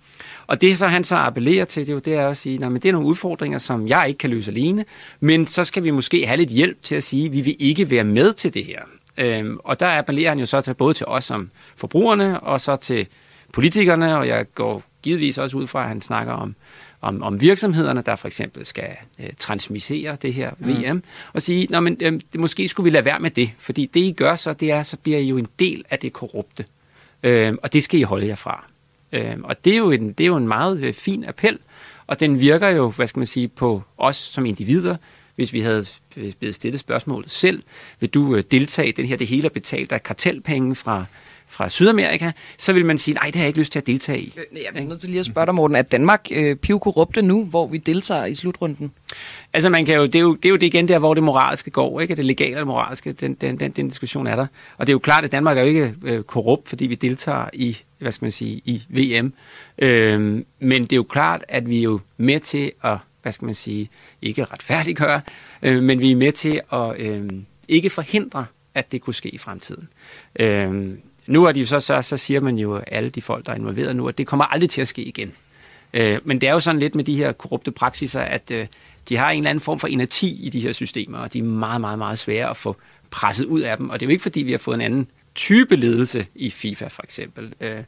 og 0.46 0.60
det 0.60 0.78
så 0.78 0.86
han 0.86 1.04
så 1.04 1.16
appellerer 1.16 1.64
til, 1.64 1.82
det, 1.82 1.88
er 1.88 1.94
jo, 1.94 1.98
det 1.98 2.14
er 2.14 2.28
at 2.28 2.36
sige, 2.36 2.64
at 2.64 2.82
det 2.82 2.84
er 2.88 2.92
nogle 2.92 3.08
udfordringer, 3.08 3.58
som 3.58 3.88
jeg 3.88 4.04
ikke 4.08 4.18
kan 4.18 4.30
løse 4.30 4.50
alene, 4.50 4.84
men 5.20 5.46
så 5.46 5.64
skal 5.64 5.84
vi 5.84 5.90
måske 5.90 6.26
have 6.26 6.36
lidt 6.36 6.50
hjælp 6.50 6.82
til 6.82 6.94
at 6.94 7.02
sige, 7.02 7.26
at 7.26 7.32
vi 7.32 7.40
vil 7.40 7.56
ikke 7.58 7.90
være 7.90 8.04
med 8.04 8.32
til 8.32 8.54
det 8.54 8.64
her. 8.64 8.80
Øhm, 9.18 9.58
og 9.64 9.80
der 9.80 9.98
appellerer 9.98 10.28
han 10.28 10.38
jo 10.38 10.46
så 10.46 10.60
til, 10.60 10.74
både 10.74 10.94
til 10.94 11.06
os 11.06 11.24
som 11.24 11.50
forbrugerne, 11.76 12.40
og 12.40 12.60
så 12.60 12.76
til 12.76 13.06
politikerne, 13.52 14.18
og 14.18 14.28
jeg 14.28 14.46
går 14.54 14.82
givetvis 15.02 15.38
også 15.38 15.56
ud 15.56 15.66
fra, 15.66 15.82
at 15.82 15.88
han 15.88 16.02
snakker 16.02 16.32
om 16.32 16.54
om, 17.00 17.22
om 17.22 17.40
virksomhederne, 17.40 18.02
der 18.06 18.16
for 18.16 18.28
eksempel 18.28 18.66
skal 18.66 18.96
øh, 19.20 19.28
transmittere 19.38 20.16
det 20.22 20.34
her 20.34 20.50
mm. 20.58 20.68
VM, 20.68 21.02
og 21.32 21.42
sige, 21.42 21.66
Nå, 21.70 21.80
men, 21.80 21.96
øh, 22.00 22.12
det, 22.32 22.40
måske 22.40 22.68
skulle 22.68 22.84
vi 22.84 22.90
lade 22.90 23.04
være 23.04 23.20
med 23.20 23.30
det, 23.30 23.50
fordi 23.58 23.86
det 23.94 24.00
I 24.00 24.12
gør 24.12 24.36
så, 24.36 24.52
det 24.52 24.70
er, 24.70 24.82
så 24.82 24.96
bliver 24.96 25.18
I 25.18 25.28
jo 25.28 25.38
en 25.38 25.48
del 25.58 25.84
af 25.90 25.98
det 25.98 26.12
korrupte, 26.12 26.64
øh, 27.22 27.54
og 27.62 27.72
det 27.72 27.82
skal 27.82 28.00
I 28.00 28.02
holde 28.02 28.26
jer 28.26 28.34
fra. 28.34 28.64
Øh, 29.12 29.36
og 29.42 29.64
det 29.64 29.72
er, 29.72 29.78
jo 29.78 29.90
en, 29.90 30.12
det 30.12 30.24
er 30.24 30.28
jo 30.28 30.36
en 30.36 30.48
meget 30.48 30.80
øh, 30.80 30.94
fin 30.94 31.24
appel, 31.28 31.58
og 32.06 32.20
den 32.20 32.40
virker 32.40 32.68
jo, 32.68 32.90
hvad 32.90 33.06
skal 33.06 33.20
man 33.20 33.26
sige, 33.26 33.48
på 33.48 33.82
os 33.98 34.16
som 34.16 34.46
individer, 34.46 34.96
hvis 35.34 35.52
vi 35.52 35.60
havde 35.60 35.86
øh, 36.16 36.32
blevet 36.38 36.54
stillet 36.54 36.80
spørgsmålet 36.80 37.30
selv, 37.30 37.62
vil 38.00 38.10
du 38.10 38.36
øh, 38.36 38.44
deltage 38.50 38.88
i 38.88 38.92
den 38.92 39.06
her, 39.06 39.16
det 39.16 39.26
hele 39.26 39.44
er 39.44 39.50
betalt 39.50 39.92
af 39.92 40.02
kartelpenge 40.02 40.74
fra 40.74 41.04
fra 41.50 41.68
Sydamerika, 41.68 42.32
så 42.58 42.72
vil 42.72 42.86
man 42.86 42.98
sige, 42.98 43.14
nej, 43.14 43.26
det 43.26 43.34
har 43.34 43.42
jeg 43.42 43.48
ikke 43.48 43.58
lyst 43.58 43.72
til 43.72 43.78
at 43.78 43.86
deltage 43.86 44.20
i. 44.20 44.34
Øh, 44.36 44.62
jeg 44.74 44.82
er 44.82 44.86
nødt 44.86 45.00
til 45.00 45.10
lige 45.10 45.20
at 45.20 45.26
spørge 45.26 45.46
dig, 45.46 45.54
Morten, 45.54 45.76
er 45.76 45.82
Danmark 45.82 46.28
øh, 46.30 46.56
pivkorrupte 46.56 47.22
nu, 47.22 47.44
hvor 47.44 47.66
vi 47.66 47.78
deltager 47.78 48.24
i 48.24 48.34
slutrunden? 48.34 48.92
Altså, 49.52 49.68
man 49.68 49.86
kan 49.86 49.96
jo, 49.96 50.06
det, 50.06 50.14
er 50.14 50.20
jo, 50.20 50.34
det 50.34 50.44
er 50.44 50.48
jo 50.50 50.56
det 50.56 50.66
igen 50.66 50.88
der, 50.88 50.98
hvor 50.98 51.14
det 51.14 51.22
moralske 51.22 51.70
går, 51.70 52.00
ikke? 52.00 52.14
Det 52.14 52.24
legale 52.24 52.60
og 52.60 52.66
moralske, 52.66 53.12
den, 53.12 53.34
den, 53.34 53.60
den, 53.60 53.70
den 53.70 53.88
diskussion 53.88 54.26
er 54.26 54.36
der. 54.36 54.46
Og 54.76 54.86
det 54.86 54.90
er 54.90 54.94
jo 54.94 54.98
klart, 54.98 55.24
at 55.24 55.32
Danmark 55.32 55.58
er 55.58 55.62
jo 55.62 55.68
ikke 55.68 55.94
øh, 56.02 56.22
korrupt, 56.22 56.68
fordi 56.68 56.86
vi 56.86 56.94
deltager 56.94 57.48
i, 57.52 57.78
hvad 57.98 58.12
skal 58.12 58.24
man 58.24 58.32
sige, 58.32 58.62
i 58.64 58.82
VM. 58.88 59.32
Øhm, 59.78 60.46
men 60.60 60.82
det 60.82 60.92
er 60.92 60.96
jo 60.96 61.02
klart, 61.02 61.44
at 61.48 61.68
vi 61.68 61.78
er 61.78 61.82
jo 61.82 62.00
med 62.16 62.40
til 62.40 62.72
at, 62.84 62.96
hvad 63.22 63.32
skal 63.32 63.46
man 63.46 63.54
sige, 63.54 63.90
ikke 64.22 64.44
retfærdiggøre, 64.44 65.20
øh, 65.62 65.82
men 65.82 66.00
vi 66.00 66.12
er 66.12 66.16
med 66.16 66.32
til 66.32 66.60
at 66.72 67.00
øh, 67.00 67.30
ikke 67.68 67.90
forhindre, 67.90 68.46
at 68.74 68.92
det 68.92 69.00
kunne 69.00 69.14
ske 69.14 69.28
i 69.28 69.38
fremtiden. 69.38 69.88
Øh, 70.40 70.94
nu 71.30 71.44
er 71.44 71.52
de 71.52 71.66
så, 71.66 71.80
så, 71.80 72.02
så 72.02 72.16
siger 72.16 72.40
man 72.40 72.58
jo, 72.58 72.76
alle 72.86 73.10
de 73.10 73.22
folk, 73.22 73.46
der 73.46 73.52
er 73.52 73.56
involveret 73.56 73.96
nu, 73.96 74.08
at 74.08 74.18
det 74.18 74.26
kommer 74.26 74.44
aldrig 74.44 74.70
til 74.70 74.80
at 74.80 74.88
ske 74.88 75.02
igen. 75.02 75.32
Øh, 75.94 76.18
men 76.24 76.40
det 76.40 76.48
er 76.48 76.52
jo 76.52 76.60
sådan 76.60 76.80
lidt 76.80 76.94
med 76.94 77.04
de 77.04 77.16
her 77.16 77.32
korrupte 77.32 77.70
praksiser, 77.70 78.20
at 78.20 78.50
øh, 78.50 78.66
de 79.08 79.16
har 79.16 79.30
en 79.30 79.38
eller 79.38 79.50
anden 79.50 79.62
form 79.62 79.78
for 79.78 79.88
inerti 79.88 80.46
i 80.46 80.48
de 80.48 80.60
her 80.60 80.72
systemer, 80.72 81.18
og 81.18 81.32
de 81.32 81.38
er 81.38 81.42
meget, 81.42 81.80
meget, 81.80 81.98
meget 81.98 82.18
svære 82.18 82.50
at 82.50 82.56
få 82.56 82.76
presset 83.10 83.44
ud 83.44 83.60
af 83.60 83.76
dem. 83.76 83.90
Og 83.90 84.00
det 84.00 84.06
er 84.06 84.08
jo 84.08 84.10
ikke, 84.10 84.22
fordi 84.22 84.42
vi 84.42 84.50
har 84.50 84.58
fået 84.58 84.74
en 84.74 84.80
anden 84.80 85.06
type 85.34 85.76
ledelse 85.76 86.26
i 86.34 86.50
FIFA, 86.50 86.86
for 86.86 87.02
eksempel. 87.02 87.54
Øh, 87.60 87.70
Øh, 87.70 87.82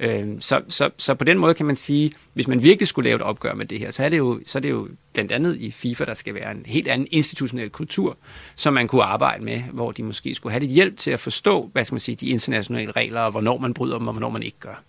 Øhm, 0.00 0.40
så, 0.40 0.62
så, 0.68 0.90
så 0.96 1.14
på 1.14 1.24
den 1.24 1.38
måde 1.38 1.54
kan 1.54 1.66
man 1.66 1.76
sige, 1.76 2.12
hvis 2.34 2.48
man 2.48 2.62
virkelig 2.62 2.88
skulle 2.88 3.08
lave 3.08 3.16
et 3.16 3.22
opgør 3.22 3.54
med 3.54 3.66
det 3.66 3.78
her, 3.78 3.90
så 3.90 4.04
er 4.04 4.08
det 4.08 4.18
jo, 4.18 4.40
så 4.46 4.58
er 4.58 4.60
det 4.60 4.70
jo 4.70 4.88
blandt 5.12 5.32
andet 5.32 5.56
i 5.56 5.70
FIFA, 5.70 6.04
der 6.04 6.14
skal 6.14 6.34
være 6.34 6.50
en 6.50 6.62
helt 6.66 6.88
anden 6.88 7.08
institutionel 7.10 7.70
kultur, 7.70 8.16
som 8.56 8.74
man 8.74 8.88
kunne 8.88 9.02
arbejde 9.02 9.44
med, 9.44 9.62
hvor 9.72 9.92
de 9.92 10.02
måske 10.02 10.34
skulle 10.34 10.52
have 10.52 10.60
lidt 10.60 10.72
hjælp 10.72 10.98
til 10.98 11.10
at 11.10 11.20
forstå, 11.20 11.70
hvad 11.72 11.84
skal 11.84 11.94
man 11.94 12.00
sige, 12.00 12.16
de 12.16 12.26
internationale 12.26 12.92
regler, 12.92 13.20
og 13.20 13.30
hvornår 13.30 13.58
man 13.58 13.74
bryder 13.74 13.98
dem, 13.98 14.08
og 14.08 14.12
hvornår 14.12 14.30
man 14.30 14.42
ikke 14.42 14.58
gør. 14.60 14.82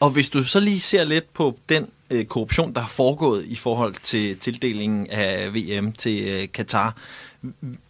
Og 0.00 0.10
hvis 0.10 0.30
du 0.30 0.44
så 0.44 0.60
lige 0.60 0.80
ser 0.80 1.04
lidt 1.04 1.32
på 1.32 1.58
den 1.68 1.86
øh, 2.14 2.24
korruption, 2.24 2.74
der 2.74 2.80
har 2.80 2.88
foregået 2.88 3.44
i 3.44 3.56
forhold 3.56 3.94
til 4.02 4.38
tildelingen 4.38 5.06
af 5.10 5.54
VM 5.54 5.92
til 5.92 6.28
øh, 6.28 6.48
Katar, 6.54 6.96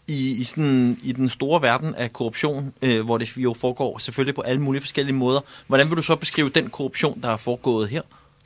i, 0.09 0.31
i, 0.41 0.45
sådan, 0.45 0.99
i 1.03 1.13
den 1.13 1.29
store 1.29 1.63
verden 1.63 1.95
af 1.95 2.13
korruption, 2.13 2.73
øh, 2.83 3.05
hvor 3.05 3.19
det 3.19 3.37
jo 3.37 3.55
foregår 3.55 3.99
selvfølgelig 3.99 4.35
på 4.35 4.41
alle 4.41 4.63
mulige 4.63 4.81
forskellige 4.81 5.17
måder. 5.17 5.41
Hvordan 5.67 5.89
vil 5.89 5.97
du 5.97 6.03
så 6.03 6.17
beskrive 6.17 6.49
den 6.49 6.71
korruption, 6.71 7.21
der 7.23 7.29
har 7.29 7.37
foregået 7.37 7.89
her? 7.89 8.03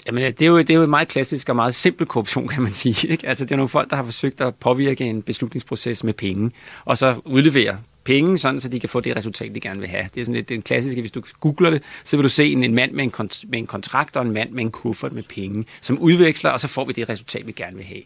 Jamen, 0.06 0.22
det 0.22 0.42
er, 0.42 0.46
jo, 0.46 0.58
det 0.58 0.70
er 0.70 0.74
jo 0.74 0.86
meget 0.86 1.08
klassisk 1.08 1.48
og 1.48 1.56
meget 1.56 1.74
simpel 1.74 2.06
korruption, 2.06 2.48
kan 2.48 2.62
man 2.62 2.72
sige. 2.72 3.08
Ikke? 3.08 3.28
Altså, 3.28 3.44
det 3.44 3.52
er 3.52 3.56
nogle 3.56 3.68
folk, 3.68 3.90
der 3.90 3.96
har 3.96 4.04
forsøgt 4.04 4.40
at 4.40 4.54
påvirke 4.54 5.04
en 5.04 5.22
beslutningsproces 5.22 6.04
med 6.04 6.12
penge, 6.12 6.50
og 6.84 6.98
så 6.98 7.20
udlevere 7.24 7.78
penge, 8.08 8.38
sådan, 8.38 8.60
så 8.60 8.68
de 8.68 8.80
kan 8.80 8.88
få 8.88 9.00
det 9.00 9.16
resultat, 9.16 9.54
de 9.54 9.60
gerne 9.60 9.80
vil 9.80 9.88
have. 9.88 10.04
Det 10.14 10.20
er 10.20 10.24
sådan 10.24 10.34
lidt 10.34 10.48
den 10.48 10.62
klassiske, 10.62 11.00
hvis 11.00 11.10
du 11.10 11.22
googler 11.40 11.70
det, 11.70 11.82
så 12.04 12.16
vil 12.16 12.24
du 12.24 12.28
se 12.28 12.52
en, 12.52 12.64
en 12.64 12.74
mand 12.74 12.92
med 12.92 13.04
en, 13.04 13.12
kont- 13.20 13.44
med 13.48 13.58
en 13.58 13.66
kontrakt 13.66 14.16
og 14.16 14.22
en 14.22 14.32
mand 14.32 14.50
med 14.50 14.62
en 14.62 14.70
kuffert 14.70 15.12
med 15.12 15.22
penge, 15.22 15.64
som 15.80 15.98
udveksler, 15.98 16.50
og 16.50 16.60
så 16.60 16.68
får 16.68 16.84
vi 16.84 16.92
det 16.92 17.08
resultat, 17.08 17.46
vi 17.46 17.52
gerne 17.52 17.76
vil 17.76 17.84
have. 17.84 18.02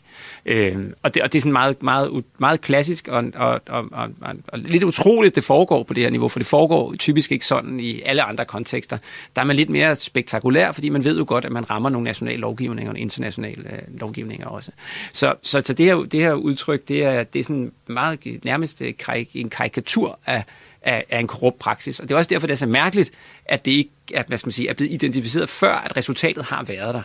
Øh, 0.47 0.93
og, 1.03 1.15
det, 1.15 1.23
og 1.23 1.33
det 1.33 1.39
er 1.39 1.41
sådan 1.41 1.53
meget, 1.53 1.83
meget, 1.83 2.25
meget 2.39 2.61
klassisk 2.61 3.09
og, 3.09 3.25
og, 3.35 3.61
og, 3.69 3.85
og, 3.93 4.09
og, 4.21 4.35
og 4.49 4.59
lidt 4.59 4.83
utroligt, 4.83 5.35
det 5.35 5.45
foregår 5.45 5.83
på 5.83 5.95
det 5.95 6.03
her 6.03 6.11
niveau, 6.11 6.29
for 6.29 6.39
det 6.39 6.47
foregår 6.47 6.95
typisk 6.99 7.33
ikke 7.33 7.47
sådan 7.47 7.81
i 7.81 8.01
alle 8.05 8.23
andre 8.23 8.45
kontekster. 8.45 8.99
Der 9.37 9.43
er 9.43 9.47
man 9.47 9.57
lidt 9.57 9.71
mere 9.71 9.97
spektakulær, 9.97 10.73
fordi 10.73 10.89
man 10.89 11.05
ved 11.05 11.19
jo 11.19 11.25
godt, 11.29 11.45
at 11.45 11.53
man 11.53 11.71
rammer 11.71 11.91
nogle 11.91 12.05
nationale 12.05 12.41
lovgivninger 12.41 12.93
og 12.93 12.99
internationale 12.99 13.63
øh, 13.73 14.01
lovgivninger 14.01 14.47
også. 14.47 14.71
Så, 15.13 15.35
så, 15.43 15.61
så 15.61 15.73
det, 15.73 15.87
her, 15.87 15.95
det 15.97 16.21
her 16.21 16.33
udtryk, 16.33 16.89
det 16.89 17.05
er, 17.05 17.25
det 17.25 17.39
er 17.39 17.45
sådan 17.45 17.73
meget 17.87 18.19
nærmest 18.45 18.83
øh, 18.83 18.95
en 19.35 19.51
karikatur 19.51 19.92
kultur 19.93 20.19
af, 20.27 20.45
af, 20.83 21.05
af 21.11 21.19
en 21.21 21.27
korrupt 21.27 21.59
praksis. 21.59 22.01
Og 22.01 22.09
det 22.09 22.15
er 22.15 22.19
også 22.19 22.29
derfor, 22.29 22.47
det 22.47 22.55
er 22.55 22.59
så 22.59 22.67
mærkeligt, 22.67 23.11
at 23.47 23.65
det 23.65 23.71
ikke 23.71 23.91
at, 24.15 24.27
hvad 24.27 24.39
skal 24.39 24.47
man 24.47 24.53
sige, 24.53 24.69
er 24.69 24.75
blevet 24.75 24.93
identificeret 24.93 25.49
før, 25.49 25.75
at 25.75 25.97
resultatet 25.97 26.45
har 26.45 26.63
været 26.63 26.95
der. 26.95 27.03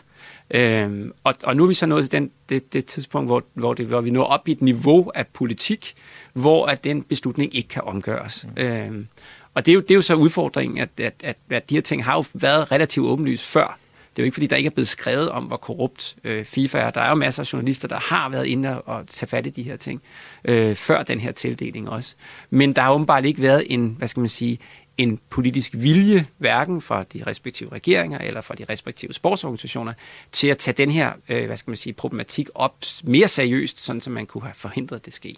Øhm, 0.52 1.12
og, 1.23 1.36
og 1.43 1.56
nu 1.56 1.63
er 1.63 1.67
vi 1.67 1.73
så 1.73 1.86
nået 1.86 2.04
til 2.04 2.12
den, 2.12 2.32
det, 2.50 2.73
det 2.73 2.86
tidspunkt, 2.86 3.30
hvor, 3.30 3.43
hvor, 3.54 3.73
det, 3.73 3.86
hvor 3.86 4.02
vi 4.02 4.10
når 4.10 4.23
op 4.23 4.47
i 4.47 4.52
et 4.52 4.62
niveau 4.62 5.12
af 5.15 5.28
politik, 5.28 5.93
hvor 6.34 6.65
at 6.65 6.84
den 6.84 7.04
beslutning 7.04 7.56
ikke 7.56 7.69
kan 7.69 7.82
omgøres. 7.86 8.45
Mm. 8.56 8.63
Øhm, 8.63 9.08
og 9.54 9.65
det 9.65 9.71
er, 9.71 9.73
jo, 9.73 9.80
det 9.80 9.91
er 9.91 9.95
jo 9.95 10.02
så 10.02 10.15
udfordringen, 10.15 10.78
at, 10.78 10.89
at, 10.97 11.13
at, 11.23 11.38
at 11.50 11.69
de 11.69 11.76
her 11.76 11.82
ting 11.82 12.06
har 12.06 12.13
jo 12.13 12.23
været 12.34 12.71
relativt 12.71 13.08
åbenlyst 13.08 13.45
før 13.45 13.80
det 14.17 14.23
er 14.23 14.25
jo 14.25 14.25
ikke, 14.25 14.36
fordi 14.36 14.47
der 14.47 14.56
ikke 14.56 14.67
er 14.67 14.71
blevet 14.71 14.88
skrevet 14.88 15.30
om, 15.30 15.43
hvor 15.43 15.58
korrupt 15.58 16.15
øh, 16.23 16.45
FIFA 16.45 16.77
er. 16.80 16.89
Der 16.89 17.01
er 17.01 17.10
jo 17.10 17.15
masser 17.15 17.43
af 17.43 17.53
journalister, 17.53 17.88
der 17.88 17.99
har 17.99 18.30
været 18.30 18.45
inde 18.45 18.82
og 18.82 19.08
tage 19.08 19.27
fat 19.27 19.47
i 19.47 19.49
de 19.49 19.63
her 19.63 19.75
ting, 19.75 20.01
øh, 20.45 20.75
før 20.75 21.03
den 21.03 21.19
her 21.19 21.32
tildeling 21.32 21.89
også. 21.89 22.15
Men 22.49 22.73
der 22.73 22.82
har 22.82 22.93
åbenbart 22.93 23.25
ikke 23.25 23.41
været 23.41 23.63
en, 23.69 23.95
hvad 23.97 24.08
skal 24.08 24.21
man 24.21 24.30
sige, 24.30 24.60
en 24.97 25.19
politisk 25.30 25.71
vilje, 25.73 26.25
hverken 26.38 26.82
fra 26.82 27.03
de 27.03 27.23
respektive 27.27 27.71
regeringer 27.71 28.17
eller 28.17 28.41
fra 28.41 28.56
de 28.56 28.65
respektive 28.69 29.13
sportsorganisationer, 29.13 29.93
til 30.32 30.47
at 30.47 30.58
tage 30.58 30.75
den 30.77 30.91
her, 30.91 31.12
øh, 31.30 31.45
hvad 31.45 31.58
skal 31.58 31.71
man 31.71 31.77
sige, 31.77 31.93
problematik 31.93 32.49
op 32.56 32.75
mere 33.03 33.27
seriøst, 33.27 33.84
sådan 33.86 34.01
som 34.01 34.13
man 34.13 34.25
kunne 34.25 34.43
have 34.43 34.56
forhindret 34.56 35.06
det 35.06 35.13
ske. 35.13 35.36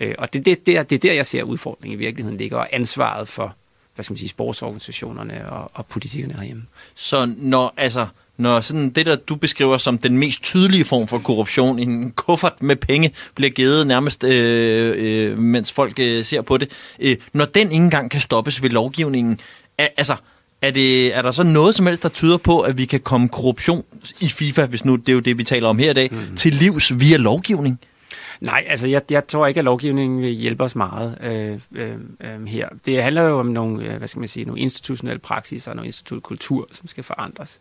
Øh, 0.00 0.14
og 0.18 0.32
det, 0.32 0.46
det, 0.46 0.66
det, 0.66 0.76
er, 0.76 0.82
det 0.82 0.96
er 0.96 1.00
der, 1.00 1.12
jeg 1.12 1.26
ser 1.26 1.42
udfordringen 1.42 2.00
i 2.00 2.04
virkeligheden 2.04 2.38
ligger, 2.38 2.58
og 2.58 2.68
ansvaret 2.72 3.28
for 3.28 3.56
hvad 3.94 4.02
skal 4.02 4.12
man 4.12 4.18
sige, 4.18 4.28
sportsorganisationerne 4.28 5.50
og, 5.52 5.70
og 5.74 5.86
politikerne 5.86 6.34
herhjemme. 6.34 6.62
Så 6.94 7.34
når, 7.36 7.74
altså, 7.76 8.06
når 8.36 8.60
sådan 8.60 8.90
det, 8.90 9.06
der 9.06 9.16
du 9.16 9.34
beskriver 9.34 9.76
som 9.76 9.98
den 9.98 10.18
mest 10.18 10.42
tydelige 10.42 10.84
form 10.84 11.08
for 11.08 11.18
korruption, 11.18 11.78
en 11.78 12.10
kuffert 12.10 12.62
med 12.62 12.76
penge 12.76 13.12
bliver 13.34 13.50
givet 13.50 13.86
nærmest, 13.86 14.24
øh, 14.24 14.94
øh, 14.96 15.38
mens 15.38 15.72
folk 15.72 15.98
øh, 15.98 16.24
ser 16.24 16.42
på 16.42 16.56
det, 16.56 16.70
øh, 17.00 17.16
når 17.32 17.44
den 17.44 17.72
ikke 17.72 17.84
engang 17.84 18.10
kan 18.10 18.20
stoppes 18.20 18.62
ved 18.62 18.70
lovgivningen, 18.70 19.40
er, 19.78 19.88
altså, 19.96 20.16
er, 20.62 20.70
det, 20.70 21.16
er 21.16 21.22
der 21.22 21.30
så 21.30 21.42
noget 21.42 21.74
som 21.74 21.86
helst, 21.86 22.02
der 22.02 22.08
tyder 22.08 22.36
på, 22.36 22.60
at 22.60 22.78
vi 22.78 22.84
kan 22.84 23.00
komme 23.00 23.28
korruption 23.28 23.84
i 24.20 24.28
FIFA, 24.28 24.66
hvis 24.66 24.84
nu 24.84 24.96
det 24.96 25.08
er 25.08 25.12
jo 25.12 25.20
det, 25.20 25.38
vi 25.38 25.44
taler 25.44 25.68
om 25.68 25.78
her 25.78 25.90
i 25.90 25.94
dag, 25.94 26.08
mm. 26.12 26.36
til 26.36 26.54
livs 26.54 27.00
via 27.00 27.16
lovgivning? 27.16 27.80
Nej, 28.42 28.64
altså 28.68 28.88
jeg, 28.88 29.02
jeg 29.10 29.26
tror 29.26 29.46
ikke, 29.46 29.58
at 29.58 29.64
lovgivningen 29.64 30.20
vil 30.20 30.30
hjælpe 30.30 30.64
os 30.64 30.76
meget 30.76 31.18
øh, 31.22 31.82
øh, 31.82 31.94
øh, 32.20 32.46
her. 32.46 32.68
Det 32.86 33.02
handler 33.02 33.22
jo 33.22 33.38
om 33.38 33.46
nogle, 33.46 33.84
øh, 33.84 33.96
hvad 33.96 34.08
skal 34.08 34.20
man 34.20 34.28
sige, 34.28 34.46
nogle 34.46 34.60
institutionelle 34.60 35.18
praksiser 35.18 35.70
og 35.70 35.76
nogle 35.76 35.86
institutionelle 35.86 36.22
kultur, 36.22 36.68
som 36.72 36.88
skal 36.88 37.04
forandres. 37.04 37.60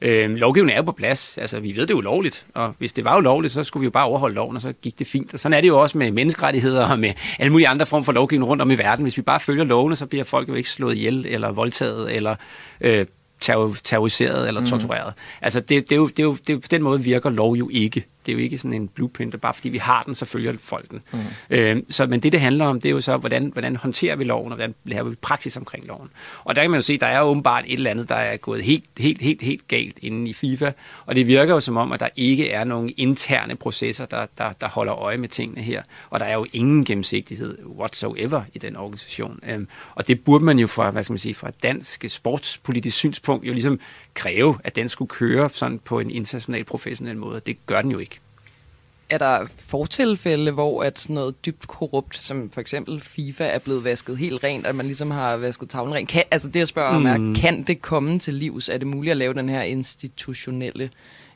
Øh, 0.00 0.30
lovgivningen 0.30 0.74
er 0.74 0.78
jo 0.78 0.82
på 0.82 0.92
plads. 0.92 1.38
Altså, 1.38 1.60
vi 1.60 1.76
ved, 1.76 1.82
det 1.86 1.90
er 1.90 1.98
ulovligt. 1.98 2.46
Og 2.54 2.74
hvis 2.78 2.92
det 2.92 3.04
var 3.04 3.18
ulovligt, 3.18 3.52
så 3.52 3.64
skulle 3.64 3.80
vi 3.80 3.84
jo 3.84 3.90
bare 3.90 4.06
overholde 4.06 4.34
loven, 4.34 4.56
og 4.56 4.62
så 4.62 4.72
gik 4.72 4.98
det 4.98 5.06
fint. 5.06 5.34
Og 5.34 5.40
sådan 5.40 5.56
er 5.56 5.60
det 5.60 5.68
jo 5.68 5.80
også 5.80 5.98
med 5.98 6.10
menneskerettigheder 6.10 6.88
og 6.88 6.98
med 6.98 7.12
alle 7.38 7.52
mulige 7.52 7.68
andre 7.68 7.86
former 7.86 8.04
for 8.04 8.12
lovgivning 8.12 8.48
rundt 8.48 8.62
om 8.62 8.70
i 8.70 8.78
verden. 8.78 9.02
Hvis 9.02 9.16
vi 9.16 9.22
bare 9.22 9.40
følger 9.40 9.64
lovene, 9.64 9.96
så 9.96 10.06
bliver 10.06 10.24
folk 10.24 10.48
jo 10.48 10.54
ikke 10.54 10.70
slået 10.70 10.96
ihjel, 10.96 11.26
eller 11.28 11.52
voldtaget, 11.52 12.16
eller 12.16 12.36
øh, 12.80 13.06
terroriseret 13.40 14.48
eller 14.48 14.60
mm. 14.60 14.66
tortureret. 14.66 15.14
Mm. 15.16 15.42
Altså, 15.42 15.60
det, 15.60 15.90
det, 15.90 15.92
er 15.92 15.96
jo, 15.96 16.08
det, 16.08 16.18
er 16.18 16.22
jo, 16.22 16.32
det 16.32 16.50
er 16.50 16.54
jo, 16.54 16.58
på 16.58 16.68
den 16.70 16.82
måde 16.82 17.02
virker 17.02 17.30
lov 17.30 17.54
jo 17.54 17.68
ikke. 17.72 18.04
Det 18.26 18.32
er 18.32 18.36
jo 18.36 18.42
ikke 18.42 18.58
sådan 18.58 18.72
en 18.72 18.88
blueprint, 18.88 19.34
og 19.34 19.40
bare 19.40 19.54
fordi 19.54 19.68
vi 19.68 19.78
har 19.78 20.02
den, 20.02 20.14
så 20.14 20.24
følger 20.24 20.54
folk 20.58 20.90
den. 20.90 21.00
Mm. 21.12 21.18
Øh, 21.50 21.82
så, 21.88 22.06
men 22.06 22.20
det, 22.20 22.32
det 22.32 22.40
handler 22.40 22.66
om, 22.66 22.80
det 22.80 22.88
er 22.88 22.92
jo 22.92 23.00
så, 23.00 23.16
hvordan, 23.16 23.50
hvordan 23.52 23.76
håndterer 23.76 24.16
vi 24.16 24.24
loven, 24.24 24.52
og 24.52 24.56
hvordan 24.56 24.74
laver 24.84 25.08
vi 25.08 25.14
praksis 25.14 25.56
omkring 25.56 25.86
loven. 25.86 26.10
Og 26.44 26.56
der 26.56 26.62
kan 26.62 26.70
man 26.70 26.78
jo 26.78 26.82
se, 26.82 26.98
der 26.98 27.06
er 27.06 27.22
åbenbart 27.22 27.64
et 27.66 27.72
eller 27.72 27.90
andet, 27.90 28.08
der 28.08 28.14
er 28.14 28.36
gået 28.36 28.62
helt, 28.62 28.84
helt, 28.98 29.22
helt, 29.22 29.42
helt 29.42 29.68
galt 29.68 29.98
inde 30.02 30.30
i 30.30 30.32
FIFA, 30.32 30.72
og 31.06 31.14
det 31.14 31.26
virker 31.26 31.54
jo 31.54 31.60
som 31.60 31.76
om, 31.76 31.92
at 31.92 32.00
der 32.00 32.08
ikke 32.16 32.50
er 32.50 32.64
nogen 32.64 32.92
interne 32.96 33.56
processer, 33.56 34.06
der, 34.06 34.26
der, 34.38 34.52
der 34.52 34.68
holder 34.68 34.94
øje 34.94 35.16
med 35.16 35.28
tingene 35.28 35.62
her. 35.62 35.82
Og 36.10 36.20
der 36.20 36.26
er 36.26 36.34
jo 36.34 36.46
ingen 36.52 36.84
gennemsigtighed 36.84 37.58
whatsoever 37.78 38.42
i 38.54 38.58
den 38.58 38.76
organisation. 38.76 39.40
Øhm, 39.48 39.68
og 39.94 40.08
det 40.08 40.24
burde 40.24 40.44
man 40.44 40.58
jo 40.58 40.66
fra, 40.66 40.90
hvad 40.90 41.02
skal 41.02 41.12
man 41.12 41.18
sige, 41.18 41.34
fra 41.34 41.50
dansk 41.62 42.04
sportspolitisk 42.08 42.96
synspunkt 42.96 43.46
jo 43.46 43.52
ligesom 43.52 43.80
kræve, 44.20 44.58
at 44.64 44.76
den 44.76 44.88
skulle 44.88 45.08
køre 45.08 45.48
sådan 45.52 45.78
på 45.84 46.00
en 46.00 46.10
international 46.10 46.64
professionel 46.64 47.16
måde. 47.16 47.40
Det 47.46 47.66
gør 47.66 47.82
den 47.82 47.90
jo 47.90 47.98
ikke. 47.98 48.18
Er 49.10 49.18
der 49.18 49.46
fortilfælde, 49.66 50.50
hvor 50.50 50.82
at 50.82 50.98
sådan 50.98 51.14
noget 51.14 51.46
dybt 51.46 51.68
korrupt, 51.68 52.16
som 52.18 52.50
for 52.50 52.60
eksempel 52.60 53.00
FIFA, 53.00 53.44
er 53.44 53.58
blevet 53.58 53.84
vasket 53.84 54.18
helt 54.18 54.44
rent, 54.44 54.66
at 54.66 54.74
man 54.74 54.86
ligesom 54.86 55.10
har 55.10 55.36
vasket 55.36 55.68
tavlen 55.68 55.94
rent? 55.94 56.08
Kan, 56.08 56.22
altså 56.30 56.48
det, 56.48 56.56
jeg 56.60 56.68
spørger 56.68 56.88
om, 56.96 57.06
er, 57.06 57.16
Mm. 57.18 57.34
kan 57.34 57.62
det 57.62 57.82
komme 57.82 58.18
til 58.18 58.34
livs? 58.34 58.68
Er 58.68 58.78
det 58.78 58.86
muligt 58.86 59.10
at 59.10 59.16
lave 59.16 59.34
den 59.34 59.48
her 59.48 59.62
institutionelle 59.62 60.90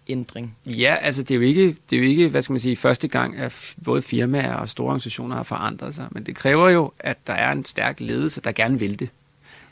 ændring? 0.08 0.56
Ja, 0.66 0.96
altså 1.00 1.22
det 1.22 1.30
er, 1.30 1.34
jo 1.34 1.40
ikke, 1.40 1.76
det 1.90 1.96
er 1.96 2.00
jo 2.02 2.08
ikke, 2.08 2.28
hvad 2.28 2.42
skal 2.42 2.52
man 2.52 2.60
sige, 2.60 2.76
første 2.76 3.08
gang, 3.08 3.36
at 3.36 3.74
både 3.84 4.02
firmaer 4.02 4.54
og 4.54 4.68
store 4.68 4.86
organisationer 4.86 5.36
har 5.36 5.42
forandret 5.42 5.94
sig, 5.94 6.06
men 6.10 6.26
det 6.26 6.36
kræver 6.36 6.70
jo, 6.70 6.92
at 6.98 7.16
der 7.26 7.32
er 7.32 7.52
en 7.52 7.64
stærk 7.64 8.00
ledelse, 8.00 8.40
der 8.40 8.52
gerne 8.52 8.78
vil 8.78 8.98
det. 8.98 9.08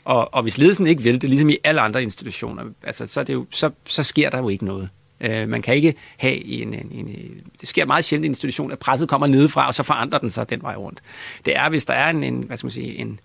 Og, 0.05 0.33
og 0.33 0.41
hvis 0.41 0.57
ledelsen 0.57 0.87
ikke 0.87 1.03
vil 1.03 1.21
det, 1.21 1.29
ligesom 1.29 1.49
i 1.49 1.57
alle 1.63 1.81
andre 1.81 2.03
institutioner, 2.03 2.63
altså, 2.83 3.07
så, 3.07 3.19
er 3.19 3.23
det 3.23 3.33
jo, 3.33 3.45
så, 3.51 3.69
så 3.85 4.03
sker 4.03 4.29
der 4.29 4.37
jo 4.37 4.49
ikke 4.49 4.65
noget. 4.65 4.89
Øh, 5.21 5.49
man 5.49 5.61
kan 5.61 5.75
ikke 5.75 5.93
have 6.17 6.45
en, 6.45 6.73
en, 6.73 6.91
en... 6.91 7.29
Det 7.61 7.69
sker 7.69 7.85
meget 7.85 8.05
sjældent 8.05 8.25
i 8.25 8.27
en 8.27 8.31
institution, 8.31 8.71
at 8.71 8.79
presset 8.79 9.09
kommer 9.09 9.27
nedefra, 9.27 9.67
og 9.67 9.73
så 9.73 9.83
forandrer 9.83 10.19
den 10.19 10.29
sig 10.29 10.49
den 10.49 10.61
vej 10.61 10.75
rundt. 10.75 10.99
Det 11.45 11.55
er, 11.55 11.69
hvis 11.69 11.85
der 11.85 11.93
er 11.93 12.09
en, 12.09 12.23
en 12.23 12.41
hvad 12.41 12.57
skal 12.57 12.65
man 12.65 12.71
sige, 12.71 12.99
en, 12.99 13.19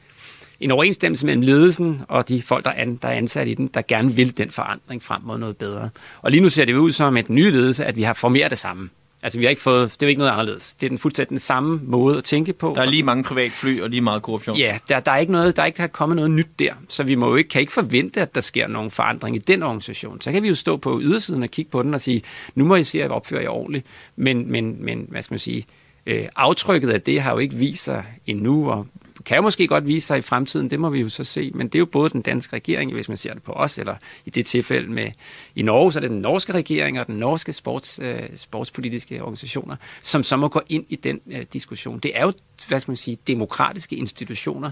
en 0.61 0.71
overensstemmelse 0.71 1.27
mellem 1.27 1.43
ledelsen 1.43 2.03
og 2.09 2.29
de 2.29 2.43
folk, 2.43 2.65
der 2.65 2.71
er, 2.71 2.85
der 3.03 3.09
er 3.09 3.13
ansat 3.13 3.49
i 3.49 3.55
den, 3.55 3.71
der 3.75 3.83
gerne 3.89 4.13
vil 4.13 4.39
den 4.39 4.51
forandring 4.51 5.03
frem 5.03 5.23
mod 5.23 5.39
noget 5.39 5.57
bedre. 5.57 5.91
Og 6.23 6.31
lige 6.31 6.41
nu 6.41 6.51
ser 6.51 6.65
det 6.65 6.75
ud 6.75 6.93
som 6.93 7.17
et 7.17 7.31
nye 7.31 7.51
ledelse, 7.51 7.85
at 7.85 7.97
vi 7.97 8.03
har 8.03 8.13
formeret 8.13 8.51
det 8.51 8.59
samme. 8.59 8.91
Altså 9.23 9.39
vi 9.39 9.45
har 9.45 9.51
ikke 9.51 9.63
fået, 9.63 9.93
det 9.93 10.03
er 10.03 10.07
jo 10.07 10.09
ikke 10.09 10.19
noget 10.19 10.33
anderledes. 10.33 10.75
Det 10.75 10.87
er 10.87 10.89
den 10.89 10.99
fuldstændig 10.99 11.31
den 11.31 11.39
samme 11.39 11.81
måde 11.83 12.19
at 12.19 12.25
tænke 12.25 12.53
på. 12.53 12.73
Der 12.77 12.83
er 12.83 12.87
lige 12.87 13.03
mange 13.03 13.25
privatfly 13.25 13.81
og 13.81 13.91
lige 13.91 14.01
meget 14.01 14.23
korruption. 14.23 14.57
Ja, 14.57 14.79
der, 14.89 15.01
der 15.01 15.13
er 15.13 15.17
ikke 15.17 15.33
noget, 15.33 15.57
der 15.57 15.63
er 15.63 15.67
ikke 15.67 15.77
der 15.77 15.83
er 15.83 15.87
kommet 15.87 16.17
noget 16.17 16.31
nyt 16.31 16.49
der, 16.59 16.73
så 16.89 17.03
vi 17.03 17.15
må 17.15 17.29
jo 17.29 17.37
ikke, 17.37 17.49
kan 17.49 17.61
ikke 17.61 17.73
forvente, 17.73 18.21
at 18.21 18.35
der 18.35 18.41
sker 18.41 18.69
nogen 18.69 18.91
forandring 18.91 19.37
i 19.37 19.39
den 19.39 19.63
organisation. 19.63 20.21
Så 20.21 20.33
kan 20.33 20.43
vi 20.43 20.49
jo 20.49 20.55
stå 20.55 20.77
på 20.77 21.01
ydersiden 21.03 21.43
og 21.43 21.49
kigge 21.49 21.71
på 21.71 21.83
den 21.83 21.95
og 21.95 22.01
sige, 22.01 22.23
nu 22.55 22.65
må 22.65 22.77
I 22.77 22.85
se 22.85 23.03
at 23.03 23.11
opføre 23.11 23.43
jer 23.43 23.49
ordentligt, 23.49 23.87
men, 24.17 24.53
men, 24.53 24.85
men 24.85 25.07
hvad 25.09 25.23
skal 25.23 25.33
man 25.33 25.39
sige, 25.39 25.67
øh, 26.07 26.27
aftrykket 26.37 26.91
af 26.91 27.03
det 27.03 27.21
har 27.21 27.33
jo 27.33 27.39
ikke 27.39 27.57
vist 27.57 27.85
sig 27.85 28.05
endnu, 28.27 28.71
og 28.71 28.87
kan 29.29 29.37
jo 29.37 29.43
måske 29.43 29.67
godt 29.67 29.87
vise 29.87 30.07
sig 30.07 30.19
i 30.19 30.23
fremtiden, 30.23 30.71
det 30.71 30.81
må 30.81 30.91
vi 30.91 31.01
jo 31.01 31.09
så 31.09 31.25
se, 31.25 31.51
men 31.55 31.67
det 31.69 31.75
er 31.75 31.79
jo 31.79 31.87
både 31.87 32.11
den 32.11 32.23
danske 32.23 32.57
regering, 32.57 32.93
hvis 32.93 33.09
man 33.09 33.17
ser 33.17 33.35
det 33.35 33.43
på 33.43 33.53
os, 33.53 33.79
eller 33.79 33.95
i 34.27 34.31
det 34.31 34.47
tilfælde 34.47 34.93
med 34.93 35.11
i 35.55 35.63
Norge, 35.63 35.93
så 35.93 35.99
er 35.99 36.01
det 36.01 36.11
den 36.11 36.21
norske 36.21 36.53
regering 36.53 37.01
og 37.01 37.07
den 37.07 37.15
norske 37.15 37.53
sports, 37.53 38.01
øh, 38.03 38.23
sportspolitiske 38.37 39.23
organisationer, 39.23 39.77
som 40.03 40.23
så 40.23 40.37
må 40.37 40.49
gå 40.49 40.63
ind 40.69 40.85
i 40.89 40.97
den 40.97 41.21
øh, 41.27 41.45
diskussion. 41.53 41.99
Det 41.99 42.19
er 42.19 42.23
jo, 42.23 42.33
hvad 42.69 42.81
skal 42.81 42.91
man 42.91 42.97
sige, 42.97 43.19
demokratiske 43.27 43.97
institutioner, 43.97 44.71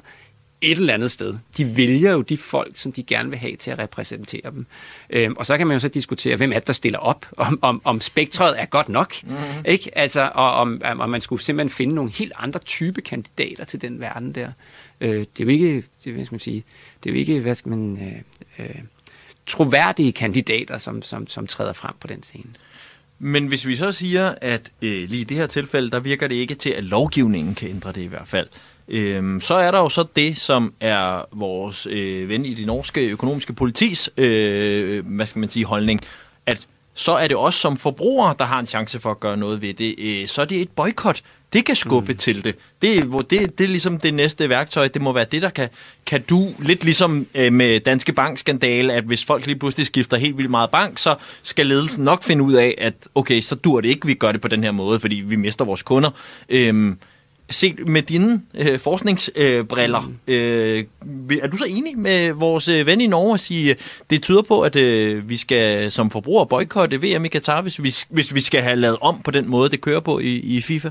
et 0.60 0.78
eller 0.78 0.94
andet 0.94 1.10
sted. 1.10 1.34
De 1.56 1.76
vælger 1.76 2.12
jo 2.12 2.22
de 2.22 2.36
folk, 2.36 2.76
som 2.76 2.92
de 2.92 3.02
gerne 3.02 3.30
vil 3.30 3.38
have 3.38 3.56
til 3.56 3.70
at 3.70 3.78
repræsentere 3.78 4.50
dem. 4.50 4.66
Øhm, 5.10 5.36
og 5.36 5.46
så 5.46 5.58
kan 5.58 5.66
man 5.66 5.74
jo 5.74 5.80
så 5.80 5.88
diskutere, 5.88 6.36
hvem 6.36 6.52
er 6.52 6.58
det, 6.58 6.66
der 6.66 6.72
stiller 6.72 6.98
op, 6.98 7.26
om, 7.36 7.58
om, 7.62 7.80
om 7.84 8.00
spektret 8.00 8.60
er 8.60 8.64
godt 8.64 8.88
nok. 8.88 9.14
Mm. 9.22 9.34
Ikke? 9.64 9.98
Altså, 9.98 10.30
og 10.34 10.52
om, 10.52 10.82
om 10.84 11.10
man 11.10 11.20
skulle 11.20 11.42
simpelthen 11.42 11.76
finde 11.76 11.94
nogle 11.94 12.10
helt 12.10 12.32
andre 12.36 12.60
type 12.60 13.00
kandidater 13.00 13.64
til 13.64 13.80
den 13.80 14.00
verden 14.00 14.34
der. 14.34 14.50
Øh, 15.00 15.10
det 15.10 15.40
er 15.40 15.44
jo 15.44 15.48
ikke, 15.48 15.84
det, 16.04 16.12
hvad 16.12 16.24
skal 16.24 16.34
man 16.34 16.40
sige, 16.40 16.64
det 17.04 17.10
er 17.10 17.14
jo 17.14 17.18
ikke, 17.18 17.40
hvad 17.40 17.54
skal 17.54 17.70
man, 17.70 17.98
øh, 18.58 18.66
øh, 18.66 18.74
troværdige 19.46 20.12
kandidater, 20.12 20.78
som, 20.78 21.02
som, 21.02 21.26
som 21.26 21.46
træder 21.46 21.72
frem 21.72 21.94
på 22.00 22.06
den 22.06 22.22
scene. 22.22 22.50
Men 23.18 23.46
hvis 23.46 23.66
vi 23.66 23.76
så 23.76 23.92
siger, 23.92 24.34
at 24.40 24.72
øh, 24.82 25.08
lige 25.08 25.20
i 25.20 25.24
det 25.24 25.36
her 25.36 25.46
tilfælde, 25.46 25.90
der 25.90 26.00
virker 26.00 26.28
det 26.28 26.34
ikke 26.34 26.54
til, 26.54 26.70
at 26.70 26.84
lovgivningen 26.84 27.54
kan 27.54 27.68
ændre 27.68 27.92
det 27.92 28.02
i 28.02 28.06
hvert 28.06 28.28
fald. 28.28 28.48
Øhm, 28.88 29.40
så 29.40 29.54
er 29.54 29.70
der 29.70 29.78
jo 29.78 29.88
så 29.88 30.04
det, 30.16 30.38
som 30.38 30.72
er 30.80 31.24
vores 31.32 31.86
øh, 31.90 32.28
ven 32.28 32.46
i 32.46 32.54
det 32.54 32.66
norske 32.66 33.08
økonomiske 33.10 33.52
politis, 33.52 34.10
øh, 34.16 35.06
hvad 35.06 35.26
skal 35.26 35.40
man 35.40 35.48
sige, 35.48 35.64
holdning, 35.64 36.00
at 36.46 36.66
så 36.94 37.12
er 37.12 37.28
det 37.28 37.36
os 37.36 37.54
som 37.54 37.76
forbrugere, 37.76 38.34
der 38.38 38.44
har 38.44 38.58
en 38.58 38.66
chance 38.66 39.00
for 39.00 39.10
at 39.10 39.20
gøre 39.20 39.36
noget 39.36 39.62
ved 39.62 39.74
det. 39.74 39.94
Øh, 39.98 40.26
så 40.26 40.40
er 40.40 40.44
det 40.44 40.60
et 40.60 40.68
boykot. 40.68 41.22
Det 41.52 41.64
kan 41.64 41.76
skubbe 41.76 42.12
mm. 42.12 42.18
til 42.18 42.44
det. 42.44 42.56
Det, 42.82 42.98
er, 42.98 43.04
hvor 43.04 43.20
det. 43.20 43.58
det 43.58 43.64
er 43.64 43.68
ligesom 43.68 43.98
det 43.98 44.14
næste 44.14 44.48
værktøj. 44.48 44.88
Det 44.88 45.02
må 45.02 45.12
være 45.12 45.26
det, 45.32 45.42
der 45.42 45.50
kan, 45.50 45.68
kan 46.06 46.22
du, 46.22 46.52
lidt 46.58 46.84
ligesom 46.84 47.26
øh, 47.34 47.52
med 47.52 47.80
Danske 47.80 48.12
Bank-skandale, 48.12 48.92
at 48.92 49.04
hvis 49.04 49.24
folk 49.24 49.46
lige 49.46 49.58
pludselig 49.58 49.86
skifter 49.86 50.16
helt 50.16 50.36
vildt 50.36 50.50
meget 50.50 50.70
bank, 50.70 50.98
så 50.98 51.14
skal 51.42 51.66
ledelsen 51.66 52.04
nok 52.04 52.24
finde 52.24 52.42
ud 52.42 52.52
af, 52.52 52.74
at 52.78 52.94
okay, 53.14 53.40
så 53.40 53.54
dur 53.54 53.80
det 53.80 53.88
ikke, 53.88 54.06
vi 54.06 54.14
gør 54.14 54.32
det 54.32 54.40
på 54.40 54.48
den 54.48 54.64
her 54.64 54.70
måde, 54.70 55.00
fordi 55.00 55.16
vi 55.16 55.36
mister 55.36 55.64
vores 55.64 55.82
kunder. 55.82 56.10
Øhm, 56.48 56.98
set 57.50 57.88
med 57.88 58.02
dine 58.02 58.42
øh, 58.54 58.78
forskningsbriller, 58.78 60.00
mm. 60.00 60.34
øh, 60.34 60.84
er 61.42 61.46
du 61.46 61.56
så 61.56 61.64
enig 61.68 61.98
med 61.98 62.32
vores 62.32 62.68
øh, 62.68 62.86
ven 62.86 63.00
i 63.00 63.06
Norge 63.06 63.34
at 63.34 63.40
sige, 63.40 63.76
det 64.10 64.22
tyder 64.22 64.42
på, 64.42 64.60
at 64.60 64.76
øh, 64.76 65.28
vi 65.28 65.36
skal 65.36 65.90
som 65.90 66.10
forbrugere 66.10 66.46
boykotte 66.46 67.02
VM 67.02 67.24
i 67.24 67.28
Katar, 67.28 67.62
hvis 67.62 67.82
vi, 67.82 67.94
hvis 68.08 68.34
vi 68.34 68.40
skal 68.40 68.62
have 68.62 68.76
lavet 68.76 68.96
om 69.00 69.22
på 69.22 69.30
den 69.30 69.48
måde, 69.48 69.70
det 69.70 69.80
kører 69.80 70.00
på 70.00 70.18
i, 70.18 70.36
i 70.36 70.60
FIFA? 70.60 70.90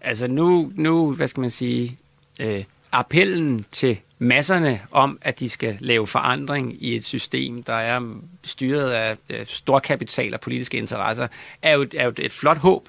Altså 0.00 0.26
nu, 0.26 0.72
nu, 0.74 1.12
hvad 1.12 1.28
skal 1.28 1.40
man 1.40 1.50
sige, 1.50 1.96
øh, 2.40 2.64
appellen 2.92 3.64
til 3.72 3.98
masserne 4.18 4.80
om, 4.92 5.18
at 5.22 5.40
de 5.40 5.48
skal 5.48 5.76
lave 5.80 6.06
forandring 6.06 6.82
i 6.82 6.96
et 6.96 7.04
system, 7.04 7.62
der 7.62 7.74
er 7.74 8.00
styret 8.44 8.90
af 8.90 9.16
øh, 9.30 9.46
storkapital 9.46 10.34
og 10.34 10.40
politiske 10.40 10.78
interesser, 10.78 11.28
er 11.62 11.72
jo, 11.72 11.86
er 11.96 12.04
jo 12.04 12.12
et 12.18 12.32
flot 12.32 12.58
håb. 12.58 12.88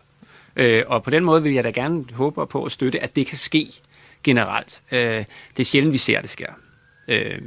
Øh, 0.55 0.83
og 0.87 1.03
på 1.03 1.09
den 1.09 1.23
måde 1.23 1.43
vil 1.43 1.53
jeg 1.53 1.63
da 1.63 1.69
gerne 1.69 2.05
håbe 2.13 2.47
på 2.47 2.63
at 2.63 2.71
støtte, 2.71 3.03
at 3.03 3.15
det 3.15 3.27
kan 3.27 3.37
ske 3.37 3.67
generelt. 4.23 4.81
Øh, 4.91 4.99
det 5.57 5.59
er 5.59 5.63
sjældent, 5.63 5.93
vi 5.93 5.97
ser, 5.97 6.21
det 6.21 6.29
sker. 6.29 6.51
Øh, 7.07 7.41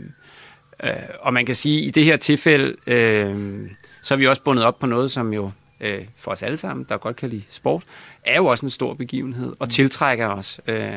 øh, 0.84 0.92
og 1.20 1.34
man 1.34 1.46
kan 1.46 1.54
sige, 1.54 1.78
at 1.78 1.86
i 1.86 1.90
det 1.90 2.04
her 2.04 2.16
tilfælde, 2.16 2.76
øh, 2.86 3.70
så 4.02 4.14
er 4.14 4.18
vi 4.18 4.26
også 4.26 4.42
bundet 4.42 4.64
op 4.64 4.78
på 4.78 4.86
noget, 4.86 5.10
som 5.10 5.32
jo 5.32 5.50
øh, 5.80 6.04
for 6.16 6.30
os 6.30 6.42
alle 6.42 6.56
sammen, 6.56 6.86
der 6.88 6.96
godt 6.96 7.16
kan 7.16 7.28
lide 7.28 7.42
sport, 7.50 7.82
er 8.24 8.36
jo 8.36 8.46
også 8.46 8.66
en 8.66 8.70
stor 8.70 8.94
begivenhed 8.94 9.52
og 9.58 9.70
tiltrækker 9.70 10.26
os. 10.26 10.60
Øh, 10.66 10.92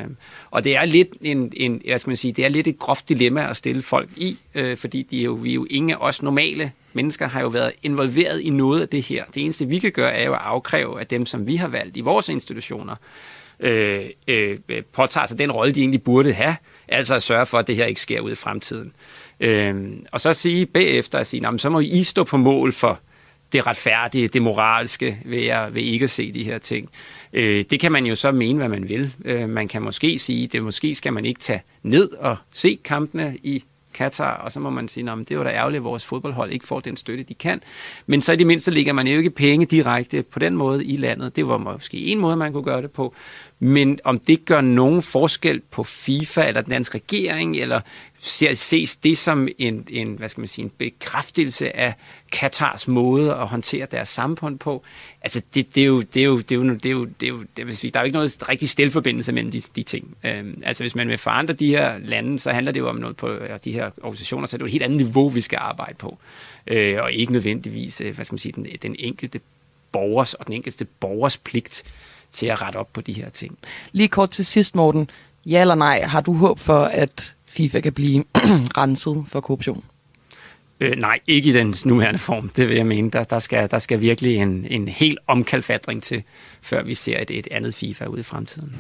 og 0.52 0.64
det 0.64 0.76
er 0.76 0.86
lidt 0.86 1.10
en, 1.22 1.54
en, 1.56 1.82
hvad 1.86 2.00
skal 2.00 2.10
man 2.10 2.18
sige, 2.18 2.34
det 2.34 2.46
er 2.46 2.50
lidt 2.50 2.68
et 2.68 2.80
groft 2.80 3.10
dilemma 3.10 3.50
at 3.50 3.58
stille 3.58 3.82
folk 3.82 4.10
i, 4.16 4.38
øh, 4.56 4.78
fordi 4.78 5.08
de 5.12 5.20
er 5.20 5.24
jo, 5.24 5.34
vi 5.34 5.50
er 5.50 5.54
jo 5.54 5.68
ingen 5.70 5.92
af 5.92 5.98
os 6.00 6.22
normale 6.22 6.72
mennesker 6.96 7.28
har 7.28 7.42
jo 7.42 7.48
været 7.48 7.72
involveret 7.84 8.42
i 8.42 8.50
noget 8.50 8.82
af 8.82 8.90
det 8.90 9.02
her. 9.02 9.26
Det 9.34 9.44
eneste, 9.44 9.68
vi 9.68 9.80
kan 9.80 9.92
gøre, 9.92 10.14
er 10.14 10.26
jo 10.26 10.34
at 10.34 10.42
afkræve 10.44 11.00
af 11.00 11.08
dem, 11.08 11.26
som 11.26 11.48
vi 11.48 11.56
har 11.56 11.68
valgt 11.68 11.98
i 11.98 12.02
vores 12.02 12.30
institutioner, 12.30 12.96
øh, 13.60 14.06
øh, 14.28 14.58
påtager 14.94 15.28
sig 15.28 15.40
den 15.40 15.52
rolle, 15.52 15.74
de 15.74 15.80
egentlig 15.80 16.04
burde 16.04 16.34
have, 16.34 16.56
altså 16.88 17.16
at 17.16 17.24
sørge 17.24 17.46
for, 17.46 17.58
at 17.60 17.68
det 17.68 17.76
her 17.76 17.86
ikke 17.86 18.02
sker 18.02 18.20
ud 18.20 18.32
i 18.32 18.36
fremtiden. 18.36 18.94
Øh, 19.40 19.94
og 20.12 20.22
så 20.22 20.34
sige 20.34 20.66
bagefter, 20.66 21.20
at 21.20 21.28
sige, 21.28 21.42
"Nå, 21.42 21.52
men 21.52 21.60
så 21.60 21.70
må 21.70 21.80
I 21.80 22.04
stå 22.04 22.24
på 22.24 22.38
mål 22.38 22.74
for 22.74 23.00
det 23.54 23.68
retfærdige, 23.68 24.28
det 24.28 24.42
moralske 24.42 25.18
ved, 25.26 25.46
at, 25.46 25.76
ved 25.76 25.82
ikke 25.82 26.04
at 26.04 26.10
se 26.10 26.32
de 26.32 26.44
her 26.44 26.58
ting. 26.58 26.90
Øh, 27.34 27.66
det 27.70 27.80
kan 27.80 27.92
man 27.92 28.06
jo 28.06 28.16
så 28.16 28.32
mene, 28.32 28.58
hvad 28.58 28.70
man 28.70 28.90
vil. 28.90 29.14
Øh, 29.26 29.50
man 29.50 29.68
kan 29.68 29.82
måske 29.82 30.20
sige, 30.20 30.48
det 30.48 30.64
måske 30.64 30.96
skal 30.96 31.14
man 31.14 31.26
ikke 31.26 31.40
tage 31.40 31.62
ned 31.84 32.12
og 32.12 32.38
se 32.52 32.80
kampene 32.84 33.38
i 33.44 33.64
Katar, 33.96 34.38
og 34.38 34.52
så 34.52 34.60
må 34.60 34.70
man 34.70 34.88
sige, 34.88 35.12
at 35.12 35.30
det 35.30 35.38
var 35.38 35.44
da 35.44 35.50
ærgerligt, 35.50 35.82
at 35.82 35.84
vores 35.84 36.06
fodboldhold 36.06 36.52
ikke 36.52 36.68
får 36.68 36.80
den 36.80 36.98
støtte, 36.98 37.24
de 37.24 37.34
kan. 37.34 37.62
Men 38.06 38.22
så 38.22 38.34
i 38.34 38.36
det 38.36 38.48
mindste 38.48 38.72
ligger 38.72 38.94
man 38.94 39.08
jo 39.08 39.18
ikke 39.18 39.30
penge 39.30 39.66
direkte 39.66 40.24
på 40.24 40.40
den 40.40 40.56
måde 40.56 40.86
i 40.86 40.98
landet. 40.98 41.36
Det 41.36 41.48
var 41.48 41.58
måske 41.58 41.98
en 41.98 42.20
måde, 42.20 42.38
man 42.38 42.54
kunne 42.54 42.64
gøre 42.64 42.82
det 42.82 42.92
på. 42.92 43.14
Men 43.66 44.00
om 44.04 44.20
det 44.20 44.46
gør 44.46 44.62
nogen 44.62 45.02
forskel 45.02 45.62
på 45.72 45.84
FIFA 45.84 46.48
eller 46.48 46.62
den 46.62 46.72
danske 46.72 46.96
regering, 46.96 47.58
eller 47.58 47.82
ser, 48.20 48.54
ses 48.54 48.96
det 48.96 49.18
som 49.18 49.48
en, 49.58 49.88
en, 49.90 50.08
hvad 50.08 50.30
skal 50.30 50.42
man 50.42 50.48
sige, 50.48 50.66
en 50.66 50.72
bekræftelse 50.78 51.76
af 51.76 51.94
Katars 52.32 52.88
måde 52.88 53.34
at 53.34 53.48
håndtere 53.48 53.88
deres 53.92 54.10
samfund 54.10 54.60
på, 54.60 54.84
altså 55.22 55.42
det, 55.56 55.76
det, 55.76 55.82
er 55.82 55.88
jo, 55.88 56.02
det, 56.02 56.22
er 56.22 56.26
jo, 56.26 56.38
det, 56.38 56.52
er 56.52 56.56
jo, 56.56 56.74
det, 56.74 56.86
er 56.86 56.90
jo, 56.90 57.06
det, 57.06 57.24
er 57.24 57.28
jo, 57.28 57.44
det 57.58 57.68
vil 57.68 57.78
sige, 57.78 57.92
der 57.92 58.00
er 58.00 58.04
jo 58.04 58.06
ikke 58.06 58.18
noget 58.18 58.50
rigtig 58.50 58.70
stilforbindelse 58.70 59.32
mellem 59.32 59.52
de, 59.52 59.62
de 59.62 59.84
ting. 59.84 60.18
Øhm, 60.24 60.62
altså 60.66 60.84
hvis 60.84 60.96
man 60.96 61.08
vil 61.08 61.18
forandre 61.18 61.54
de 61.54 61.68
her 61.68 61.98
lande, 61.98 62.40
så 62.40 62.52
handler 62.52 62.72
det 62.72 62.80
jo 62.80 62.90
om 62.90 62.96
noget 62.96 63.18
på 63.18 63.38
de 63.64 63.72
her 63.72 63.92
organisationer, 64.02 64.48
så 64.48 64.56
er 64.56 64.58
det 64.58 64.62
jo 64.62 64.66
et 64.66 64.72
helt 64.72 64.84
andet 64.84 64.98
niveau, 64.98 65.30
vi 65.30 65.42
skal 65.42 65.60
arbejde 65.62 65.96
på. 65.98 66.18
Øh, 66.68 66.98
og 67.02 67.14
ikke 67.14 67.32
nødvendigvis, 67.32 68.02
øh, 68.02 68.16
hvad 68.16 68.26
skal 68.26 68.34
man 68.34 68.40
sige, 68.40 68.52
den, 68.52 68.68
den 68.82 68.96
enkelte 69.00 69.40
borgers 69.92 70.34
og 70.34 70.46
den 70.46 70.54
enkelte 70.54 70.86
borgers 70.86 71.38
pligt 71.38 71.84
til 72.36 72.46
at 72.46 72.62
rette 72.62 72.78
op 72.78 72.94
på 72.94 73.02
de 73.02 73.14
her 73.14 73.30
ting. 73.30 73.58
Lige 73.92 74.08
kort 74.08 74.30
til 74.30 74.46
sidst, 74.46 74.76
Morten. 74.76 75.10
Ja 75.46 75.62
eller 75.62 75.76
nej, 75.76 76.02
har 76.02 76.22
du 76.22 76.34
håb 76.34 76.60
for, 76.60 76.84
at 76.84 77.36
FIFA 77.50 77.80
kan 77.80 77.94
blive 77.94 78.24
renset 78.78 79.26
for 79.28 79.40
korruption? 79.42 79.84
Øh, 80.80 80.98
nej, 80.98 81.20
ikke 81.28 81.50
i 81.50 81.54
den 81.54 81.76
nuværende 81.86 82.20
form, 82.20 82.50
det 82.50 82.70
vil 82.70 82.78
jeg 82.78 82.86
mene. 82.86 83.12
Der, 83.12 83.24
der, 83.24 83.40
skal, 83.40 83.72
der 83.72 83.80
skal 83.80 84.02
virkelig 84.02 84.36
en, 84.36 84.66
en 84.70 84.88
helt 84.88 85.20
omkalfatring 85.28 86.04
til, 86.04 86.24
før 86.62 86.84
vi 86.84 86.94
ser 86.94 87.20
et, 87.22 87.32
et 87.32 87.48
andet 87.52 87.76
FIFA 87.76 88.06
ude 88.06 88.20
i 88.20 88.24
fremtiden. 88.24 88.76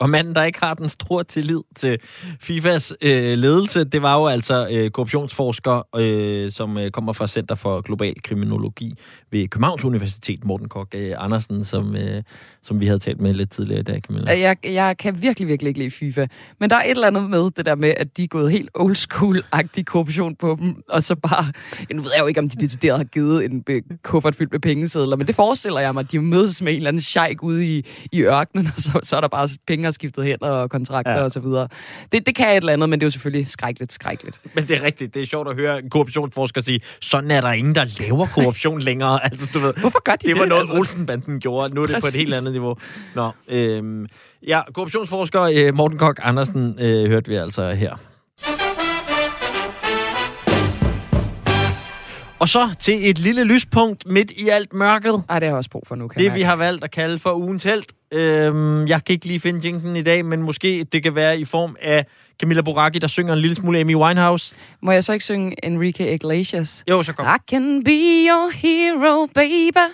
Og 0.00 0.10
manden, 0.10 0.34
der 0.34 0.42
ikke 0.42 0.58
har 0.60 0.74
den 0.74 0.88
store 0.88 1.24
tillid 1.24 1.60
til 1.76 1.98
FIFAs 2.40 2.92
øh, 3.00 3.38
ledelse, 3.38 3.84
det 3.84 4.02
var 4.02 4.18
jo 4.18 4.26
altså 4.26 4.68
øh, 4.70 4.90
korruptionsforsker, 4.90 5.96
øh, 5.96 6.52
som 6.52 6.78
øh, 6.78 6.90
kommer 6.90 7.12
fra 7.12 7.26
Center 7.26 7.54
for 7.54 7.80
Global 7.80 8.14
Kriminologi 8.22 8.94
ved 9.32 9.48
Københavns 9.48 9.84
Universitet, 9.84 10.44
Morten 10.44 10.68
Kok 10.68 10.88
øh, 10.94 11.14
Andersen, 11.18 11.64
som, 11.64 11.96
øh, 11.96 12.22
som 12.62 12.80
vi 12.80 12.86
havde 12.86 12.98
talt 12.98 13.20
med 13.20 13.34
lidt 13.34 13.50
tidligere 13.50 13.80
i 13.80 13.82
dag, 13.82 14.00
Camilla. 14.06 14.40
Jeg, 14.40 14.56
jeg 14.64 14.96
kan 14.98 15.22
virkelig, 15.22 15.48
virkelig 15.48 15.68
ikke 15.68 15.80
lide 15.80 15.90
FIFA. 15.90 16.26
Men 16.60 16.70
der 16.70 16.76
er 16.76 16.82
et 16.82 16.90
eller 16.90 17.06
andet 17.06 17.30
med 17.30 17.50
det 17.50 17.66
der 17.66 17.74
med, 17.74 17.94
at 17.96 18.16
de 18.16 18.24
er 18.24 18.28
gået 18.28 18.52
helt 18.52 18.70
old 18.74 18.96
school-agtig 18.96 19.84
korruption 19.84 20.36
på 20.36 20.56
dem, 20.60 20.82
og 20.88 21.02
så 21.02 21.14
bare... 21.14 21.52
Nu 21.92 22.02
ved 22.02 22.10
jeg 22.14 22.22
jo 22.22 22.26
ikke, 22.26 22.40
om 22.40 22.48
de 22.48 22.60
decideret 22.60 22.98
har 22.98 23.04
givet 23.04 23.44
en 23.44 23.64
kuffert 24.02 24.34
fyldt 24.34 24.52
med 24.52 24.60
pengesedler, 24.60 25.16
men 25.16 25.26
det 25.26 25.34
forestiller 25.34 25.80
jeg 25.80 25.94
mig, 25.94 26.00
at 26.00 26.12
de 26.12 26.18
mødes 26.18 26.62
med 26.62 26.72
en 26.72 26.76
eller 26.76 26.88
anden 26.88 27.02
sheik 27.02 27.42
ude 27.42 27.76
i, 27.76 27.86
i 28.12 28.22
ørkenen, 28.22 28.66
og 28.66 28.80
så, 28.82 29.00
så 29.02 29.16
er 29.16 29.20
der 29.20 29.28
bare 29.28 29.48
penge 29.66 29.92
skiftet 29.92 30.24
hænder 30.24 30.50
og 30.50 30.70
kontrakter 30.70 31.12
ja. 31.12 31.22
og 31.22 31.30
så 31.30 31.40
videre. 31.40 31.68
Det, 32.12 32.26
det 32.26 32.34
kan 32.34 32.48
et 32.48 32.56
eller 32.56 32.72
andet, 32.72 32.88
men 32.88 33.00
det 33.00 33.04
er 33.04 33.06
jo 33.06 33.10
selvfølgelig 33.10 33.48
skrækkeligt, 33.48 33.92
skrækkeligt. 33.92 34.40
Men 34.54 34.68
det 34.68 34.76
er 34.76 34.82
rigtigt. 34.82 35.14
Det 35.14 35.22
er 35.22 35.26
sjovt 35.26 35.48
at 35.48 35.54
høre 35.54 35.78
en 35.78 35.90
korruptionsforsker 35.90 36.60
sige, 36.60 36.80
sådan 37.00 37.30
er 37.30 37.40
der 37.40 37.52
ingen, 37.52 37.74
der 37.74 37.84
laver 38.00 38.26
korruption 38.26 38.80
længere. 38.80 39.21
Altså, 39.30 39.46
du 39.54 39.58
ved, 39.58 39.72
Hvorfor 39.80 40.02
gør 40.02 40.12
de 40.12 40.18
det? 40.18 40.34
Det 40.34 40.40
var 40.40 40.46
noget, 40.46 40.60
altså? 40.60 40.76
Olsenbanden 40.76 41.40
gjorde. 41.40 41.74
Nu 41.74 41.82
er 41.82 41.86
det 41.86 41.94
Præcis. 41.94 42.10
på 42.10 42.16
et 42.16 42.20
helt 42.20 42.34
andet 42.34 42.52
niveau. 42.52 42.76
Nå, 43.14 43.30
øhm, 43.48 44.06
ja, 44.46 44.60
korruptionsforsker 44.74 45.42
øh, 45.42 45.74
Morten 45.74 45.98
Kok 45.98 46.20
Andersen 46.22 46.76
øh, 46.80 47.10
hørte 47.10 47.30
vi 47.30 47.36
altså 47.36 47.70
her. 47.70 47.96
Og 52.38 52.48
så 52.48 52.74
til 52.80 53.10
et 53.10 53.18
lille 53.18 53.44
lyspunkt 53.44 54.06
midt 54.06 54.30
i 54.30 54.48
alt 54.48 54.72
mørket. 54.72 55.22
Ej, 55.28 55.38
det 55.38 55.46
har 55.46 55.50
jeg 55.50 55.56
også 55.56 55.70
brug 55.70 55.82
for 55.86 55.94
nu, 55.94 56.08
kan 56.08 56.22
Det 56.22 56.34
vi 56.34 56.42
har 56.42 56.56
valgt 56.56 56.84
at 56.84 56.90
kalde 56.90 57.18
for 57.18 57.34
ugens 57.34 57.62
held. 57.62 57.82
Øhm, 58.12 58.86
jeg 58.86 59.04
kan 59.04 59.12
ikke 59.12 59.26
lige 59.26 59.40
finde 59.40 59.60
jinken 59.64 59.96
i 59.96 60.02
dag, 60.02 60.24
men 60.24 60.42
måske 60.42 60.86
det 60.92 61.02
kan 61.02 61.14
være 61.14 61.38
i 61.38 61.44
form 61.44 61.76
af 61.80 62.06
Camilla 62.40 62.62
Boracchi, 62.62 62.98
der 62.98 63.06
synger 63.06 63.32
en 63.32 63.38
lille 63.38 63.56
smule 63.56 63.78
Amy 63.78 63.94
Winehouse. 63.94 64.54
Må 64.82 64.92
jeg 64.92 65.04
så 65.04 65.12
ikke 65.12 65.24
synge 65.24 65.66
Enrique 65.66 66.14
Iglesias? 66.14 66.84
Jo, 66.90 67.02
så 67.02 67.12
kom. 67.12 67.26
I 67.26 67.38
can 67.50 67.84
be 67.84 68.26
your 68.28 68.50
hero, 68.50 69.26
baby. 69.26 69.92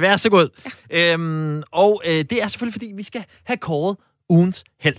Vær 0.00 0.16
så 0.16 0.30
god. 0.30 0.48
Ja. 0.90 1.12
Øhm, 1.12 1.62
og 1.72 2.02
øh, 2.06 2.12
det 2.12 2.32
er 2.42 2.48
selvfølgelig, 2.48 2.74
fordi 2.74 2.92
vi 2.96 3.02
skal 3.02 3.24
have 3.44 3.56
kåret 3.56 3.96
ugens 4.28 4.64
held. 4.80 4.96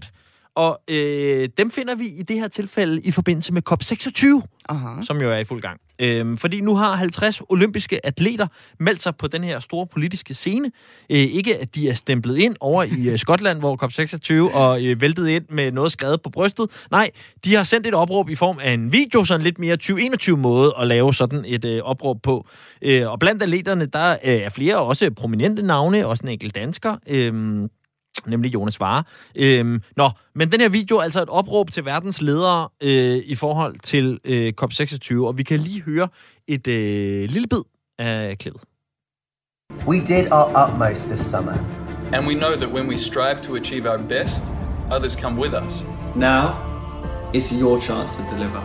Og 0.55 0.81
øh, 0.87 1.49
dem 1.57 1.71
finder 1.71 1.95
vi 1.95 2.07
i 2.07 2.21
det 2.21 2.35
her 2.39 2.47
tilfælde 2.47 3.01
i 3.01 3.11
forbindelse 3.11 3.53
med 3.53 3.61
COP26, 3.71 4.47
Aha. 4.69 5.01
som 5.01 5.21
jo 5.21 5.31
er 5.31 5.37
i 5.37 5.43
fuld 5.43 5.61
gang. 5.61 5.79
Øhm, 6.01 6.37
fordi 6.37 6.61
nu 6.61 6.75
har 6.75 6.95
50 6.95 7.41
olympiske 7.49 8.05
atleter 8.05 8.47
meldt 8.79 9.01
sig 9.01 9.15
på 9.15 9.27
den 9.27 9.43
her 9.43 9.59
store 9.59 9.87
politiske 9.87 10.33
scene. 10.33 10.71
Øh, 11.09 11.17
ikke 11.17 11.57
at 11.57 11.75
de 11.75 11.89
er 11.89 11.93
stemplet 11.93 12.37
ind 12.37 12.55
over 12.59 12.83
i 12.83 13.09
øh, 13.09 13.19
Skotland, 13.19 13.59
hvor 13.59 13.83
COP26 13.83 14.55
og 14.55 14.85
øh, 14.85 15.01
væltet 15.01 15.27
ind 15.27 15.45
med 15.49 15.71
noget 15.71 15.91
skrevet 15.91 16.21
på 16.21 16.29
brystet. 16.29 16.69
Nej, 16.91 17.09
de 17.45 17.55
har 17.55 17.63
sendt 17.63 17.87
et 17.87 17.93
opråb 17.93 18.29
i 18.29 18.35
form 18.35 18.59
af 18.61 18.71
en 18.71 18.93
video, 18.93 19.23
sådan 19.23 19.43
lidt 19.43 19.59
mere 19.59 19.75
2021 19.75 20.37
måde 20.37 20.73
at 20.79 20.87
lave 20.87 21.13
sådan 21.13 21.43
et 21.47 21.65
øh, 21.65 21.81
opråb 21.83 22.21
på. 22.23 22.47
Øh, 22.81 23.11
og 23.11 23.19
blandt 23.19 23.43
atleterne, 23.43 23.85
der 23.85 24.11
øh, 24.11 24.17
er 24.33 24.49
flere 24.49 24.77
også 24.77 25.11
prominente 25.11 25.61
navne, 25.61 26.07
også 26.07 26.23
en 26.23 26.29
enkelt 26.29 26.55
dansker. 26.55 26.95
Øh, 27.09 27.67
nemlig 28.25 28.53
Jonas 28.53 28.79
Vare. 28.79 29.03
Øhm, 29.35 29.81
nå, 29.97 30.09
men 30.35 30.51
den 30.51 30.61
her 30.61 30.69
video 30.69 30.97
er 30.97 31.01
altså 31.01 31.21
et 31.21 31.29
opråb 31.29 31.71
til 31.71 31.85
verdens 31.85 32.21
ledere 32.21 32.69
øh, 32.83 33.17
i 33.25 33.35
forhold 33.35 33.75
til 33.83 34.19
øh, 34.25 34.53
COP26, 34.61 35.25
og 35.25 35.37
vi 35.37 35.43
kan 35.43 35.59
lige 35.59 35.81
høre 35.81 36.07
et 36.47 36.67
øh, 36.67 37.29
lille 37.29 37.47
bid 37.47 37.61
af 37.99 38.37
klippet. 38.37 38.61
We 39.87 39.97
did 39.99 40.31
our 40.31 40.47
utmost 40.63 41.07
this 41.07 41.21
summer. 41.21 41.53
And 42.13 42.27
we 42.27 42.33
know 42.33 42.55
that 42.55 42.69
when 42.69 42.89
we 42.89 42.97
strive 42.97 43.41
to 43.43 43.55
achieve 43.55 43.89
our 43.89 43.97
best, 43.97 44.43
others 44.91 45.15
come 45.15 45.41
with 45.41 45.53
us. 45.53 45.85
Now 46.15 46.55
is 47.33 47.51
your 47.51 47.79
chance 47.79 48.17
to 48.17 48.23
deliver. 48.35 48.61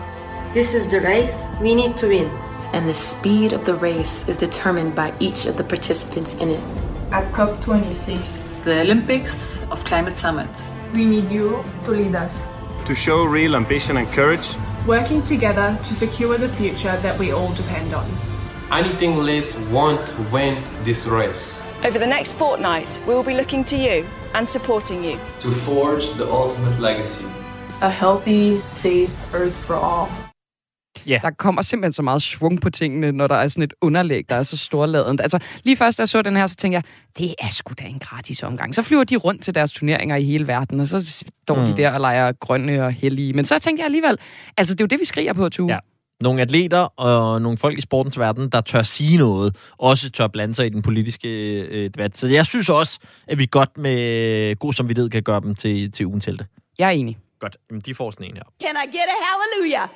This 0.53 0.74
is 0.74 0.84
the 0.90 1.01
race 1.01 1.36
we 1.62 1.74
need 1.74 1.97
to 1.99 2.09
win. 2.09 2.28
And 2.72 2.88
the 2.88 2.94
speed 2.94 3.53
of 3.53 3.64
the 3.64 3.74
race 3.74 4.28
is 4.28 4.36
determined 4.36 4.94
by 4.94 5.12
each 5.20 5.47
of 5.47 5.57
the 5.57 5.64
participants 5.64 6.34
in 6.34 6.49
it. 6.51 6.61
At 7.12 7.32
COP26, 7.32 8.45
the 8.66 8.80
Olympics 8.80 9.62
of 9.70 9.84
climate 9.84 10.18
summits. 10.18 10.60
We 10.92 11.04
need 11.04 11.30
you 11.30 11.64
to 11.84 11.92
lead 11.92 12.16
us. 12.16 12.48
To 12.86 12.96
show 12.96 13.22
real 13.22 13.54
ambition 13.54 13.96
and 13.96 14.08
courage. 14.08 14.48
Working 14.88 15.22
together 15.22 15.78
to 15.84 15.94
secure 15.94 16.36
the 16.36 16.48
future 16.48 16.96
that 16.96 17.16
we 17.16 17.30
all 17.30 17.54
depend 17.54 17.94
on. 17.94 18.04
Anything 18.72 19.18
less 19.18 19.56
won't 19.70 20.02
win 20.32 20.60
this 20.82 21.06
race. 21.06 21.60
Over 21.84 22.00
the 22.00 22.08
next 22.08 22.32
fortnight, 22.32 23.00
we 23.06 23.14
will 23.14 23.22
be 23.22 23.34
looking 23.34 23.62
to 23.66 23.76
you 23.76 24.04
and 24.34 24.50
supporting 24.50 25.04
you. 25.04 25.16
To 25.42 25.52
forge 25.52 26.12
the 26.14 26.28
ultimate 26.28 26.80
legacy. 26.80 27.24
A 27.82 27.88
healthy, 27.88 28.60
safe 28.64 29.12
Earth 29.32 29.54
for 29.64 29.76
all. 29.76 30.10
Yeah. 31.09 31.22
Der 31.22 31.30
kommer 31.30 31.62
simpelthen 31.62 31.92
så 31.92 32.02
meget 32.02 32.22
svung 32.22 32.61
på 32.61 32.70
tingene, 32.70 33.12
når 33.12 33.26
der 33.26 33.34
er 33.34 33.48
sådan 33.48 33.62
et 33.62 33.72
underlæg, 33.80 34.28
der 34.28 34.34
er 34.34 34.42
så 34.42 34.57
storladent. 34.57 35.20
Altså, 35.20 35.38
lige 35.64 35.76
først, 35.76 35.98
da 35.98 36.00
jeg 36.00 36.09
så 36.09 36.22
den 36.22 36.36
her, 36.36 36.46
så 36.46 36.57
tænker 36.57 36.78
jeg, 36.78 36.84
det 37.18 37.34
er 37.38 37.48
sgu 37.50 37.74
da 37.78 37.84
en 37.84 37.98
gratis 37.98 38.42
omgang. 38.42 38.74
Så 38.74 38.82
flyver 38.82 39.04
de 39.04 39.16
rundt 39.16 39.42
til 39.42 39.54
deres 39.54 39.72
turneringer 39.72 40.16
i 40.16 40.24
hele 40.24 40.46
verden, 40.46 40.80
og 40.80 40.86
så 40.86 41.24
står 41.42 41.61
mm. 41.61 41.66
de 41.66 41.76
der 41.76 41.92
og 41.92 42.00
leger 42.00 42.32
grønne 42.32 42.84
og 42.84 42.92
hellige. 42.92 43.32
Men 43.32 43.46
så 43.46 43.59
tænker 43.59 43.82
jeg 43.82 43.86
alligevel, 43.86 44.18
altså 44.57 44.74
det 44.74 44.80
er 44.80 44.84
jo 44.84 44.88
det, 44.88 45.00
vi 45.00 45.04
skriger 45.04 45.32
på, 45.32 45.48
Tue. 45.48 45.72
Ja. 45.72 45.78
Nogle 46.20 46.42
atleter 46.42 46.78
og 46.78 47.42
nogle 47.42 47.59
folk 47.59 47.78
i 47.78 47.80
sportens 47.80 48.18
verden, 48.18 48.48
der 48.48 48.61
tør 48.61 48.82
sige 48.82 49.18
noget, 49.18 49.57
også 49.78 50.11
tør 50.11 50.26
blande 50.26 50.54
sig 50.54 50.66
i 50.66 50.68
den 50.68 50.82
politiske 50.82 51.61
øh, 51.61 51.84
debat. 51.84 52.16
Så 52.16 52.26
jeg 52.26 52.46
synes 52.46 52.68
også, 52.68 52.98
at 53.28 53.38
vi 53.38 53.46
godt 53.50 53.78
med 53.78 54.57
god 54.57 54.72
samvittighed 54.72 55.11
kan 55.11 55.22
gøre 55.22 55.40
dem 55.40 55.54
til, 55.54 55.92
til 55.92 56.07
ugen 56.07 56.20
til 56.20 56.38
det. 56.38 56.46
Jeg 56.78 56.86
er 56.86 56.90
enig. 56.90 57.18
Godt. 57.40 57.57
Jamen, 57.70 57.80
de 57.80 57.94
får 57.94 58.11
sådan 58.11 58.26
en 58.26 58.36
her. 58.36 58.42
Can 58.62 58.76
I 58.84 58.86
get 58.86 59.09
a 59.09 59.18
hallelujah? 59.26 59.88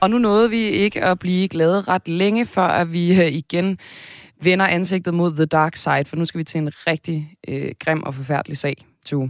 Og 0.00 0.10
nu 0.10 0.18
nåede 0.18 0.50
vi 0.50 0.56
ikke 0.56 1.04
at 1.04 1.18
blive 1.18 1.48
glade 1.48 1.80
ret 1.80 2.08
længe, 2.08 2.46
før 2.46 2.66
at 2.66 2.92
vi 2.92 3.20
øh, 3.20 3.32
igen 3.32 3.78
vender 4.42 4.66
ansigtet 4.66 5.14
mod 5.14 5.36
The 5.36 5.46
Dark 5.46 5.76
Side, 5.76 6.04
for 6.04 6.16
nu 6.16 6.24
skal 6.24 6.38
vi 6.38 6.44
til 6.44 6.58
en 6.58 6.70
rigtig 6.86 7.36
øh, 7.48 7.72
grim 7.80 8.02
og 8.02 8.14
forfærdelig 8.14 8.56
sag. 8.58 8.84
To. 9.06 9.28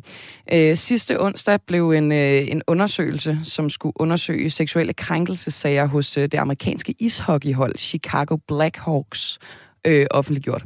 Øh, 0.53 0.77
sidste 0.77 1.21
onsdag 1.21 1.59
blev 1.67 1.91
en, 1.91 2.13
øh, 2.13 2.49
en 2.49 2.63
undersøgelse, 2.67 3.39
som 3.45 3.71
skulle 3.71 3.93
undersøge 4.01 4.51
seksuelle 4.51 4.93
krænkelsesager 4.93 5.87
hos 5.87 6.17
øh, 6.17 6.23
det 6.23 6.35
amerikanske 6.35 6.95
ishockeyhold 6.99 7.79
Chicago 7.79 8.37
Blackhawks 8.49 9.39
øh, 9.87 10.07
offentliggjort. 10.11 10.65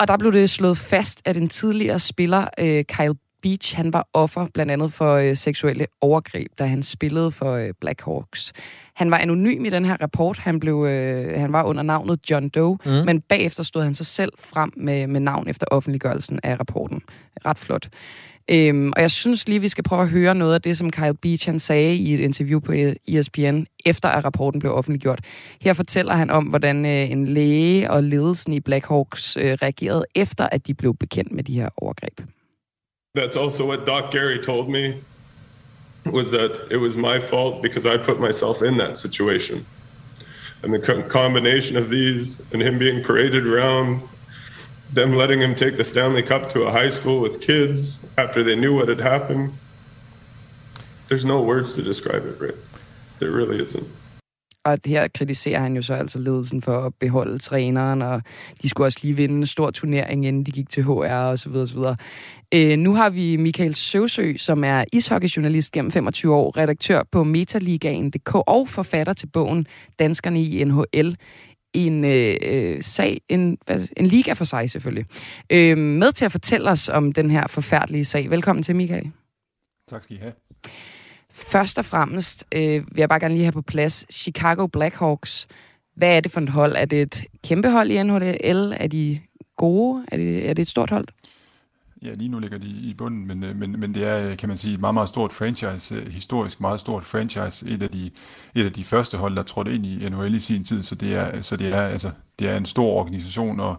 Og 0.00 0.08
der 0.08 0.16
blev 0.16 0.32
det 0.32 0.50
slået 0.50 0.78
fast, 0.78 1.22
at 1.24 1.36
en 1.36 1.48
tidligere 1.48 1.98
spiller, 1.98 2.46
øh, 2.58 2.84
Kyle 2.84 3.14
Beach, 3.42 3.76
han 3.76 3.92
var 3.92 4.08
offer 4.12 4.46
blandt 4.54 4.72
andet 4.72 4.92
for 4.92 5.14
øh, 5.14 5.36
seksuelle 5.36 5.86
overgreb, 6.00 6.48
da 6.58 6.64
han 6.64 6.82
spillede 6.82 7.30
for 7.30 7.52
øh, 7.52 7.72
Blackhawks. 7.80 8.52
Han 8.94 9.10
var 9.10 9.18
anonym 9.18 9.64
i 9.64 9.70
den 9.70 9.84
her 9.84 9.96
rapport. 10.00 10.38
Han, 10.38 10.60
blev, 10.60 10.84
øh, 10.88 11.40
han 11.40 11.52
var 11.52 11.62
under 11.62 11.82
navnet 11.82 12.30
John 12.30 12.48
Doe, 12.48 12.78
mm. 12.84 12.90
men 12.90 13.20
bagefter 13.20 13.62
stod 13.62 13.82
han 13.82 13.94
sig 13.94 14.06
selv 14.06 14.32
frem 14.38 14.72
med, 14.76 15.06
med 15.06 15.20
navn 15.20 15.48
efter 15.48 15.66
offentliggørelsen 15.70 16.40
af 16.42 16.60
rapporten. 16.60 17.02
Ret 17.46 17.58
flot. 17.58 17.88
Øhm, 18.50 18.92
og 18.96 19.02
jeg 19.02 19.10
synes 19.10 19.48
lige, 19.48 19.60
vi 19.60 19.68
skal 19.68 19.84
prøve 19.84 20.02
at 20.02 20.08
høre 20.08 20.34
noget 20.34 20.54
af 20.54 20.62
det, 20.62 20.78
som 20.78 20.90
Kyle 20.90 21.14
Beach 21.14 21.48
han 21.48 21.58
sagde 21.58 21.94
i 21.94 22.14
et 22.14 22.20
interview 22.20 22.60
på 22.60 22.72
ESPN, 23.08 23.64
efter 23.86 24.08
at 24.08 24.24
rapporten 24.24 24.60
blev 24.60 24.74
offentliggjort. 24.74 25.20
Her 25.60 25.72
fortæller 25.72 26.14
han 26.14 26.30
om, 26.30 26.44
hvordan 26.44 26.86
øh, 26.86 27.10
en 27.10 27.26
læge 27.28 27.90
og 27.90 28.04
ledelsen 28.04 28.52
i 28.52 28.60
Blackhawks 28.60 29.36
øh, 29.36 29.52
reagerede 29.62 30.04
efter, 30.14 30.48
at 30.52 30.66
de 30.66 30.74
blev 30.74 30.96
bekendt 30.96 31.32
med 31.32 31.44
de 31.44 31.54
her 31.54 31.68
overgreb. 31.76 32.20
That's 33.14 33.36
also 33.36 33.66
what 33.66 33.86
Doc 33.86 34.12
Gary 34.12 34.38
told 34.38 34.70
me 34.70 35.02
was 36.06 36.30
that 36.30 36.68
it 36.70 36.76
was 36.76 36.96
my 36.96 37.18
fault 37.18 37.60
because 37.60 37.84
I 37.84 37.96
put 37.96 38.20
myself 38.20 38.62
in 38.62 38.76
that 38.76 38.96
situation. 38.98 39.66
And 40.62 40.72
the 40.72 40.78
co- 40.78 41.02
combination 41.02 41.76
of 41.76 41.90
these 41.90 42.40
and 42.52 42.62
him 42.62 42.78
being 42.78 43.02
paraded 43.02 43.48
around, 43.48 44.00
them 44.92 45.12
letting 45.14 45.40
him 45.42 45.56
take 45.56 45.76
the 45.76 45.82
Stanley 45.82 46.22
Cup 46.22 46.50
to 46.50 46.62
a 46.62 46.70
high 46.70 46.90
school 46.90 47.20
with 47.20 47.40
kids 47.40 47.98
after 48.16 48.44
they 48.44 48.54
knew 48.54 48.76
what 48.76 48.86
had 48.86 49.00
happened. 49.00 49.54
There's 51.08 51.24
no 51.24 51.42
words 51.42 51.72
to 51.72 51.82
describe 51.82 52.24
it, 52.26 52.40
right? 52.40 52.54
There 53.18 53.32
really 53.32 53.60
isn't. 53.60 53.88
Og 54.64 54.78
her 54.84 55.08
kritiserer 55.08 55.60
han 55.60 55.76
jo 55.76 55.82
så 55.82 55.94
altså 55.94 56.18
ledelsen 56.18 56.62
for 56.62 56.78
at 56.78 56.94
beholde 56.94 57.38
træneren, 57.38 58.02
og 58.02 58.22
de 58.62 58.68
skulle 58.68 58.86
også 58.86 58.98
lige 59.02 59.16
vinde 59.16 59.34
en 59.34 59.46
stor 59.46 59.70
turnering, 59.70 60.26
inden 60.26 60.44
de 60.44 60.52
gik 60.52 60.68
til 60.68 60.84
HR 60.84 61.12
og 61.12 61.38
så 61.38 61.48
videre, 61.48 61.64
og 61.64 61.68
så 61.68 61.74
videre. 61.74 61.96
Øh, 62.54 62.78
nu 62.78 62.94
har 62.94 63.10
vi 63.10 63.36
Michael 63.36 63.74
Søvsø, 63.74 64.36
som 64.36 64.64
er 64.64 64.84
ishockeyjournalist 64.92 65.72
gennem 65.72 65.90
25 65.90 66.34
år, 66.34 66.56
redaktør 66.56 67.02
på 67.12 67.24
Metaligaen.dk 67.24 68.34
og 68.34 68.68
forfatter 68.68 69.12
til 69.12 69.26
bogen 69.26 69.66
Danskerne 69.98 70.42
i 70.42 70.64
NHL. 70.64 71.16
En 71.72 72.04
øh, 72.04 72.36
øh, 72.42 72.82
sag, 72.82 73.20
en, 73.28 73.58
en 73.96 74.06
liga 74.06 74.32
for 74.32 74.44
sig 74.44 74.70
selvfølgelig. 74.70 75.06
Øh, 75.50 75.78
med 75.78 76.12
til 76.12 76.24
at 76.24 76.32
fortælle 76.32 76.70
os 76.70 76.88
om 76.88 77.12
den 77.12 77.30
her 77.30 77.46
forfærdelige 77.46 78.04
sag. 78.04 78.30
Velkommen 78.30 78.62
til, 78.62 78.76
Michael. 78.76 79.10
Tak 79.88 80.02
skal 80.02 80.16
I 80.16 80.18
have. 80.18 80.32
Først 81.40 81.78
og 81.78 81.84
fremmest 81.84 82.44
øh, 82.54 82.62
vil 82.72 82.96
jeg 82.96 83.08
bare 83.08 83.20
gerne 83.20 83.34
lige 83.34 83.44
have 83.44 83.52
på 83.52 83.62
plads 83.62 84.06
Chicago 84.10 84.66
Blackhawks. 84.66 85.48
Hvad 85.96 86.16
er 86.16 86.20
det 86.20 86.32
for 86.32 86.40
et 86.40 86.48
hold? 86.48 86.76
Er 86.76 86.84
det 86.84 87.02
et 87.02 87.24
kæmpe 87.44 87.70
hold 87.70 87.90
i 87.90 88.02
NHL? 88.02 88.74
Er 88.80 88.86
de 88.86 89.20
gode? 89.56 90.04
Er 90.12 90.16
det, 90.16 90.48
er 90.50 90.54
det 90.54 90.62
et 90.62 90.68
stort 90.68 90.90
hold? 90.90 91.08
Ja, 92.02 92.14
lige 92.14 92.28
nu 92.28 92.38
ligger 92.38 92.58
de 92.58 92.66
i 92.66 92.94
bunden, 92.98 93.26
men, 93.26 93.44
øh, 93.44 93.56
men, 93.56 93.80
men 93.80 93.94
det 93.94 94.08
er, 94.08 94.30
øh, 94.30 94.36
kan 94.36 94.48
man 94.48 94.56
sige, 94.56 94.74
et 94.74 94.80
meget, 94.80 94.94
meget 94.94 95.08
stort 95.08 95.32
franchise, 95.32 95.94
øh, 95.94 96.12
historisk 96.12 96.60
meget 96.60 96.80
stort 96.80 97.04
franchise, 97.04 97.66
et 97.68 97.82
af 97.82 97.88
de, 97.88 98.10
et 98.54 98.64
af 98.64 98.72
de 98.72 98.84
første 98.84 99.16
hold, 99.16 99.36
der 99.36 99.42
trådte 99.42 99.74
ind 99.74 99.86
i 99.86 100.08
NHL 100.08 100.34
i 100.34 100.40
sin 100.40 100.64
tid, 100.64 100.82
så 100.82 100.94
det 100.94 101.14
er, 101.14 101.42
så 101.42 101.56
det 101.56 101.74
er, 101.74 101.82
altså, 101.82 102.10
det 102.38 102.48
er 102.48 102.56
en 102.56 102.66
stor 102.66 102.86
organisation, 102.86 103.60
og, 103.60 103.76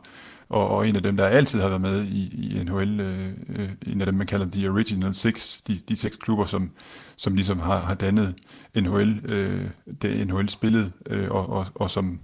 og, 0.52 0.70
og 0.70 0.88
en 0.88 0.96
af 0.96 1.04
dem, 1.04 1.18
der 1.18 1.26
altid 1.26 1.62
har 1.62 1.68
været 1.68 1.82
med 1.82 2.04
i, 2.04 2.54
i 2.54 2.64
NHL, 2.64 3.00
øh, 3.00 3.28
øh, 3.50 3.70
en 3.88 4.02
af 4.02 4.08
dem, 4.08 4.16
man 4.16 4.28
kalder 4.28 4.46
The 4.52 4.70
Original 4.70 5.14
Six, 5.14 5.58
de, 5.68 5.80
de 5.90 5.96
seks 5.96 6.16
klubber, 6.16 6.46
som, 6.46 6.72
som 7.18 7.36
ligesom 7.36 7.60
har, 7.60 7.80
har 7.80 7.94
dannet 7.94 8.36
NHL, 8.76 9.22
øh, 9.26 9.66
det 10.02 10.28
NHL 10.28 10.50
spillet, 10.50 10.94
øh, 11.10 11.32
og, 11.32 11.50
og, 11.50 11.66
og 11.76 11.92
som 11.92 12.20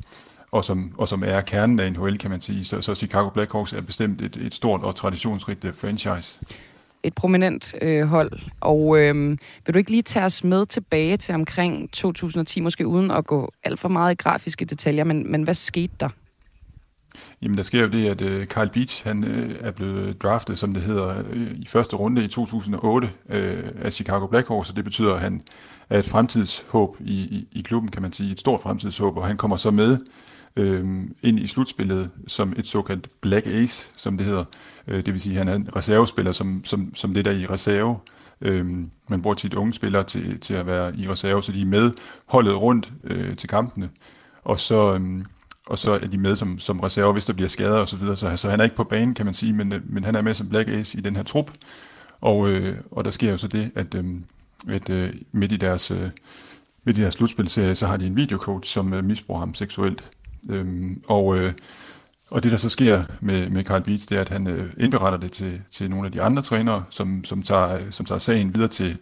og 0.52 0.66
som, 0.66 0.92
og 0.98 1.08
som 1.08 1.24
er 1.26 1.42
kernen 1.42 1.80
af 1.80 1.94
NHL, 1.94 2.18
kan 2.18 2.30
man 2.32 2.42
sige. 2.42 2.66
Så, 2.66 2.82
så 2.82 2.96
Chicago 2.96 3.30
Blackhawks 3.30 3.74
er 3.74 3.82
bestemt 3.82 4.22
et, 4.22 4.36
et 4.36 4.54
stort 4.54 4.82
og 4.84 4.96
traditionsrigt 4.96 5.66
øh, 5.66 5.74
franchise. 5.74 6.42
Et 7.04 7.14
prominent 7.14 7.76
øh, 7.82 8.08
hold. 8.08 8.32
Og 8.62 8.98
øh, 8.98 9.38
vil 9.66 9.74
du 9.74 9.78
ikke 9.78 9.92
lige 9.92 10.02
tage 10.02 10.26
os 10.26 10.44
med 10.44 10.66
tilbage 10.66 11.18
til 11.18 11.36
omkring 11.36 11.92
2010, 11.92 12.60
måske 12.60 12.88
uden 12.88 13.12
at 13.12 13.26
gå 13.26 13.52
alt 13.64 13.80
for 13.80 13.90
meget 13.90 14.12
i 14.12 14.16
grafiske 14.16 14.66
detaljer, 14.66 15.04
men, 15.04 15.32
men 15.32 15.44
hvad 15.44 15.54
skete 15.54 15.94
der? 16.00 16.10
Jamen, 17.42 17.58
der 17.58 17.64
sker 17.64 17.82
jo 17.82 17.88
det, 17.88 18.06
at 18.06 18.22
øh, 18.22 18.48
Kyle 18.48 18.70
Beach 18.74 19.08
han, 19.08 19.24
øh, 19.24 19.56
er 19.60 19.72
blevet 19.72 20.22
draftet, 20.22 20.58
som 20.58 20.74
det 20.74 20.84
hedder, 20.84 21.24
øh, 21.30 21.52
i 21.56 21.66
første 21.68 21.96
runde 21.96 22.24
i 22.24 22.28
2008 22.28 23.10
øh, 23.30 23.64
af 23.82 23.94
Chicago 23.94 24.28
Blackhawks, 24.28 24.70
og 24.70 24.76
det 24.76 24.84
betyder, 24.84 25.14
at 25.14 25.22
han 25.22 25.42
er 25.90 26.00
et 26.00 26.06
fremtidshåb 26.06 26.98
i, 27.00 27.14
i, 27.14 27.48
i 27.52 27.62
klubben, 27.62 27.92
kan 27.92 28.02
man 28.02 28.14
sige, 28.14 28.32
et 28.32 28.40
stort 28.40 28.62
fremtidshåb, 28.62 29.18
og 29.18 29.28
han 29.28 29.38
kommer 29.38 29.58
så 29.58 29.72
med 29.72 29.98
øh, 30.56 30.86
ind 31.22 31.40
i 31.40 31.48
slutspillet 31.48 32.10
som 32.28 32.54
et 32.58 32.68
såkaldt 32.68 33.08
Black 33.22 33.48
Ace, 33.48 33.90
som 33.96 34.18
det 34.18 34.26
hedder. 34.26 34.44
Øh, 34.88 35.06
det 35.06 35.14
vil 35.14 35.22
sige, 35.22 35.34
at 35.34 35.38
han 35.38 35.48
er 35.48 35.56
en 35.56 35.76
reservespiller, 35.76 36.32
som, 36.32 36.62
som, 36.66 36.96
som 36.96 37.14
det 37.14 37.26
der 37.26 37.32
i 37.32 37.46
reserve. 37.46 37.98
Øh, 38.42 38.66
man 39.10 39.22
bruger 39.22 39.36
tit 39.36 39.54
unge 39.54 39.74
spillere 39.74 40.04
til, 40.04 40.40
til 40.40 40.54
at 40.54 40.66
være 40.66 40.96
i 40.98 41.10
reserve, 41.10 41.44
så 41.44 41.52
de 41.52 41.62
er 41.62 41.66
med 41.66 41.92
holdet 42.28 42.62
rundt 42.62 42.94
øh, 43.04 43.36
til 43.36 43.50
kampene. 43.50 43.90
Og 44.44 44.60
så... 44.60 44.94
Øh, 44.96 45.24
og 45.68 45.78
så 45.78 45.92
er 45.92 46.08
de 46.08 46.18
med 46.18 46.36
som, 46.36 46.60
som 46.60 46.80
reserve, 46.80 47.14
hvis 47.14 47.26
der 47.26 47.34
bliver 47.34 47.50
skader 47.50 47.78
og 47.78 47.88
så 47.88 47.98
videre. 47.98 48.18
Så, 48.18 48.38
så 48.38 48.50
han 48.50 48.60
er 48.60 48.64
ikke 48.64 48.76
på 48.76 48.84
banen, 48.84 49.14
kan 49.14 49.26
man 49.26 49.34
sige, 49.34 49.54
men, 49.54 49.74
men 49.86 50.04
han 50.04 50.16
er 50.16 50.22
med 50.22 50.34
som 50.34 50.50
Black 50.50 50.70
Ace 50.70 50.98
i 50.98 51.02
den 51.02 51.16
her 51.16 51.24
trup. 51.24 51.52
Og, 52.22 52.50
øh, 52.50 52.78
og 52.92 53.06
der 53.06 53.12
sker 53.12 53.32
jo 53.32 53.38
så 53.38 53.48
det, 53.48 53.72
at, 53.76 53.96
øh, 53.96 54.06
at 54.68 54.90
øh, 54.90 55.14
midt 55.32 55.52
i 55.52 55.58
deres, 55.58 55.92
øh, 55.92 56.10
midt 56.84 56.98
i 56.98 57.02
deres 57.02 57.14
slutspilserie, 57.14 57.76
så 57.76 57.88
har 57.88 57.98
de 57.98 58.06
en 58.08 58.16
videocoach, 58.16 58.74
som 58.74 58.94
øh, 58.94 59.04
misbruger 59.04 59.40
ham 59.40 59.54
seksuelt. 59.54 60.04
Øh, 60.50 60.92
og, 61.08 61.38
øh, 61.38 61.54
og 62.30 62.44
det, 62.44 62.52
der 62.52 62.58
så 62.58 62.70
sker 62.70 63.04
med, 63.22 63.50
med 63.50 63.64
Carl 63.64 63.84
Beats, 63.84 64.06
det 64.06 64.18
er, 64.18 64.22
at 64.22 64.30
han 64.30 64.48
øh, 64.48 64.74
indberetter 64.78 65.20
det 65.20 65.32
til, 65.32 65.62
til 65.72 65.90
nogle 65.90 66.06
af 66.06 66.12
de 66.12 66.22
andre 66.22 66.42
trænere, 66.42 66.84
som, 66.90 67.24
som, 67.24 67.44
tager, 67.44 67.76
øh, 67.76 67.82
som 67.92 68.06
tager 68.06 68.20
sagen 68.20 68.54
videre 68.54 68.70
til, 68.70 68.98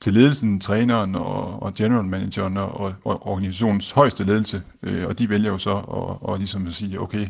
til 0.00 0.14
ledelsen, 0.14 0.60
træneren 0.60 1.14
og, 1.14 1.62
og 1.62 1.74
general 1.74 2.04
manageren 2.04 2.56
og, 2.56 2.94
og 3.04 3.26
organisationens 3.26 3.90
højeste 3.90 4.24
ledelse, 4.24 4.62
øh, 4.82 5.06
og 5.06 5.18
de 5.18 5.28
vælger 5.28 5.50
jo 5.50 5.58
så 5.58 5.76
at, 5.76 6.28
og 6.28 6.38
ligesom 6.38 6.66
at 6.66 6.74
sige, 6.74 7.00
okay, 7.00 7.26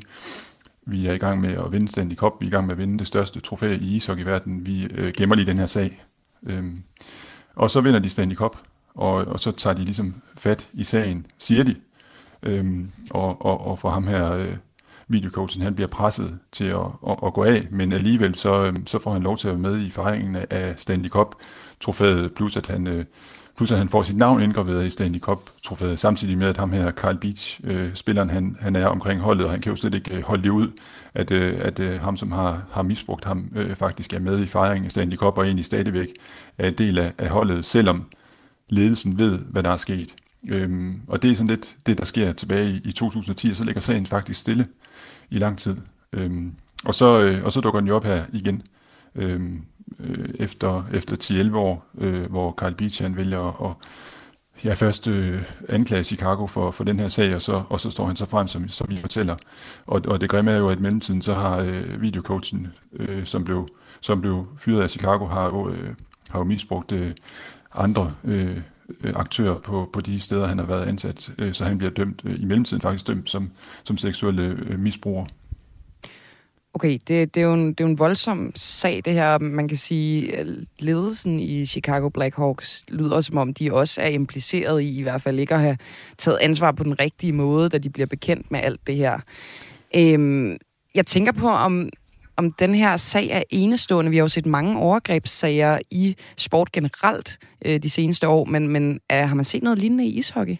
vi 0.86 1.06
er 1.06 1.12
i 1.12 1.18
gang 1.18 1.40
med 1.40 1.52
at 1.52 1.72
vinde 1.72 1.88
Stanley 1.88 2.16
Cup, 2.16 2.32
vi 2.40 2.46
er 2.46 2.48
i 2.48 2.50
gang 2.50 2.66
med 2.66 2.74
at 2.74 2.78
vinde 2.78 2.98
det 2.98 3.06
største 3.06 3.40
trofæ 3.40 3.74
i 3.74 3.96
ishockey 3.96 4.22
i 4.22 4.26
verden, 4.26 4.66
vi 4.66 4.84
øh, 4.84 5.12
gemmer 5.16 5.36
lige 5.36 5.46
den 5.46 5.58
her 5.58 5.66
sag. 5.66 6.04
Øhm, 6.46 6.82
og 7.56 7.70
så 7.70 7.80
vinder 7.80 8.00
de 8.00 8.08
Stanley 8.08 8.36
Cup, 8.36 8.56
og, 8.94 9.14
og 9.14 9.40
så 9.40 9.52
tager 9.52 9.74
de 9.74 9.84
ligesom 9.84 10.14
fat 10.36 10.68
i 10.72 10.84
sagen, 10.84 11.26
siger 11.38 11.64
de, 11.64 11.74
øhm, 12.42 12.90
og, 13.10 13.46
og, 13.46 13.66
og 13.66 13.78
for 13.78 13.90
ham 13.90 14.06
her, 14.06 14.32
øh, 14.32 14.56
videocoachen, 15.08 15.62
han 15.62 15.74
bliver 15.74 15.88
presset 15.88 16.38
til 16.52 16.64
at, 16.64 16.86
at, 17.08 17.16
at 17.26 17.34
gå 17.34 17.44
af, 17.44 17.66
men 17.70 17.92
alligevel 17.92 18.34
så, 18.34 18.64
øh, 18.64 18.74
så 18.86 18.98
får 18.98 19.12
han 19.12 19.22
lov 19.22 19.38
til 19.38 19.48
at 19.48 19.54
være 19.54 19.72
med 19.72 19.80
i 19.80 19.90
fejringen 19.90 20.36
af 20.50 20.74
Stanley 20.76 21.08
Cup 21.08 21.34
trofæet, 21.80 22.32
plus 22.34 22.56
at 22.56 22.66
han, 22.66 22.86
øh, 22.86 23.04
plus 23.56 23.72
at 23.72 23.78
han 23.78 23.88
får 23.88 24.02
sit 24.02 24.16
navn 24.16 24.42
indgraveret 24.42 24.86
i 24.86 24.90
Stanley 24.90 25.20
Cup 25.20 25.38
trofæet, 25.62 25.98
samtidig 25.98 26.38
med 26.38 26.46
at 26.46 26.56
ham 26.56 26.72
her, 26.72 26.92
Carl 26.92 27.18
Beach, 27.18 27.60
øh, 27.64 27.94
spilleren, 27.94 28.30
han, 28.30 28.56
han 28.60 28.76
er 28.76 28.86
omkring 28.86 29.20
holdet, 29.20 29.44
og 29.44 29.50
han 29.50 29.60
kan 29.60 29.70
jo 29.70 29.76
slet 29.76 29.94
ikke 29.94 30.16
øh, 30.16 30.22
holde 30.22 30.42
det 30.42 30.50
ud, 30.50 30.68
at, 31.14 31.30
øh, 31.30 31.58
at 31.60 31.78
øh, 31.78 32.00
ham, 32.00 32.16
som 32.16 32.32
har, 32.32 32.62
har 32.70 32.82
misbrugt 32.82 33.24
ham, 33.24 33.52
øh, 33.56 33.76
faktisk 33.76 34.12
er 34.12 34.18
med 34.18 34.40
i 34.40 34.46
fejringen 34.46 34.84
af 34.84 34.90
Stanley 34.90 35.16
Cup, 35.16 35.38
og 35.38 35.44
egentlig 35.44 35.64
stadigvæk 35.64 36.08
er 36.58 36.68
en 36.68 36.74
del 36.74 36.98
af, 36.98 37.12
af 37.18 37.28
holdet, 37.28 37.64
selvom 37.64 38.04
ledelsen 38.68 39.18
ved, 39.18 39.38
hvad 39.38 39.62
der 39.62 39.70
er 39.70 39.76
sket. 39.76 40.14
Øhm, 40.48 41.00
og 41.06 41.22
det 41.22 41.30
er 41.30 41.34
sådan 41.34 41.48
lidt 41.48 41.76
det, 41.86 41.98
der 41.98 42.04
sker 42.04 42.32
tilbage 42.32 42.70
i, 42.70 42.80
i 42.88 42.92
2010, 42.92 43.50
og 43.50 43.56
så 43.56 43.64
ligger 43.64 43.80
sagen 43.80 44.06
faktisk 44.06 44.40
stille 44.40 44.66
i 45.30 45.38
lang 45.38 45.58
tid. 45.58 45.76
Øhm, 46.12 46.54
og, 46.84 46.94
så, 46.94 47.20
øh, 47.20 47.44
og 47.44 47.52
så 47.52 47.60
dukker 47.60 47.80
den 47.80 47.88
jo 47.88 47.96
op 47.96 48.04
her 48.04 48.24
igen, 48.32 48.62
øhm, 49.14 49.62
øh, 50.00 50.28
efter, 50.38 50.84
efter 50.92 51.16
10-11 51.50 51.56
år, 51.56 51.86
øh, 51.98 52.30
hvor 52.30 52.52
Carl 52.52 52.74
Beach 52.74 53.02
han 53.02 53.16
vælger 53.16 53.40
at, 53.40 53.70
at 53.70 53.88
ja, 54.64 54.74
først 54.74 55.06
øh, 55.06 55.42
anklage 55.68 56.04
Chicago 56.04 56.46
for, 56.46 56.70
for 56.70 56.84
den 56.84 57.00
her 57.00 57.08
sag, 57.08 57.34
og 57.34 57.42
så, 57.42 57.62
og 57.68 57.80
så 57.80 57.90
står 57.90 58.06
han 58.06 58.16
så 58.16 58.26
frem, 58.26 58.46
som, 58.46 58.68
som 58.68 58.90
I 58.90 58.96
fortæller. 58.96 59.36
Og, 59.86 60.02
og 60.08 60.20
det 60.20 60.30
grimme 60.30 60.50
er 60.50 60.58
jo, 60.58 60.68
at 60.68 60.78
i 60.78 60.82
mellemtiden, 60.82 61.22
så 61.22 61.34
har 61.34 61.60
øh, 61.60 62.02
videocoachen, 62.02 62.68
øh, 62.92 63.24
som, 63.24 63.44
blev, 63.44 63.68
som 64.00 64.20
blev 64.20 64.46
fyret 64.58 64.82
af 64.82 64.90
Chicago, 64.90 65.26
har, 65.26 65.66
øh, 65.66 65.94
har 66.30 66.38
jo 66.38 66.44
misbrugt 66.44 66.92
øh, 66.92 67.10
andre 67.74 68.12
øh, 68.24 68.60
aktører 69.14 69.58
på, 69.58 69.90
på 69.92 70.00
de 70.00 70.20
steder, 70.20 70.46
han 70.46 70.58
har 70.58 70.66
været 70.66 70.86
ansat, 70.86 71.32
øh, 71.38 71.52
så 71.52 71.64
han 71.64 71.78
bliver 71.78 71.90
dømt, 71.90 72.22
øh, 72.24 72.40
i 72.40 72.44
mellemtiden 72.44 72.80
faktisk 72.80 73.06
dømt 73.06 73.30
som, 73.30 73.50
som 73.84 73.96
seksuelle 73.96 74.42
øh, 74.42 74.78
misbruger. 74.78 75.26
Okay, 76.78 76.98
det, 77.08 77.34
det, 77.34 77.40
er 77.40 77.44
jo 77.44 77.54
en, 77.54 77.68
det 77.68 77.80
er 77.80 77.84
jo 77.84 77.90
en 77.90 77.98
voldsom 77.98 78.52
sag, 78.54 79.02
det 79.04 79.12
her. 79.12 79.38
Man 79.38 79.68
kan 79.68 79.76
sige, 79.76 80.40
øh, 80.40 80.46
ledelsen 80.78 81.40
i 81.40 81.66
Chicago 81.66 82.08
Blackhawks 82.08 82.84
lyder 82.88 83.20
som 83.20 83.36
om, 83.36 83.54
de 83.54 83.72
også 83.72 84.00
er 84.02 84.06
impliceret 84.06 84.82
i, 84.82 84.98
i 84.98 85.02
hvert 85.02 85.22
fald 85.22 85.38
ikke 85.38 85.54
at 85.54 85.60
have 85.60 85.78
taget 86.18 86.38
ansvar 86.38 86.72
på 86.72 86.84
den 86.84 87.00
rigtige 87.00 87.32
måde, 87.32 87.68
da 87.68 87.78
de 87.78 87.90
bliver 87.90 88.06
bekendt 88.06 88.50
med 88.50 88.60
alt 88.60 88.80
det 88.86 88.96
her. 88.96 89.18
Øhm, 89.96 90.56
jeg 90.94 91.06
tænker 91.06 91.32
på, 91.32 91.48
om, 91.48 91.88
om 92.36 92.52
den 92.52 92.74
her 92.74 92.96
sag 92.96 93.28
er 93.28 93.42
enestående. 93.50 94.10
Vi 94.10 94.16
har 94.16 94.24
jo 94.24 94.28
set 94.28 94.46
mange 94.46 94.78
overgrebssager 94.78 95.78
i 95.90 96.16
sport 96.36 96.72
generelt 96.72 97.38
øh, 97.64 97.82
de 97.82 97.90
seneste 97.90 98.28
år, 98.28 98.44
men, 98.44 98.68
men 98.68 99.00
er, 99.08 99.26
har 99.26 99.34
man 99.34 99.44
set 99.44 99.62
noget 99.62 99.78
lignende 99.78 100.06
i 100.06 100.18
ishockey? 100.18 100.56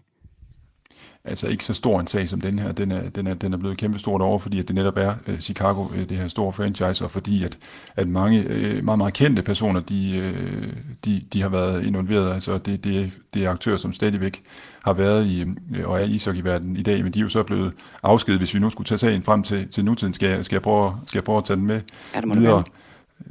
Altså 1.25 1.47
ikke 1.47 1.65
så 1.65 1.75
stor 1.75 2.01
en 2.01 2.07
sag 2.07 2.29
som 2.29 2.41
den 2.41 2.59
her. 2.59 2.73
Den 2.73 2.93
er, 2.93 3.09
den 3.11 3.27
er, 3.27 3.35
den 3.35 3.53
er 3.53 3.57
blevet 3.57 3.79
kæmpe 3.79 3.99
stort 3.99 4.21
over, 4.21 4.39
fordi 4.39 4.59
at 4.59 4.69
det 4.69 4.75
netop 4.75 4.97
er 4.97 5.15
uh, 5.29 5.39
Chicago, 5.39 5.83
uh, 5.83 5.99
det 5.99 6.17
her 6.17 6.29
store 6.29 6.53
franchise, 6.53 7.05
og 7.05 7.11
fordi 7.11 7.45
at, 7.45 7.59
at 7.97 8.09
mange 8.09 8.41
uh, 8.51 8.85
meget, 8.85 8.99
meget 8.99 9.15
kendte 9.15 9.43
personer, 9.43 9.81
de, 9.81 10.33
uh, 10.35 10.69
de, 11.05 11.23
de 11.33 11.43
har 11.43 11.49
været 11.49 11.85
involveret. 11.85 12.33
Altså 12.33 12.59
det, 12.59 12.85
det, 12.85 13.13
det 13.35 13.45
er 13.45 13.51
aktører, 13.51 13.77
som 13.77 13.93
stadigvæk 13.93 14.43
har 14.85 14.93
været 14.93 15.27
i, 15.27 15.45
uh, 15.45 15.55
og 15.85 16.01
er 16.01 16.05
i 16.05 16.11
ishockeyverdenen 16.11 16.77
i 16.77 16.83
dag, 16.83 17.03
men 17.03 17.13
de 17.13 17.19
er 17.19 17.23
jo 17.23 17.29
så 17.29 17.43
blevet 17.43 17.73
afskedet, 18.03 18.41
hvis 18.41 18.55
vi 18.55 18.59
nu 18.59 18.71
skulle 18.71 18.87
tage 18.87 18.99
sagen 18.99 19.23
frem 19.23 19.43
til, 19.43 19.69
til 19.69 19.85
nutiden. 19.85 20.15
Skal 20.15 20.29
jeg, 20.29 20.45
skal, 20.45 20.57
jeg 20.57 20.63
prøve, 20.63 20.93
skal 21.07 21.19
jeg 21.19 21.25
prøve 21.25 21.39
at 21.39 21.45
tage 21.45 21.57
den 21.57 21.67
med 21.67 21.81
ja, 22.15 22.21
det 22.21 22.39
videre? 22.39 22.65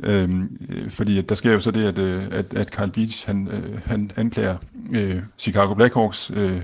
Øhm, 0.04 0.58
fordi 0.90 1.18
at 1.18 1.30
der 1.30 1.36
sker 1.36 1.54
jo 1.54 1.60
så 1.60 1.72
det, 1.72 1.86
at, 1.86 2.00
at, 2.34 2.54
at 2.54 2.68
Carl 2.68 2.92
Beach, 2.92 3.28
han, 3.28 3.50
han 3.86 4.12
anklager 4.16 4.58
øh, 4.96 5.16
Chicago 5.38 5.74
Blackhawks 5.74 6.32
øh, 6.34 6.62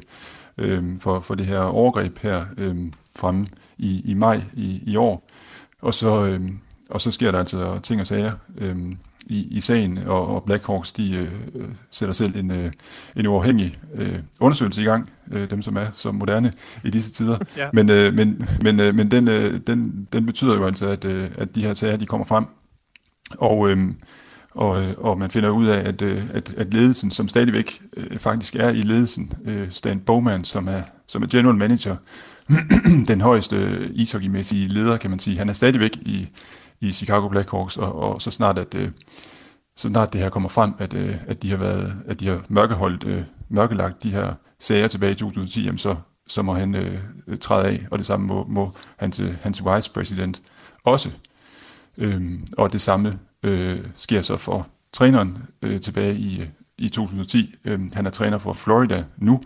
øh, 0.57 0.83
for, 0.99 1.19
for 1.19 1.35
det 1.35 1.45
her 1.45 1.59
overgreb 1.59 2.19
her 2.19 2.45
øh, 2.57 2.75
fremme 3.15 3.47
i, 3.77 4.01
i 4.05 4.13
maj 4.13 4.41
i, 4.53 4.81
i 4.85 4.95
år. 4.95 5.29
Og 5.81 5.93
så, 5.93 6.25
øh, 6.25 6.41
og 6.89 7.01
så 7.01 7.11
sker 7.11 7.31
der 7.31 7.39
altså 7.39 7.79
ting 7.83 8.01
og 8.01 8.07
sager 8.07 8.31
øh, 8.57 8.77
i, 9.25 9.47
i 9.57 9.61
sagen, 9.61 9.97
og, 9.97 10.27
og 10.27 10.43
Blackhawks 10.43 10.91
de 10.91 11.15
øh, 11.55 11.65
sætter 11.91 12.13
selv 12.13 12.35
en, 12.35 12.51
øh, 12.51 12.71
en 13.15 13.27
uafhængig 13.27 13.79
øh, 13.93 14.19
undersøgelse 14.39 14.81
i 14.81 14.85
gang, 14.85 15.09
øh, 15.31 15.49
dem 15.49 15.61
som 15.61 15.77
er 15.77 15.87
så 15.93 16.11
moderne 16.11 16.53
i 16.83 16.89
disse 16.89 17.11
tider. 17.11 17.37
Ja. 17.57 17.69
Men, 17.73 17.89
øh, 17.89 18.13
men, 18.13 18.47
men, 18.61 18.79
øh, 18.79 18.95
men 18.95 19.11
den, 19.11 19.27
øh, 19.27 19.59
den, 19.67 20.07
den 20.13 20.25
betyder 20.25 20.55
jo 20.55 20.65
altså, 20.65 20.87
at, 20.87 21.05
øh, 21.05 21.29
at 21.37 21.55
de 21.55 21.61
her 21.61 21.73
sager 21.73 21.97
de 21.97 22.05
kommer 22.05 22.25
frem. 22.25 22.45
Og, 23.39 23.69
øh, 23.69 23.77
og, 24.55 24.95
og 24.97 25.19
man 25.19 25.31
finder 25.31 25.49
ud 25.49 25.67
af, 25.67 25.87
at, 25.87 26.01
øh, 26.01 26.23
at, 26.33 26.53
at 26.57 26.73
ledelsen, 26.73 27.11
som 27.11 27.27
stadigvæk 27.27 27.81
øh, 27.97 28.19
faktisk 28.19 28.55
er 28.55 28.69
i 28.69 28.81
ledelsen, 28.81 29.33
øh, 29.45 29.71
Stan 29.71 29.99
Bowman, 29.99 30.43
som 30.43 30.67
er, 30.67 30.81
som 31.07 31.23
er 31.23 31.27
general 31.27 31.55
manager, 31.55 31.95
den 33.11 33.21
højeste 33.21 33.89
ishockeymæssige 33.93 34.67
leder, 34.67 34.97
kan 34.97 35.09
man 35.09 35.19
sige, 35.19 35.37
han 35.37 35.49
er 35.49 35.53
stadigvæk 35.53 35.95
i, 35.95 36.27
i 36.81 36.91
Chicago 36.91 37.27
Blackhawks, 37.27 37.77
og, 37.77 37.95
og 37.95 38.21
så 38.21 38.31
snart 38.31 38.57
at 38.57 38.75
øh, 38.75 38.89
så 39.75 39.87
snart 39.87 40.13
det 40.13 40.21
her 40.21 40.29
kommer 40.29 40.49
frem, 40.49 40.73
at, 40.79 40.93
øh, 40.93 41.15
at 41.27 41.43
de 41.43 41.49
har 41.49 41.57
været, 41.57 41.95
at 42.07 42.19
de 42.19 42.27
har 42.27 42.41
mørkeholdt, 42.49 43.03
øh, 43.03 43.23
mørkelagt 43.49 44.03
de 44.03 44.11
her 44.11 44.33
sager 44.59 44.87
tilbage 44.87 45.11
i 45.11 45.15
2010, 45.15 45.63
jamen 45.63 45.77
så, 45.77 45.95
så 46.27 46.41
må 46.41 46.53
han 46.53 46.75
øh, 46.75 46.99
træde 47.41 47.65
af, 47.67 47.87
og 47.91 47.97
det 47.99 48.05
samme 48.05 48.27
må, 48.27 48.45
må 48.49 48.71
hans, 48.97 49.21
hans 49.41 49.63
vice 49.75 49.91
president 49.91 50.41
også. 50.83 51.09
Øhm, 51.97 52.47
og 52.57 52.73
det 52.73 52.81
samme 52.81 53.19
øh, 53.43 53.79
sker 53.95 54.21
så 54.21 54.37
for 54.37 54.67
træneren 54.93 55.37
øh, 55.61 55.81
tilbage 55.81 56.15
i, 56.15 56.41
øh, 56.41 56.47
i 56.77 56.89
2010. 56.89 57.55
Øh, 57.65 57.79
han 57.93 58.05
er 58.05 58.09
træner 58.09 58.37
for 58.37 58.53
Florida 58.53 59.03
nu, 59.17 59.41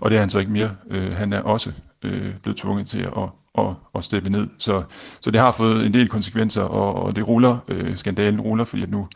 og 0.00 0.10
det 0.10 0.16
er 0.16 0.20
han 0.20 0.30
så 0.30 0.38
ikke 0.38 0.52
mere. 0.52 0.70
Øh, 0.90 1.12
han 1.12 1.32
er 1.32 1.40
også 1.40 1.72
øh, 2.04 2.34
blevet 2.42 2.56
tvunget 2.56 2.86
til 2.86 3.00
at, 3.00 3.28
at, 3.58 3.74
at 3.94 4.04
steppe 4.04 4.30
ned. 4.30 4.48
Så, 4.58 4.82
så 5.20 5.30
det 5.30 5.40
har 5.40 5.52
fået 5.52 5.86
en 5.86 5.94
del 5.94 6.08
konsekvenser, 6.08 6.62
og, 6.62 6.94
og 6.94 7.16
det 7.16 7.28
ruller, 7.28 7.58
øh, 7.68 7.96
skandalen 7.96 8.40
ruller, 8.40 8.64
fordi 8.64 8.82
at 8.82 8.90
nu 8.90 9.08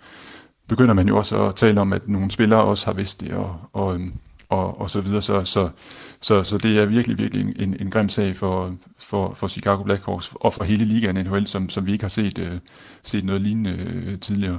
begynder 0.69 0.95
man 0.95 1.09
jo 1.09 1.17
også 1.17 1.45
at 1.45 1.55
tale 1.55 1.81
om, 1.81 1.93
at 1.93 2.09
nogle 2.09 2.31
spillere 2.31 2.63
også 2.63 2.87
har 2.87 2.93
vidst 2.93 3.21
det, 3.21 3.33
og, 3.33 3.57
og, 3.73 3.95
øhm, 3.95 4.13
og, 4.53 4.81
og 4.81 4.91
så 4.91 5.01
videre. 5.01 5.23
Så, 5.23 5.45
så, 5.45 5.69
så, 6.21 6.43
så 6.43 6.59
det 6.59 6.79
er 6.79 6.87
virkelig, 6.87 7.19
virkelig 7.19 7.63
en, 7.63 7.77
en 7.81 7.91
grim 7.91 8.09
sag 8.09 8.37
for, 8.37 8.75
for, 8.99 9.35
for 9.35 9.49
Chicago 9.49 9.83
Blackhawks 9.83 10.33
og 10.35 10.53
for 10.53 10.65
hele 10.65 10.85
ligaen 10.85 11.15
NHL, 11.15 11.47
som, 11.47 11.69
som 11.69 11.87
vi 11.87 11.93
ikke 11.93 12.05
har 12.05 12.09
set, 12.09 12.39
uh, 12.39 12.59
set 13.03 13.25
noget 13.25 13.43
lignende 13.43 14.03
uh, 14.13 14.19
tidligere. 14.19 14.59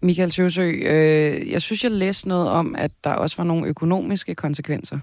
Michael 0.00 0.32
Sjøsø, 0.32 0.62
øh, 0.62 1.50
jeg 1.50 1.62
synes, 1.62 1.84
jeg 1.84 1.90
læste 1.90 2.28
noget 2.28 2.48
om, 2.48 2.74
at 2.78 2.90
der 3.04 3.10
også 3.10 3.36
var 3.36 3.44
nogle 3.44 3.66
økonomiske 3.66 4.34
konsekvenser. 4.34 4.98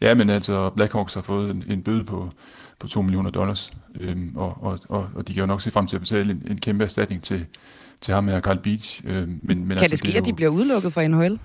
Ja, 0.00 0.14
men 0.14 0.30
altså, 0.30 0.70
Blackhawks 0.70 1.14
har 1.14 1.20
fået 1.20 1.50
en, 1.50 1.64
en 1.68 1.82
bøde 1.82 2.04
på, 2.04 2.30
på 2.78 2.88
2 2.88 3.02
millioner 3.02 3.30
dollars, 3.30 3.72
øhm, 4.00 4.32
og, 4.36 4.62
og, 4.62 4.78
og, 4.88 5.08
og 5.14 5.28
de 5.28 5.34
kan 5.34 5.40
jo 5.40 5.46
nok 5.46 5.60
se 5.60 5.70
frem 5.70 5.86
til 5.86 5.96
at 5.96 6.00
betale 6.00 6.32
en, 6.32 6.42
en 6.50 6.58
kæmpe 6.58 6.84
erstatning 6.84 7.22
til, 7.22 7.46
til 8.00 8.14
ham 8.14 8.28
her, 8.28 8.40
Carl 8.40 8.58
Beach. 8.58 9.02
Øh, 9.04 9.28
men, 9.28 9.42
men 9.42 9.68
kan 9.68 9.78
altså, 9.78 9.88
det 9.88 9.98
ske, 9.98 10.08
er 10.08 10.12
jo, 10.12 10.18
at 10.18 10.26
de 10.26 10.32
bliver 10.32 10.50
udelukket 10.50 10.92
fra 10.92 11.06
NHL? 11.06 11.38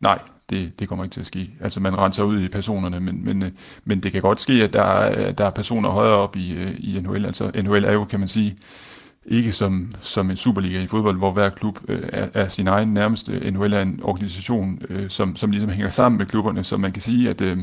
Nej, 0.00 0.18
det, 0.50 0.78
det 0.78 0.88
kommer 0.88 1.04
ikke 1.04 1.14
til 1.14 1.20
at 1.20 1.26
ske. 1.26 1.50
Altså, 1.60 1.80
man 1.80 1.98
renser 1.98 2.22
ud 2.22 2.40
i 2.40 2.48
personerne, 2.48 3.00
men, 3.00 3.24
men, 3.24 3.42
øh, 3.42 3.50
men 3.84 4.00
det 4.00 4.12
kan 4.12 4.22
godt 4.22 4.40
ske, 4.40 4.52
at 4.52 4.72
der, 4.72 4.82
er, 4.82 5.32
der 5.32 5.44
er 5.44 5.50
personer 5.50 5.88
højere 5.88 6.14
op 6.14 6.36
i, 6.36 6.54
øh, 6.54 6.74
i 6.78 7.00
NHL. 7.00 7.26
Altså, 7.26 7.50
NHL 7.54 7.84
er 7.84 7.92
jo, 7.92 8.04
kan 8.04 8.20
man 8.20 8.28
sige, 8.28 8.56
ikke 9.26 9.52
som, 9.52 9.94
som 10.00 10.30
en 10.30 10.36
superliga 10.36 10.80
i 10.80 10.86
fodbold, 10.86 11.16
hvor 11.16 11.32
hver 11.32 11.48
klub 11.48 11.78
øh, 11.88 12.02
er, 12.12 12.28
er 12.34 12.48
sin 12.48 12.68
egen 12.68 12.94
nærmeste. 12.94 13.50
NHL 13.50 13.72
er 13.72 13.82
en 13.82 14.00
organisation, 14.02 14.78
øh, 14.88 15.10
som, 15.10 15.36
som 15.36 15.50
ligesom 15.50 15.70
hænger 15.70 15.90
sammen 15.90 16.18
med 16.18 16.26
klubberne, 16.26 16.64
så 16.64 16.76
man 16.76 16.92
kan 16.92 17.02
sige, 17.02 17.30
at, 17.30 17.40
øh, 17.40 17.58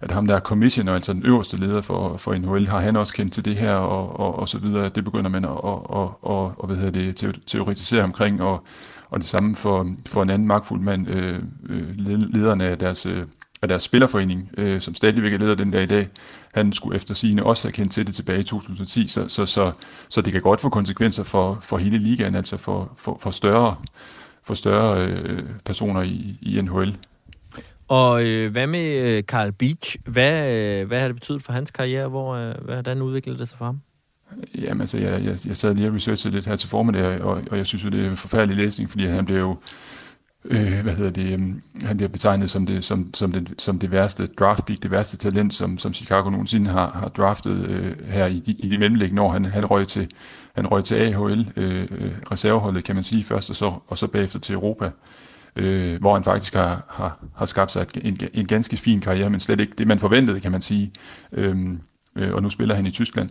at 0.00 0.10
ham 0.10 0.26
der 0.26 0.36
er 0.36 0.40
commissioner, 0.40 0.94
altså 0.94 1.12
den 1.12 1.22
øverste 1.26 1.56
leder 1.56 1.80
for, 1.80 2.16
for 2.16 2.34
NHL, 2.34 2.68
har 2.68 2.80
han 2.80 2.96
også 2.96 3.14
kendt 3.14 3.32
til 3.32 3.44
det 3.44 3.56
her, 3.56 3.74
og, 3.74 4.20
og, 4.20 4.38
og 4.38 4.48
så 4.48 4.58
videre. 4.58 4.88
Det 4.88 5.04
begynder 5.04 5.30
man 5.30 5.44
at, 5.44 5.50
og, 5.50 5.90
og, 5.90 6.18
og, 6.22 6.54
og 6.56 6.66
hvad 6.66 6.76
hedder 6.76 7.12
det, 7.12 7.34
teoretisere 7.46 8.02
omkring, 8.02 8.42
og, 8.42 8.66
og 9.14 9.20
det 9.20 9.28
samme 9.28 9.56
for, 9.56 9.88
for 10.06 10.22
en 10.22 10.30
anden 10.30 10.48
magtfuld 10.48 10.80
mand, 10.80 11.08
øh, 11.08 11.42
øh 11.68 11.96
lederen 11.96 12.30
lederne 12.30 12.64
af 12.64 12.78
deres, 12.78 13.06
øh, 13.06 13.22
af 13.62 13.68
deres 13.68 13.82
spillerforening, 13.82 14.50
øh, 14.58 14.80
som 14.80 14.94
stadigvæk 14.94 15.32
er 15.32 15.38
leder 15.38 15.54
den 15.54 15.70
dag 15.70 15.82
i 15.82 15.86
dag, 15.86 16.06
han 16.54 16.72
skulle 16.72 16.96
efter 16.96 17.14
sigende 17.14 17.42
også 17.42 17.68
have 17.68 17.72
kendt 17.72 17.92
til 17.92 18.06
det 18.06 18.14
tilbage 18.14 18.40
i 18.40 18.42
2010, 18.42 19.08
så, 19.08 19.28
så, 19.28 19.46
så, 19.46 19.72
så 20.08 20.20
det 20.20 20.32
kan 20.32 20.42
godt 20.42 20.60
få 20.60 20.68
konsekvenser 20.68 21.22
for, 21.22 21.58
for 21.62 21.78
hele 21.78 21.98
ligaen, 21.98 22.34
altså 22.34 22.56
for, 22.56 22.92
for, 22.96 23.18
for 23.22 23.30
større, 23.30 23.76
for 24.46 24.54
større 24.54 25.06
øh, 25.06 25.42
personer 25.64 26.02
i, 26.02 26.38
i 26.42 26.60
NHL. 26.60 26.96
Og 27.88 28.24
øh, 28.24 28.52
hvad 28.52 28.66
med 28.66 28.84
øh, 28.84 29.22
Carl 29.22 29.52
Beach? 29.52 29.96
Hvad, 30.06 30.50
øh, 30.50 30.86
hvad 30.86 31.00
har 31.00 31.08
det 31.08 31.16
betydet 31.16 31.42
for 31.42 31.52
hans 31.52 31.70
karriere? 31.70 32.08
Hvor, 32.08 32.34
øh, 32.34 32.54
hvordan 32.64 33.02
udviklede 33.02 33.38
det 33.38 33.48
sig 33.48 33.58
for 33.58 33.64
ham? 33.64 33.80
Jamen 34.58 34.80
altså, 34.80 34.98
jeg, 34.98 35.24
jeg, 35.24 35.38
jeg 35.46 35.56
sad 35.56 35.74
lige 35.74 35.88
og 35.88 35.94
researchede 35.94 36.34
lidt 36.34 36.46
her 36.46 36.56
til 36.56 36.68
formiddag, 36.68 37.20
og, 37.22 37.42
og 37.50 37.58
jeg 37.58 37.66
synes 37.66 37.84
jo, 37.84 37.88
det 37.88 38.06
er 38.06 38.10
en 38.10 38.16
forfærdelig 38.16 38.56
læsning, 38.56 38.90
fordi 38.90 39.06
han 39.06 39.24
blev 39.24 39.38
jo 39.38 39.56
øh, 40.44 40.82
hvad 40.82 40.94
hedder 40.94 41.10
det, 41.10 41.32
øhm, 41.32 41.62
han 41.82 41.96
bliver 41.96 42.08
betegnet 42.08 42.50
som 42.50 42.66
det, 42.66 42.84
som, 42.84 43.14
som 43.14 43.32
det, 43.32 43.54
som 43.58 43.78
det 43.78 43.90
værste 43.90 44.26
draft 44.26 44.66
pick, 44.66 44.82
det 44.82 44.90
værste 44.90 45.16
talent, 45.16 45.54
som, 45.54 45.78
som 45.78 45.94
Chicago 45.94 46.30
nogensinde 46.30 46.70
har, 46.70 46.90
har 46.90 47.08
draftet 47.08 47.68
øh, 47.68 48.08
her 48.08 48.26
i 48.26 48.38
de, 48.38 48.52
i 48.52 48.68
de 48.68 48.78
mellemliggende 48.78 49.22
år. 49.22 49.32
Han, 49.32 49.44
han, 49.44 49.66
røg 49.66 49.88
til, 49.88 50.10
han 50.54 50.66
røg 50.66 50.84
til 50.84 50.94
AHL, 50.94 51.52
øh, 51.56 51.88
øh, 51.90 52.12
reserveholdet 52.30 52.84
kan 52.84 52.94
man 52.94 53.04
sige 53.04 53.24
først, 53.24 53.50
og 53.50 53.56
så, 53.56 53.72
og 53.86 53.98
så 53.98 54.06
bagefter 54.06 54.38
til 54.38 54.54
Europa, 54.54 54.90
øh, 55.56 56.00
hvor 56.00 56.14
han 56.14 56.24
faktisk 56.24 56.54
har, 56.54 56.84
har, 56.88 57.24
har 57.36 57.46
skabt 57.46 57.72
sig 57.72 57.86
en, 58.02 58.18
en 58.34 58.46
ganske 58.46 58.76
fin 58.76 59.00
karriere, 59.00 59.30
men 59.30 59.40
slet 59.40 59.60
ikke 59.60 59.74
det, 59.78 59.86
man 59.86 59.98
forventede, 59.98 60.40
kan 60.40 60.52
man 60.52 60.62
sige. 60.62 60.92
Øh, 61.32 61.56
øh, 62.16 62.34
og 62.34 62.42
nu 62.42 62.50
spiller 62.50 62.74
han 62.74 62.86
i 62.86 62.90
Tyskland 62.90 63.30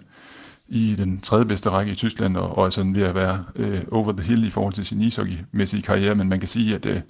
i 0.67 0.95
den 0.97 1.21
tredje 1.21 1.45
bedste 1.45 1.69
række 1.69 1.91
i 1.91 1.95
Tyskland, 1.95 2.37
og, 2.37 2.57
og 2.57 2.65
er 2.65 2.69
sådan 2.69 2.95
ved 2.95 3.03
at 3.03 3.15
være 3.15 3.43
øh, 3.55 3.81
over 3.91 4.11
the 4.11 4.23
hill 4.23 4.47
i 4.47 4.49
forhold 4.49 4.73
til 4.73 4.85
sin 4.85 5.01
ishockeymæssige 5.01 5.81
karriere, 5.81 6.15
men 6.15 6.29
man 6.29 6.39
kan 6.39 6.49
sige, 6.49 6.75
at, 6.75 6.85
øh, 6.85 7.01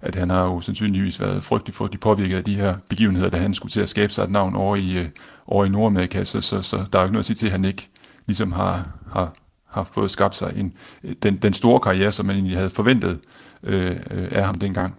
at 0.00 0.14
han 0.14 0.30
har 0.30 0.42
jo 0.42 0.60
sandsynligvis 0.60 1.20
været 1.20 1.44
frygtelig 1.44 1.74
for 1.74 1.86
de 1.86 1.98
påvirket 1.98 2.36
af 2.36 2.44
de 2.44 2.54
her 2.54 2.76
begivenheder, 2.88 3.30
da 3.30 3.36
han 3.36 3.54
skulle 3.54 3.72
til 3.72 3.80
at 3.80 3.88
skabe 3.88 4.12
sig 4.12 4.24
et 4.24 4.30
navn 4.30 4.56
over 4.56 4.76
i, 4.76 4.98
øh, 4.98 5.08
over 5.46 5.64
i 5.64 5.68
Nordamerika, 5.68 6.24
så, 6.24 6.40
så, 6.40 6.62
så 6.62 6.76
der 6.76 6.98
er 6.98 7.02
jo 7.02 7.06
ikke 7.06 7.12
noget 7.12 7.22
at 7.22 7.26
sige 7.26 7.36
til, 7.36 7.46
at 7.46 7.52
han 7.52 7.64
ikke 7.64 7.88
ligesom 8.26 8.52
har, 8.52 8.88
har, 9.12 9.34
har 9.68 9.84
fået 9.84 10.10
skabt 10.10 10.34
sig 10.34 10.52
en, 10.56 10.72
øh, 11.04 11.14
den, 11.22 11.36
den 11.36 11.52
store 11.52 11.80
karriere, 11.80 12.12
som 12.12 12.26
man 12.26 12.36
egentlig 12.36 12.56
havde 12.56 12.70
forventet 12.70 13.18
øh, 13.62 13.96
øh 14.10 14.28
af 14.30 14.46
ham 14.46 14.54
dengang 14.54 14.94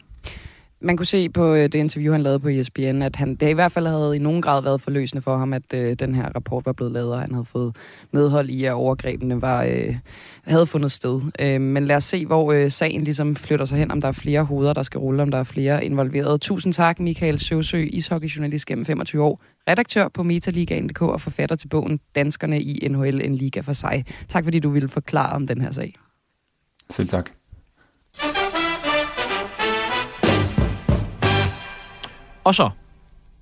man 0.81 0.97
kunne 0.97 1.05
se 1.05 1.29
på 1.29 1.53
øh, 1.53 1.63
det 1.63 1.75
interview, 1.75 2.11
han 2.11 2.21
lavede 2.21 2.39
på 2.39 2.49
ESPN, 2.49 3.01
at 3.01 3.15
han, 3.15 3.35
det 3.35 3.49
i 3.49 3.53
hvert 3.53 3.71
fald 3.71 3.87
havde 3.87 4.15
i 4.15 4.19
nogen 4.19 4.41
grad 4.41 4.63
været 4.63 4.81
forløsende 4.81 5.21
for 5.21 5.37
ham, 5.37 5.53
at 5.53 5.73
øh, 5.73 5.93
den 5.93 6.15
her 6.15 6.29
rapport 6.35 6.65
var 6.65 6.73
blevet 6.73 6.93
lavet, 6.93 7.13
og 7.13 7.21
han 7.21 7.31
havde 7.31 7.45
fået 7.45 7.75
medhold 8.11 8.49
i, 8.49 8.65
at 8.65 8.73
overgrebene 8.73 9.41
var, 9.41 9.63
øh, 9.63 9.95
havde 10.43 10.65
fundet 10.65 10.91
sted. 10.91 11.21
Øh, 11.39 11.61
men 11.61 11.85
lad 11.85 11.95
os 11.95 12.03
se, 12.03 12.25
hvor 12.25 12.53
øh, 12.53 12.71
sagen 12.71 13.03
ligesom 13.03 13.35
flytter 13.35 13.65
sig 13.65 13.77
hen, 13.77 13.91
om 13.91 14.01
der 14.01 14.07
er 14.07 14.11
flere 14.11 14.43
hoveder, 14.43 14.73
der 14.73 14.83
skal 14.83 14.99
rulle, 14.99 15.21
om 15.21 15.31
der 15.31 15.37
er 15.37 15.43
flere 15.43 15.85
involverede. 15.85 16.37
Tusind 16.37 16.73
tak, 16.73 16.99
Michael 16.99 17.39
Søvsø, 17.39 17.77
ishockeyjournalist 17.77 18.65
gennem 18.65 18.85
25 18.85 19.23
år, 19.23 19.41
redaktør 19.69 20.07
på 20.07 20.23
Metaligaen.dk 20.23 21.01
og 21.01 21.21
forfatter 21.21 21.55
til 21.55 21.67
bogen 21.67 21.99
Danskerne 22.15 22.61
i 22.61 22.87
NHL, 22.87 23.21
en 23.21 23.35
liga 23.35 23.59
for 23.61 23.73
sig. 23.73 24.05
Tak 24.27 24.43
fordi 24.43 24.59
du 24.59 24.69
ville 24.69 24.89
forklare 24.89 25.35
om 25.35 25.47
den 25.47 25.61
her 25.61 25.71
sag. 25.71 25.95
Selv 26.89 27.07
tak. 27.07 27.38
Og 32.49 32.55
så 32.55 32.69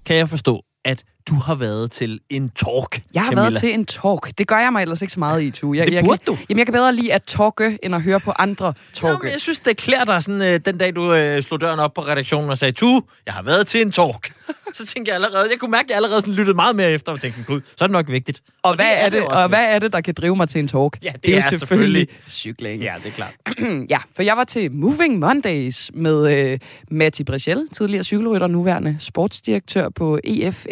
kan 0.05 0.15
jeg 0.15 0.29
forstå, 0.29 0.63
at 0.85 1.03
du 1.29 1.35
har 1.35 1.55
været 1.55 1.91
til 1.91 2.19
en 2.29 2.49
talk, 2.49 3.01
Jeg 3.13 3.21
har 3.21 3.29
Camilla. 3.29 3.41
været 3.41 3.57
til 3.57 3.73
en 3.73 3.85
talk. 3.85 4.37
Det 4.37 4.47
gør 4.47 4.57
jeg 4.59 4.71
mig 4.71 4.81
ellers 4.81 5.01
ikke 5.01 5.13
så 5.13 5.19
meget 5.19 5.41
i, 5.43 5.51
Tu. 5.51 5.73
Jeg, 5.73 5.87
Det 5.87 5.93
jeg, 5.93 6.03
burde 6.03 6.17
kan, 6.17 6.25
du. 6.33 6.37
Jamen, 6.49 6.57
jeg 6.59 6.65
kan 6.67 6.73
bedre 6.73 6.95
lide 6.95 7.13
at 7.13 7.23
talke, 7.23 7.77
end 7.83 7.95
at 7.95 8.01
høre 8.01 8.19
på 8.19 8.31
andre 8.39 8.73
talke. 8.93 9.07
Jamen, 9.07 9.31
jeg 9.31 9.41
synes, 9.41 9.59
det 9.59 9.77
klæder 9.77 10.05
dig 10.05 10.23
sådan, 10.23 10.41
øh, 10.41 10.59
den 10.65 10.77
dag, 10.77 10.95
du 10.95 11.13
øh, 11.13 11.43
slog 11.43 11.61
døren 11.61 11.79
op 11.79 11.93
på 11.93 12.01
redaktionen 12.01 12.49
og 12.49 12.57
sagde, 12.57 12.71
Tu, 12.71 13.01
jeg 13.25 13.33
har 13.33 13.41
været 13.41 13.67
til 13.67 13.81
en 13.81 13.91
talk. 13.91 14.33
så 14.73 14.85
tænkte 14.85 15.09
jeg 15.09 15.15
allerede, 15.15 15.47
jeg 15.51 15.59
kunne 15.59 15.71
mærke, 15.71 15.83
at 15.85 15.89
jeg 15.89 15.95
allerede 15.95 16.21
sådan 16.21 16.33
lyttede 16.33 16.55
meget 16.55 16.75
mere 16.75 16.91
efter, 16.91 17.11
og 17.11 17.21
tænkte, 17.21 17.43
gud, 17.43 17.61
så 17.75 17.83
er 17.83 17.87
det 17.87 17.91
nok 17.91 18.09
vigtigt. 18.11 18.41
Og, 18.63 18.75
hvad, 18.75 18.85
det 18.85 19.05
er 19.05 19.09
det, 19.09 19.23
og 19.23 19.47
hvad 19.49 19.63
er 19.65 19.79
det, 19.79 19.93
der 19.93 20.01
kan 20.01 20.13
drive 20.13 20.35
mig 20.35 20.49
til 20.49 20.59
en 20.59 20.67
talk? 20.67 20.97
Ja, 21.03 21.11
det, 21.11 21.23
det 21.23 21.29
er 21.29 21.35
jo 21.35 21.41
er 21.53 21.57
selvfølgelig 21.57 22.07
cykling. 22.27 22.81
Ja, 22.83 22.93
det 23.03 23.07
er 23.09 23.11
klart. 23.13 23.33
ja, 23.89 23.97
for 24.15 24.23
jeg 24.23 24.37
var 24.37 24.43
til 24.43 24.71
Moving 24.71 25.19
Mondays 25.19 25.91
med 25.93 26.51
øh, 26.51 26.59
Matti 26.91 27.23
Brechel, 27.23 27.67
tidligere 27.73 28.03
cykelrytter, 28.03 28.47
nuværende 28.47 28.97
sportsdirektør 28.99 29.89
på 29.89 30.19
EF 30.23 30.65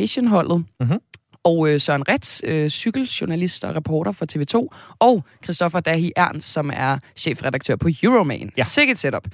Education-holdet. 0.00 0.64
Mm-hmm. 0.80 0.98
Og 1.44 1.68
øh, 1.68 1.80
Søren 1.80 2.08
Retz, 2.08 2.40
øh, 2.44 2.68
cykeljournalist 2.68 3.64
og 3.64 3.76
reporter 3.76 4.12
for 4.12 4.26
TV2. 4.32 4.68
Og 4.98 5.24
Christoffer 5.44 5.80
Dahi 5.80 6.12
Ernst, 6.16 6.52
som 6.52 6.70
er 6.74 6.98
chefredaktør 7.16 7.76
på 7.76 7.88
Euroman. 8.02 8.52
Ja. 8.56 8.62
Sikkert 8.62 8.98
setup. 8.98 9.28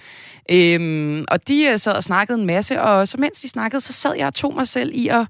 Øhm, 0.50 1.24
og 1.28 1.48
de 1.48 1.64
øh, 1.64 1.78
sad 1.78 1.92
og 1.92 2.04
snakkede 2.04 2.38
en 2.38 2.46
masse, 2.46 2.82
og 2.82 3.08
så 3.08 3.16
mens 3.18 3.40
de 3.40 3.48
snakkede, 3.48 3.80
så 3.80 3.92
sad 3.92 4.14
jeg 4.16 4.26
og 4.26 4.34
tog 4.34 4.54
mig 4.54 4.68
selv 4.68 4.90
i 4.94 5.08
at 5.08 5.26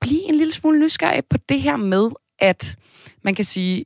blive 0.00 0.28
en 0.28 0.34
lille 0.34 0.52
smule 0.52 0.80
nysgerrig 0.80 1.22
på 1.30 1.36
det 1.48 1.60
her 1.60 1.76
med, 1.76 2.10
at 2.38 2.76
man 3.24 3.34
kan 3.34 3.44
sige, 3.44 3.84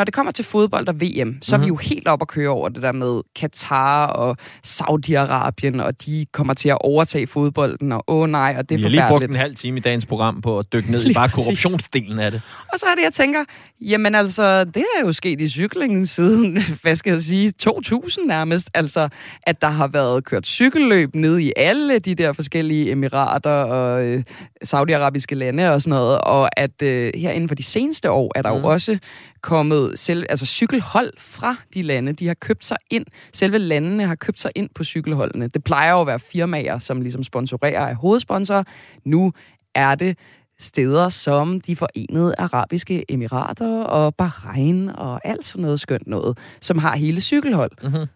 når 0.00 0.04
det 0.04 0.14
kommer 0.14 0.32
til 0.32 0.44
fodbold 0.44 0.88
og 0.88 1.00
VM, 1.00 1.02
så 1.02 1.24
mm-hmm. 1.24 1.54
er 1.54 1.58
vi 1.58 1.66
jo 1.66 1.76
helt 1.76 2.08
op 2.08 2.22
at 2.22 2.28
køre 2.28 2.48
over 2.48 2.68
det 2.68 2.82
der 2.82 2.92
med 2.92 3.20
Katar 3.36 4.06
og 4.06 4.36
Saudi-Arabien, 4.66 5.82
og 5.82 6.06
de 6.06 6.26
kommer 6.32 6.54
til 6.54 6.68
at 6.68 6.78
overtage 6.80 7.26
fodbolden, 7.26 7.92
og 7.92 8.04
åh 8.08 8.28
nej, 8.28 8.54
og 8.58 8.68
det 8.68 8.74
er 8.74 8.78
Vi 8.78 8.82
har 8.82 8.88
lige 8.88 9.04
brugt 9.08 9.24
en 9.24 9.36
halv 9.36 9.56
time 9.56 9.76
i 9.76 9.80
dagens 9.80 10.06
program 10.06 10.40
på 10.40 10.58
at 10.58 10.72
dykke 10.72 10.90
ned 10.90 11.06
i 11.06 11.14
bare 11.14 11.28
præcis. 11.28 11.44
korruptionsdelen 11.44 12.18
af 12.18 12.30
det. 12.30 12.42
Og 12.72 12.78
så 12.78 12.86
er 12.86 12.94
det, 12.94 13.02
jeg 13.02 13.12
tænker, 13.12 13.44
jamen 13.80 14.14
altså, 14.14 14.64
det 14.64 14.84
er 14.98 15.06
jo 15.06 15.12
sket 15.12 15.40
i 15.40 15.48
cyklingen 15.48 16.06
siden, 16.06 16.62
hvad 16.82 16.96
skal 16.96 17.12
jeg 17.12 17.20
sige, 17.20 17.50
2000 17.50 18.26
nærmest. 18.26 18.70
Altså, 18.74 19.08
at 19.42 19.62
der 19.62 19.68
har 19.68 19.88
været 19.88 20.24
kørt 20.24 20.46
cykelløb 20.46 21.14
ned 21.14 21.38
i 21.38 21.52
alle 21.56 21.98
de 21.98 22.14
der 22.14 22.32
forskellige 22.32 22.90
emirater 22.90 23.50
og 23.50 24.04
øh, 24.04 24.22
saudiarabiske 24.62 25.34
lande 25.34 25.70
og 25.70 25.82
sådan 25.82 25.90
noget. 25.90 26.18
Og 26.18 26.60
at 26.60 26.82
øh, 26.82 27.12
her 27.14 27.30
inden 27.30 27.48
for 27.48 27.54
de 27.54 27.62
seneste 27.62 28.10
år 28.10 28.32
er 28.34 28.42
der 28.42 28.52
mm. 28.52 28.60
jo 28.60 28.66
også 28.66 28.98
kommet 29.42 29.98
selv, 29.98 30.26
altså 30.28 30.46
cykelhold 30.46 31.12
fra 31.18 31.56
de 31.74 31.82
lande. 31.82 32.12
De 32.12 32.26
har 32.26 32.34
købt 32.34 32.64
sig 32.64 32.76
ind. 32.90 33.06
Selve 33.32 33.58
landene 33.58 34.06
har 34.06 34.14
købt 34.14 34.40
sig 34.40 34.50
ind 34.54 34.70
på 34.74 34.84
cykelholdene. 34.84 35.48
Det 35.48 35.64
plejer 35.64 35.92
jo 35.92 36.00
at 36.00 36.06
være 36.06 36.18
firmaer, 36.18 36.78
som 36.78 37.00
ligesom 37.00 37.24
sponsorerer 37.24 37.86
af 37.86 37.94
hovedsponsorer. 37.94 38.64
Nu 39.04 39.32
er 39.74 39.94
det 39.94 40.18
steder 40.58 41.08
som 41.08 41.60
de 41.60 41.76
forenede 41.76 42.34
arabiske 42.38 43.04
emirater 43.08 43.82
og 43.82 44.14
Bahrain 44.14 44.88
og 44.88 45.20
alt 45.24 45.44
sådan 45.44 45.62
noget 45.62 45.80
skønt 45.80 46.06
noget, 46.06 46.38
som 46.60 46.78
har 46.78 46.96
hele 46.96 47.20
cykelhold. 47.20 47.70
Mm-hmm. 47.82 48.06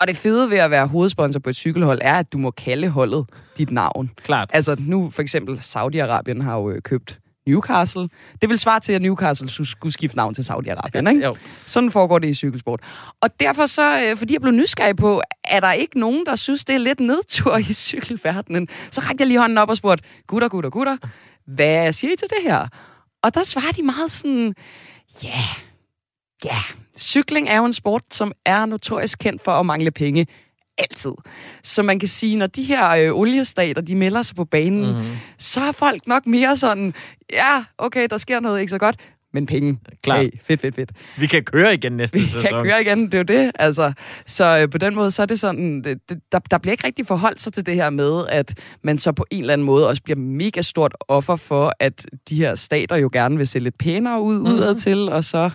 Og 0.00 0.08
det 0.08 0.16
fede 0.16 0.50
ved 0.50 0.58
at 0.58 0.70
være 0.70 0.86
hovedsponsor 0.86 1.40
på 1.40 1.50
et 1.50 1.56
cykelhold 1.56 1.98
er, 2.02 2.14
at 2.14 2.32
du 2.32 2.38
må 2.38 2.50
kalde 2.50 2.88
holdet 2.88 3.26
dit 3.58 3.70
navn. 3.70 4.10
Klart. 4.16 4.50
Altså 4.52 4.76
nu 4.78 5.10
for 5.10 5.22
eksempel 5.22 5.58
Saudi-Arabien 5.58 6.42
har 6.42 6.56
jo 6.56 6.70
øh, 6.70 6.82
købt 6.82 7.20
Newcastle. 7.50 8.08
Det 8.40 8.48
vil 8.48 8.58
svare 8.58 8.80
til, 8.80 8.92
at 8.92 9.02
Newcastle 9.02 9.66
skulle 9.66 9.92
skifte 9.92 10.16
navn 10.16 10.34
til 10.34 10.42
Saudi-Arabien, 10.42 11.08
ikke? 11.08 11.24
Jo. 11.30 11.36
Sådan 11.66 11.90
foregår 11.90 12.18
det 12.18 12.28
i 12.28 12.34
cykelsport. 12.34 12.80
Og 13.20 13.40
derfor 13.40 13.66
så, 13.66 14.00
øh, 14.00 14.16
fordi 14.16 14.32
jeg 14.32 14.40
blev 14.40 14.52
nysgerrig 14.52 14.96
på, 14.96 15.22
er 15.44 15.60
der 15.60 15.72
ikke 15.72 15.98
nogen, 15.98 16.26
der 16.26 16.36
synes, 16.36 16.64
det 16.64 16.74
er 16.74 16.78
lidt 16.78 17.00
nedtur 17.00 17.56
i 17.56 17.72
cykelverdenen, 17.72 18.68
så 18.90 19.00
rakte 19.00 19.16
jeg 19.18 19.26
lige 19.26 19.40
hånden 19.40 19.58
op 19.58 19.68
og 19.68 19.76
spurgte, 19.76 20.04
gutter, 20.26 20.48
gutter, 20.48 20.70
gutter, 20.70 20.96
hvad 21.46 21.92
siger 21.92 22.12
I 22.12 22.16
til 22.16 22.28
det 22.28 22.38
her? 22.42 22.68
Og 23.22 23.34
der 23.34 23.44
svarer 23.44 23.72
de 23.72 23.82
meget 23.82 24.10
sådan, 24.10 24.54
ja, 25.22 25.28
yeah, 25.28 25.36
ja, 26.44 26.48
yeah. 26.48 26.76
cykling 26.98 27.48
er 27.48 27.56
jo 27.56 27.64
en 27.64 27.72
sport, 27.72 28.02
som 28.10 28.32
er 28.46 28.66
notorisk 28.66 29.18
kendt 29.18 29.42
for 29.42 29.52
at 29.52 29.66
mangle 29.66 29.90
penge 29.90 30.26
altid. 30.78 31.12
Så 31.62 31.82
man 31.82 31.98
kan 31.98 32.08
sige, 32.08 32.36
når 32.36 32.46
de 32.46 32.62
her 32.62 32.90
øh, 32.90 33.18
oliestater, 33.18 33.82
de 33.82 33.94
melder 33.94 34.22
sig 34.22 34.36
på 34.36 34.44
banen, 34.44 34.86
mm-hmm. 34.86 35.16
så 35.38 35.60
er 35.60 35.72
folk 35.72 36.06
nok 36.06 36.26
mere 36.26 36.56
sådan, 36.56 36.94
ja, 37.32 37.64
okay, 37.78 38.06
der 38.10 38.18
sker 38.18 38.40
noget 38.40 38.60
ikke 38.60 38.70
så 38.70 38.78
godt, 38.78 38.96
men 39.32 39.46
penge. 39.46 39.78
Klart. 40.02 40.20
Hey, 40.20 40.30
fedt, 40.42 40.60
fedt, 40.60 40.74
fedt. 40.74 40.92
Vi 41.18 41.26
kan 41.26 41.42
køre 41.44 41.74
igen 41.74 41.92
næste 41.92 42.18
Vi 42.18 42.24
sæson. 42.24 42.42
kan 42.42 42.64
køre 42.64 42.80
igen, 42.80 43.06
det 43.06 43.14
er 43.14 43.18
jo 43.18 43.24
det. 43.24 43.52
Altså, 43.54 43.92
så 44.26 44.58
øh, 44.62 44.70
på 44.70 44.78
den 44.78 44.94
måde, 44.94 45.10
så 45.10 45.22
er 45.22 45.26
det 45.26 45.40
sådan, 45.40 45.82
det, 45.82 45.98
det, 46.08 46.20
der, 46.32 46.38
der 46.38 46.58
bliver 46.58 46.72
ikke 46.72 46.86
rigtig 46.86 47.06
forholdt 47.06 47.40
sig 47.40 47.52
til 47.52 47.66
det 47.66 47.74
her 47.74 47.90
med, 47.90 48.26
at 48.28 48.58
man 48.82 48.98
så 48.98 49.12
på 49.12 49.26
en 49.30 49.40
eller 49.40 49.52
anden 49.52 49.64
måde 49.64 49.88
også 49.88 50.02
bliver 50.02 50.16
mega 50.16 50.62
stort 50.62 50.94
offer 51.08 51.36
for, 51.36 51.72
at 51.80 52.06
de 52.28 52.34
her 52.34 52.54
stater 52.54 52.96
jo 52.96 53.10
gerne 53.12 53.36
vil 53.36 53.48
se 53.48 53.58
lidt 53.58 53.78
pænere 53.78 54.22
ud 54.22 54.34
mm-hmm. 54.34 54.54
udad 54.54 54.74
til, 54.74 55.08
og 55.08 55.24
så 55.24 55.50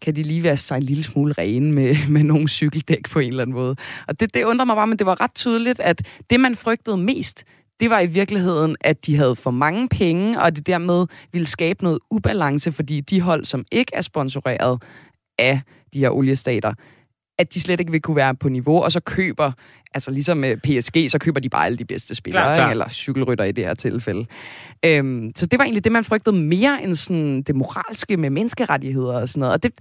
kan 0.00 0.16
de 0.16 0.22
lige 0.22 0.42
være 0.42 0.56
sig 0.56 0.76
en 0.76 0.82
lille 0.82 1.02
smule 1.02 1.34
rene 1.38 1.72
med, 1.72 1.96
med 2.08 2.22
nogle 2.22 2.48
cykeldæk 2.48 3.10
på 3.10 3.18
en 3.18 3.28
eller 3.28 3.42
anden 3.42 3.56
måde. 3.56 3.76
Og 4.08 4.20
det, 4.20 4.34
det 4.34 4.44
undrer 4.44 4.64
mig 4.64 4.76
bare, 4.76 4.86
men 4.86 4.98
det 4.98 5.06
var 5.06 5.20
ret 5.20 5.34
tydeligt, 5.34 5.80
at 5.80 6.02
det, 6.30 6.40
man 6.40 6.56
frygtede 6.56 6.96
mest, 6.96 7.44
det 7.80 7.90
var 7.90 8.00
i 8.00 8.06
virkeligheden, 8.06 8.76
at 8.80 9.06
de 9.06 9.16
havde 9.16 9.36
for 9.36 9.50
mange 9.50 9.88
penge, 9.88 10.40
og 10.42 10.56
det 10.56 10.66
dermed 10.66 11.06
ville 11.32 11.46
skabe 11.46 11.84
noget 11.84 11.98
ubalance, 12.10 12.72
fordi 12.72 13.00
de 13.00 13.20
hold, 13.20 13.44
som 13.44 13.64
ikke 13.72 13.92
er 13.94 14.02
sponsoreret 14.02 14.82
af 15.38 15.60
de 15.92 15.98
her 15.98 16.10
oliestater, 16.10 16.74
at 17.38 17.54
de 17.54 17.60
slet 17.60 17.80
ikke 17.80 17.92
vil 17.92 18.02
kunne 18.02 18.16
være 18.16 18.34
på 18.34 18.48
niveau, 18.48 18.82
og 18.82 18.92
så 18.92 19.00
køber, 19.00 19.52
altså 19.94 20.10
ligesom 20.10 20.36
med 20.36 20.56
PSG, 20.56 21.10
så 21.10 21.18
køber 21.18 21.40
de 21.40 21.48
bare 21.48 21.66
alle 21.66 21.78
de 21.78 21.84
bedste 21.84 22.14
spillere, 22.14 22.44
Klar, 22.44 22.54
klar, 22.54 22.70
eller 22.70 22.88
cykelrytter 22.88 23.44
i 23.44 23.52
det 23.52 23.64
her 23.64 23.74
tilfælde. 23.74 24.26
Øhm, 24.84 25.32
så 25.36 25.46
det 25.46 25.58
var 25.58 25.64
egentlig 25.64 25.84
det, 25.84 25.92
man 25.92 26.04
frygtede 26.04 26.36
mere 26.36 26.84
end 26.84 26.94
sådan 26.94 27.42
det 27.42 27.56
moralske 27.56 28.16
med 28.16 28.30
menneskerettigheder 28.30 29.20
og 29.20 29.28
sådan 29.28 29.40
noget. 29.40 29.54
Og 29.54 29.62
det, 29.62 29.72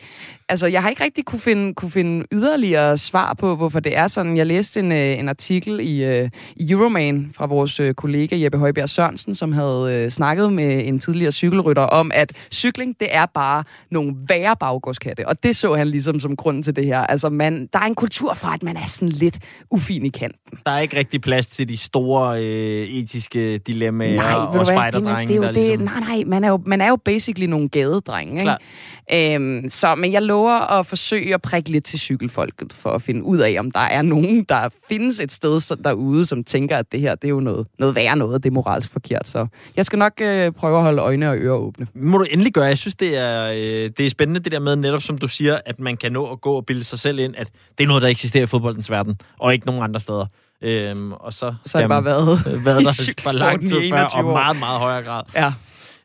altså, 0.49 0.67
jeg 0.67 0.81
har 0.81 0.89
ikke 0.89 1.03
rigtig 1.03 1.25
kunne 1.25 1.39
finde, 1.39 1.73
kunne 1.73 1.91
finde 1.91 2.25
yderligere 2.31 2.97
svar 2.97 3.33
på, 3.33 3.55
hvorfor 3.55 3.79
det 3.79 3.97
er 3.97 4.07
sådan. 4.07 4.37
Jeg 4.37 4.45
læste 4.45 4.79
en, 4.79 4.91
øh, 4.91 5.19
en 5.19 5.29
artikel 5.29 5.79
i, 5.79 6.03
øh, 6.03 6.29
i 6.55 6.71
Euroman 6.71 7.31
fra 7.33 7.45
vores 7.45 7.79
øh, 7.79 7.93
kollega 7.93 8.39
Jeppe 8.39 8.57
Højbjerg 8.57 8.89
Sørensen, 8.89 9.35
som 9.35 9.51
havde 9.51 10.03
øh, 10.03 10.11
snakket 10.11 10.53
med 10.53 10.87
en 10.87 10.99
tidligere 10.99 11.31
cykelrytter 11.31 11.83
om, 11.83 12.11
at 12.13 12.33
cykling, 12.51 12.99
det 12.99 13.07
er 13.11 13.25
bare 13.25 13.63
nogle 13.91 14.15
værre 14.27 14.55
baggårdskatte. 14.59 15.27
Og 15.27 15.43
det 15.43 15.55
så 15.55 15.75
han 15.75 15.87
ligesom 15.87 16.19
som 16.19 16.35
grunden 16.35 16.63
til 16.63 16.75
det 16.75 16.85
her. 16.85 16.99
Altså, 16.99 17.29
man, 17.29 17.69
der 17.73 17.79
er 17.79 17.83
en 17.83 17.95
kultur 17.95 18.33
for, 18.33 18.47
at 18.47 18.63
man 18.63 18.77
er 18.77 18.87
sådan 18.87 19.09
lidt 19.09 19.39
ufin 19.71 19.96
i 20.05 20.09
kanten. 20.09 20.59
Der 20.65 20.71
er 20.71 20.79
ikke 20.79 20.97
rigtig 20.97 21.21
plads 21.21 21.47
til 21.47 21.69
de 21.69 21.77
store 21.77 22.43
øh, 22.43 22.87
etiske 22.87 23.57
dilemmaer 23.57 24.15
Nej, 24.15 24.33
og 24.33 24.65
spejderdrenge, 24.65 25.35
er 25.35 25.41
der 25.41 25.51
det, 25.51 25.55
ligesom... 25.55 25.81
nej, 25.81 25.99
nej, 25.99 26.23
man 26.25 26.43
er 26.43 26.49
jo, 26.49 26.59
man 26.65 26.81
er 26.81 26.87
jo 26.87 26.95
basically 26.95 27.45
nogle 27.45 27.69
gadedrenge, 27.69 28.41
Klart. 28.41 28.61
ikke? 28.61 29.35
Øhm, 29.35 29.69
så, 29.69 29.95
men 29.95 30.13
jeg 30.13 30.21
lover 30.21 30.79
at 30.79 30.85
forsøge 30.85 31.33
at 31.33 31.41
prikke 31.41 31.69
lidt 31.69 31.83
til 31.83 31.99
cykelfolket, 31.99 32.73
for 32.73 32.89
at 32.89 33.01
finde 33.01 33.23
ud 33.23 33.37
af, 33.37 33.55
om 33.59 33.71
der 33.71 33.79
er 33.79 34.01
nogen, 34.01 34.43
der 34.43 34.69
findes 34.89 35.19
et 35.19 35.31
sted 35.31 35.77
derude, 35.83 36.25
som 36.25 36.43
tænker, 36.43 36.77
at 36.77 36.91
det 36.91 36.99
her, 36.99 37.15
det 37.15 37.23
er 37.23 37.29
jo 37.29 37.39
noget, 37.39 37.67
noget 37.79 37.95
værre 37.95 38.17
noget, 38.17 38.43
det 38.43 38.49
er 38.49 38.53
moralsk 38.53 38.91
forkert. 38.91 39.27
Så 39.27 39.47
jeg 39.75 39.85
skal 39.85 39.99
nok 39.99 40.13
øh, 40.21 40.51
prøve 40.51 40.77
at 40.77 40.83
holde 40.83 41.01
øjne 41.01 41.29
og 41.29 41.37
ører 41.37 41.55
åbne. 41.55 41.87
Må 41.95 42.17
du 42.17 42.25
endelig 42.31 42.53
gøre. 42.53 42.65
Jeg 42.65 42.77
synes, 42.77 42.95
det 42.95 43.17
er, 43.17 43.51
øh, 43.51 43.91
det 43.97 43.99
er 43.99 44.09
spændende, 44.09 44.39
det 44.39 44.51
der 44.51 44.59
med 44.59 44.75
netop, 44.75 45.01
som 45.01 45.17
du 45.17 45.27
siger, 45.27 45.59
at 45.65 45.79
man 45.79 45.97
kan 45.97 46.11
nå 46.11 46.31
at 46.31 46.41
gå 46.41 46.53
og 46.53 46.65
bilde 46.65 46.83
sig 46.83 46.99
selv 46.99 47.19
ind, 47.19 47.35
at 47.37 47.49
det 47.77 47.83
er 47.83 47.87
noget, 47.87 48.01
der 48.01 48.07
eksisterer 48.07 48.43
i 48.43 48.47
fodboldens 48.47 48.91
verden, 48.91 49.15
og 49.39 49.53
ikke 49.53 49.65
nogen 49.65 49.81
andre 49.87 49.99
steder. 49.99 50.25
Øhm, 50.61 51.11
og 51.13 51.33
så, 51.33 51.53
Så 51.65 51.77
har 51.77 51.81
det 51.81 51.89
bare 51.89 52.05
været 52.05 52.39
øh, 52.47 52.65
været 52.65 52.79
der 52.85 53.13
for 53.23 53.31
lang 53.31 53.61
tid 53.61 53.69
før, 53.69 53.97
21 53.97 54.07
og 54.15 54.23
meget, 54.25 54.57
meget 54.57 54.79
højere 54.79 55.03
grad. 55.03 55.21
Ja. 55.35 55.53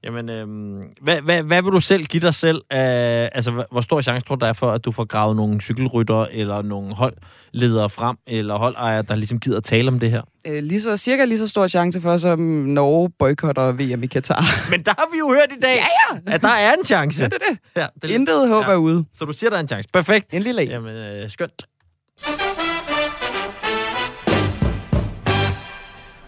Jamen, 0.05 0.28
øhm, 0.28 0.83
hvad, 1.03 1.20
hvad, 1.20 1.43
hvad 1.43 1.62
vil 1.62 1.72
du 1.72 1.80
selv 1.80 2.05
give 2.05 2.20
dig 2.20 2.35
selv? 2.35 2.62
Af, 2.70 3.28
altså, 3.33 3.64
hvor- 3.70 3.80
stor 3.80 4.01
chance 4.03 4.26
tror 4.26 4.35
du, 4.37 4.41
der 4.45 4.47
er 4.49 4.53
for, 4.53 4.70
at 4.72 4.85
du 4.85 4.93
får 4.93 5.05
gravet 5.05 5.37
nogle 5.37 5.61
cykelrytter, 5.61 6.26
eller 6.33 6.62
nogle 6.62 6.95
holdledere 6.95 7.91
frem, 7.91 8.16
eller 8.26 8.55
holdejere, 8.59 9.03
der 9.03 9.14
ligesom 9.14 9.41
gider 9.41 9.57
at 9.57 9.64
tale 9.64 9.89
om 9.89 10.01
det 10.01 10.11
her? 10.11 10.22
Øh, 10.47 10.62
lige 10.62 10.80
så, 10.80 10.97
cirka 10.97 11.24
lige 11.24 11.39
så 11.39 11.49
stor 11.49 11.66
chance 11.68 12.01
for, 12.01 12.16
som 12.16 12.39
Norge 12.39 13.11
boykotter 13.18 13.72
VM 13.72 14.03
i 14.03 14.07
Katar. 14.07 14.45
Men 14.70 14.83
der 14.83 14.95
har 14.99 15.09
vi 15.12 15.18
jo 15.18 15.28
hørt 15.28 15.59
i 15.59 15.61
dag, 15.61 15.76
ja, 15.76 16.16
ja. 16.26 16.35
at 16.35 16.43
der 16.43 16.49
er 16.49 16.72
en 16.72 16.85
chance. 16.85 17.22
Ja, 17.22 17.28
det 17.28 17.35
er 17.35 17.51
det. 17.51 17.59
Ja, 17.76 17.87
det 18.03 18.11
er 18.11 18.14
Intet 18.14 18.49
håb 18.49 18.64
er 18.64 18.74
ude. 18.74 19.05
Så 19.14 19.24
du 19.24 19.33
siger, 19.33 19.51
der 19.51 19.57
er 19.57 19.61
en 19.61 19.68
chance. 19.68 19.89
Perfekt. 19.93 20.33
En 20.35 20.43
lille 20.43 20.62
en. 20.62 20.68
Jamen, 20.68 20.97
øh, 20.97 21.30
skønt. 21.30 21.62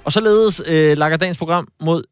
Og 0.04 0.12
således 0.12 0.62
øh, 0.66 0.96
lakker 0.98 1.16
dagens 1.18 1.38
program 1.38 1.68
mod 1.80 2.04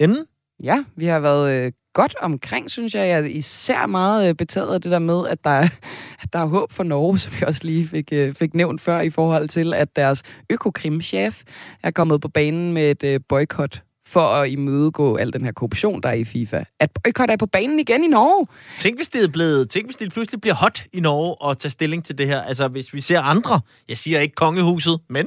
enden. 0.00 0.24
Ja, 0.62 0.84
vi 0.96 1.06
har 1.06 1.20
været 1.20 1.50
øh, 1.52 1.72
godt 1.94 2.14
omkring, 2.22 2.70
synes 2.70 2.94
jeg. 2.94 3.08
Jeg 3.08 3.18
er 3.20 3.24
især 3.24 3.86
meget 3.86 4.28
øh, 4.28 4.34
betaget 4.34 4.74
af 4.74 4.80
det 4.80 4.90
der 4.90 4.98
med, 4.98 5.28
at 5.28 5.44
der, 5.44 5.50
er- 5.50 5.68
at 6.22 6.32
der 6.32 6.38
er 6.38 6.46
håb 6.46 6.72
for 6.72 6.82
Norge, 6.82 7.18
som 7.22 7.32
vi 7.40 7.44
også 7.46 7.60
lige 7.64 7.88
fik, 7.88 8.08
øh, 8.12 8.34
fik 8.34 8.54
nævnt 8.54 8.80
før, 8.80 9.00
i 9.00 9.10
forhold 9.10 9.48
til, 9.48 9.74
at 9.74 9.96
deres 9.96 10.22
økokrim-chef 10.50 11.42
er 11.82 11.90
kommet 11.90 12.20
på 12.20 12.28
banen 12.28 12.72
med 12.72 12.90
et 12.90 13.02
øh, 13.04 13.20
boykot 13.28 13.82
for 14.06 14.20
at 14.20 14.50
imødegå 14.50 15.16
al 15.16 15.32
den 15.32 15.44
her 15.44 15.52
korruption, 15.52 16.00
der 16.02 16.08
er 16.08 16.12
i 16.12 16.24
FIFA. 16.24 16.64
At 16.80 16.90
boykot 17.04 17.30
er 17.30 17.36
på 17.36 17.46
banen 17.46 17.78
igen 17.78 18.04
i 18.04 18.08
Norge. 18.08 18.46
Tænk, 18.78 18.98
hvis 18.98 19.08
det 19.08 19.24
er 19.24 19.28
blevet, 19.28 19.70
tænk, 19.70 19.86
hvis 19.86 19.96
det 19.96 20.12
pludselig 20.12 20.40
bliver 20.40 20.54
hot 20.54 20.84
i 20.92 21.00
Norge 21.00 21.50
at 21.50 21.58
tage 21.58 21.70
stilling 21.70 22.04
til 22.04 22.18
det 22.18 22.26
her. 22.26 22.42
Altså, 22.42 22.68
hvis 22.68 22.94
vi 22.94 23.00
ser 23.00 23.20
andre, 23.20 23.60
jeg 23.88 23.96
siger 23.96 24.20
ikke 24.20 24.34
kongehuset, 24.34 24.98
men 25.10 25.26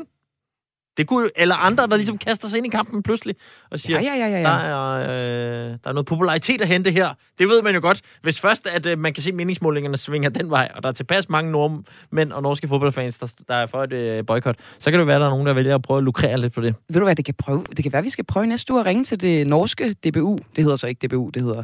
det 0.98 1.08
kunne 1.08 1.24
jo, 1.24 1.30
eller 1.36 1.56
andre, 1.56 1.88
der 1.88 1.96
ligesom 1.96 2.18
kaster 2.18 2.48
sig 2.48 2.58
ind 2.58 2.66
i 2.66 2.70
kampen 2.70 3.04
pludselig 3.04 3.36
og 3.72 3.80
siger, 3.80 4.02
Ja, 4.02 4.16
ja, 4.16 4.28
ja, 4.28 4.28
ja, 4.28 4.38
ja. 4.38 4.44
Der, 4.44 4.50
er, 4.50 5.66
øh, 5.66 5.78
der 5.84 5.90
er 5.90 5.94
noget 5.94 6.06
popularitet 6.06 6.62
at 6.62 6.68
hente 6.68 6.92
her. 6.92 7.10
Det 7.40 7.48
ved 7.48 7.62
man 7.62 7.76
jo 7.76 7.82
godt. 7.82 8.02
Hvis 8.22 8.40
først, 8.40 8.68
at 8.68 8.86
øh, 8.86 9.00
man 9.00 9.14
kan 9.14 9.24
se 9.24 9.32
meningsmålingerne 9.32 9.98
svinger 9.98 10.30
den 10.30 10.50
vej, 10.50 10.72
og 10.76 10.84
der 10.84 10.90
er 10.90 10.94
tilpas 10.94 11.30
mange 11.30 11.52
nordmænd 11.52 12.32
og 12.32 12.42
norske 12.42 12.68
fodboldfans, 12.68 13.18
der, 13.18 13.34
der 13.48 13.56
er 13.56 13.68
for 13.68 13.84
et 13.84 13.94
øh, 13.94 14.26
boykot, 14.26 14.56
så 14.80 14.92
kan 14.92 15.00
det 15.00 15.08
være, 15.08 15.16
at 15.16 15.20
der 15.20 15.26
er 15.26 15.32
nogen, 15.32 15.48
der 15.48 15.54
vælger 15.54 15.76
at 15.76 15.82
prøve 15.82 15.98
at 15.98 16.04
lukrere 16.04 16.38
lidt 16.38 16.54
på 16.54 16.62
det. 16.62 16.76
Ved 16.90 17.00
du 17.00 17.06
hvad, 17.06 17.16
det 17.16 17.26
kan, 17.26 17.34
prøve, 17.34 17.64
det 17.78 17.84
kan 17.84 17.92
være, 17.92 18.00
at 18.00 18.06
vi 18.06 18.10
skal 18.10 18.26
prøve 18.26 18.46
næste 18.46 18.74
uge 18.74 18.80
at 18.80 18.86
ringe 18.86 19.04
til 19.04 19.22
det 19.22 19.48
norske 19.48 19.94
DBU. 19.94 20.38
Det 20.56 20.64
hedder 20.64 20.76
så 20.76 20.88
ikke 20.88 21.08
DBU, 21.08 21.30
det 21.30 21.42
hedder 21.42 21.64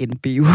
NBU. 0.00 0.46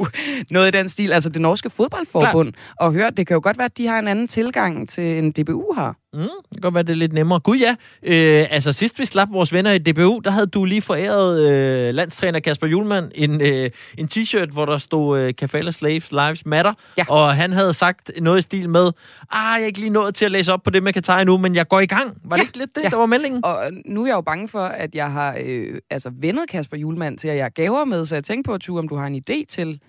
Noget 0.50 0.74
i 0.74 0.78
den 0.78 0.88
stil, 0.88 1.12
altså 1.12 1.28
det 1.28 1.42
norske 1.42 1.70
fodboldforbund. 1.70 2.52
Klar. 2.52 2.86
Og 2.86 2.92
hør, 2.92 3.10
det 3.10 3.26
kan 3.26 3.34
jo 3.34 3.40
godt 3.42 3.58
være, 3.58 3.64
at 3.64 3.78
de 3.78 3.86
har 3.86 3.98
en 3.98 4.08
anden 4.08 4.28
tilgang 4.28 4.88
til 4.88 5.18
en 5.18 5.32
DBU 5.32 5.72
har. 5.74 5.96
Mm, 6.14 6.20
det 6.20 6.28
kan 6.52 6.60
godt 6.60 6.74
være, 6.74 6.82
det 6.82 6.90
er 6.90 6.94
lidt 6.96 7.12
nemmere. 7.12 7.40
Gud 7.40 7.56
ja, 7.56 7.70
øh, 8.02 8.46
altså 8.50 8.72
sidst 8.72 8.98
vi 8.98 9.04
slap 9.04 9.28
vores 9.32 9.52
venner 9.52 9.72
i 9.72 9.78
DBU, 9.78 10.20
der 10.24 10.30
havde 10.30 10.46
du 10.46 10.64
lige 10.64 10.82
foræret 10.82 11.40
øh, 11.88 11.94
landstræner 11.94 12.40
Kasper 12.40 12.66
Julemand 12.66 13.10
en, 13.14 13.40
øh, 13.40 13.70
en 13.98 14.08
t-shirt, 14.12 14.52
hvor 14.52 14.64
der 14.64 14.78
stod 14.78 15.18
øh, 15.20 15.34
Kafala 15.38 15.70
Slaves 15.70 16.12
Lives 16.12 16.46
Matter. 16.46 16.72
Ja. 16.98 17.04
Og 17.08 17.34
han 17.36 17.52
havde 17.52 17.74
sagt 17.74 18.10
noget 18.20 18.38
i 18.38 18.42
stil 18.42 18.68
med, 18.70 18.86
ah, 19.30 19.54
jeg 19.56 19.62
er 19.62 19.66
ikke 19.66 19.78
lige 19.78 19.90
nået 19.90 20.14
til 20.14 20.24
at 20.24 20.30
læse 20.30 20.52
op 20.52 20.62
på 20.62 20.70
det 20.70 20.82
med 20.82 20.92
Katar 20.92 21.20
endnu, 21.20 21.38
men 21.38 21.54
jeg 21.54 21.68
går 21.68 21.80
i 21.80 21.86
gang. 21.86 22.16
Var 22.24 22.36
det 22.36 22.42
ikke 22.44 22.58
lidt 22.58 22.74
det, 22.76 22.82
Ja. 22.84 22.88
der 22.88 22.96
var 22.96 23.06
meldingen? 23.06 23.44
Og 23.44 23.62
nu 23.86 24.02
er 24.02 24.06
jeg 24.06 24.14
jo 24.14 24.20
bange 24.20 24.48
for, 24.48 24.60
at 24.64 24.94
jeg 24.94 25.12
har 25.12 25.36
øh, 25.44 25.78
altså 25.90 26.10
vendet 26.20 26.48
Kasper 26.48 26.76
Julemand 26.76 27.18
til, 27.18 27.28
at 27.28 27.36
jeg 27.36 27.50
gaver 27.52 27.84
med, 27.84 28.06
så 28.06 28.14
jeg 28.16 28.24
tænker 28.24 28.50
på, 28.50 28.54
at 28.54 28.66
du, 28.66 28.78
om 28.78 28.88
du 28.88 28.96
har 28.96 29.06
en 29.06 29.22
idé 29.30 29.44
til 29.48 29.80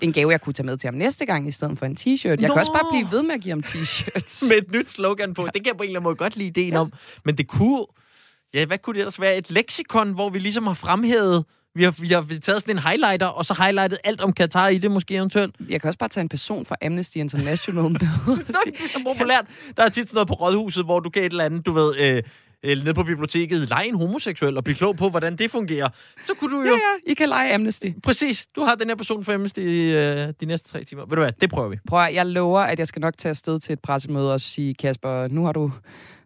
en 0.00 0.12
gave, 0.12 0.30
jeg 0.30 0.40
kunne 0.40 0.52
tage 0.52 0.66
med 0.66 0.76
til 0.76 0.88
ham 0.88 0.94
næste 0.94 1.26
gang, 1.26 1.48
i 1.48 1.50
stedet 1.50 1.78
for 1.78 1.86
en 1.86 1.96
t-shirt. 2.00 2.28
Jeg 2.28 2.36
Nå! 2.36 2.46
kan 2.46 2.58
også 2.58 2.72
bare 2.72 2.90
blive 2.92 3.08
ved 3.10 3.22
med 3.22 3.34
at 3.34 3.40
give 3.40 3.52
ham 3.52 3.62
t-shirts. 3.66 4.44
med 4.48 4.56
et 4.56 4.72
nyt 4.72 4.90
slogan 4.90 5.34
på. 5.34 5.44
Det 5.44 5.52
kan 5.54 5.66
jeg 5.66 5.76
på 5.76 5.82
en 5.82 5.88
eller 5.88 6.00
anden 6.00 6.04
måde 6.04 6.16
godt 6.16 6.36
lide 6.36 6.48
ideen 6.48 6.72
ja. 6.72 6.78
om. 6.80 6.92
Men 7.24 7.38
det 7.38 7.48
kunne... 7.48 7.86
Ja, 8.54 8.64
hvad 8.64 8.78
kunne 8.78 8.94
det 8.94 9.00
ellers 9.00 9.20
være? 9.20 9.36
Et 9.36 9.50
leksikon, 9.50 10.12
hvor 10.12 10.30
vi 10.30 10.38
ligesom 10.38 10.66
har 10.66 10.74
fremhævet... 10.74 11.44
Vi 11.74 11.84
har, 11.84 11.90
vi 11.90 12.06
har 12.08 12.40
taget 12.42 12.60
sådan 12.60 12.76
en 12.76 12.82
highlighter, 12.82 13.26
og 13.26 13.44
så 13.44 13.54
highlightet 13.58 13.98
alt 14.04 14.20
om 14.20 14.32
Katar 14.32 14.68
i 14.68 14.78
det 14.78 14.90
måske 14.90 15.14
eventuelt. 15.14 15.54
Jeg 15.68 15.80
kan 15.80 15.88
også 15.88 15.98
bare 15.98 16.08
tage 16.08 16.22
en 16.22 16.28
person 16.28 16.66
fra 16.66 16.76
Amnesty 16.82 17.16
International 17.16 17.82
med. 17.82 17.90
Nå, 18.26 18.36
det 18.64 18.82
er 18.82 18.88
så 18.88 19.00
populært. 19.04 19.46
Der 19.76 19.82
er 19.82 19.88
tit 19.88 20.08
sådan 20.08 20.16
noget 20.16 20.28
på 20.28 20.34
rådhuset, 20.34 20.84
hvor 20.84 21.00
du 21.00 21.10
kan 21.10 21.22
et 21.22 21.30
eller 21.30 21.44
andet, 21.44 21.66
du 21.66 21.72
ved, 21.72 21.94
øh, 22.00 22.22
øh, 22.66 22.78
nede 22.78 22.94
på 22.94 23.02
biblioteket, 23.02 23.68
lege 23.68 23.88
en 23.88 23.94
homoseksuel 23.94 24.56
og 24.56 24.64
blive 24.64 24.76
klog 24.76 24.96
på, 24.96 25.08
hvordan 25.08 25.36
det 25.36 25.50
fungerer. 25.50 25.88
Så 26.24 26.34
kunne 26.34 26.56
du 26.56 26.60
jo... 26.60 26.66
Ja, 26.66 26.70
ja, 26.72 27.10
I 27.10 27.14
kan 27.14 27.28
lege 27.28 27.54
Amnesty. 27.54 27.86
Præcis. 28.02 28.46
Du 28.56 28.60
har 28.60 28.74
den 28.74 28.88
her 28.88 28.96
person 28.96 29.24
for 29.24 29.32
Amnesty 29.32 29.60
øh, 29.60 30.32
de 30.40 30.46
næste 30.46 30.68
tre 30.68 30.84
timer. 30.84 31.02
Ved 31.02 31.16
du 31.16 31.22
hvad, 31.22 31.32
det 31.40 31.50
prøver 31.50 31.68
vi. 31.68 31.76
Prøv 31.88 32.00
at, 32.00 32.14
jeg 32.14 32.26
lover, 32.26 32.60
at 32.60 32.78
jeg 32.78 32.86
skal 32.86 33.00
nok 33.00 33.18
tage 33.18 33.30
afsted 33.30 33.58
til 33.58 33.72
et 33.72 33.80
pressemøde 33.80 34.32
og 34.32 34.40
sige, 34.40 34.74
Kasper, 34.74 35.28
nu 35.28 35.44
har 35.44 35.52
du... 35.52 35.72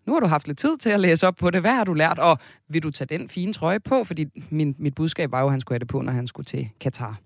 Nu 0.06 0.12
har 0.12 0.20
du 0.20 0.26
haft 0.26 0.46
lidt 0.46 0.58
tid 0.58 0.78
til 0.78 0.90
at 0.90 1.00
læse 1.00 1.26
op 1.26 1.36
på 1.36 1.50
det. 1.50 1.60
Hvad 1.60 1.70
har 1.70 1.84
du 1.84 1.94
lært? 1.94 2.18
Og 2.18 2.38
vil 2.68 2.82
du 2.82 2.90
tage 2.90 3.18
den 3.18 3.28
fine 3.28 3.52
trøje 3.52 3.80
på? 3.80 4.04
Fordi 4.04 4.26
min, 4.50 4.74
mit 4.78 4.94
budskab 4.94 5.32
var 5.32 5.40
jo, 5.40 5.46
at 5.46 5.50
han 5.50 5.60
skulle 5.60 5.74
have 5.74 5.78
det 5.78 5.88
på, 5.88 6.00
når 6.00 6.12
han 6.12 6.26
skulle 6.26 6.44
til 6.44 6.68
Katar. 6.80 7.18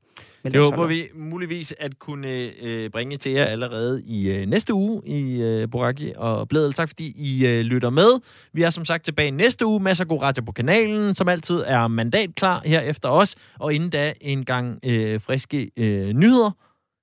Det 0.52 0.60
håber 0.60 0.86
vi 0.86 1.08
muligvis 1.14 1.74
at 1.78 1.98
kunne 1.98 2.28
øh, 2.62 2.90
bringe 2.90 3.16
til 3.16 3.32
jer 3.32 3.44
allerede 3.44 4.02
i 4.06 4.30
øh, 4.30 4.46
næste 4.46 4.74
uge 4.74 5.02
i 5.06 5.42
øh, 5.42 5.70
Boraki 5.70 6.12
og 6.16 6.48
Blædel. 6.48 6.72
Tak 6.72 6.88
fordi 6.88 7.14
I 7.16 7.46
øh, 7.46 7.60
lytter 7.60 7.90
med. 7.90 8.20
Vi 8.52 8.62
er 8.62 8.70
som 8.70 8.84
sagt 8.84 9.04
tilbage 9.04 9.30
næste 9.30 9.66
uge. 9.66 9.80
Masser 9.80 10.04
af 10.04 10.08
god 10.08 10.22
radio 10.22 10.42
på 10.44 10.52
kanalen, 10.52 11.14
som 11.14 11.28
altid 11.28 11.62
er 11.66 11.88
mandatklar 11.88 12.62
her 12.64 12.80
efter 12.80 13.08
os. 13.08 13.34
Og 13.58 13.74
inden 13.74 13.90
da 13.90 14.12
en 14.20 14.44
gang 14.44 14.78
øh, 14.84 15.20
friske 15.20 15.70
øh, 15.76 16.08
nyheder. 16.08 16.50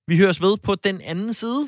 Vi 0.08 0.18
høres 0.18 0.42
ved 0.42 0.58
på 0.58 0.76
den 0.76 1.02
anden 1.02 1.34
side. 1.34 1.68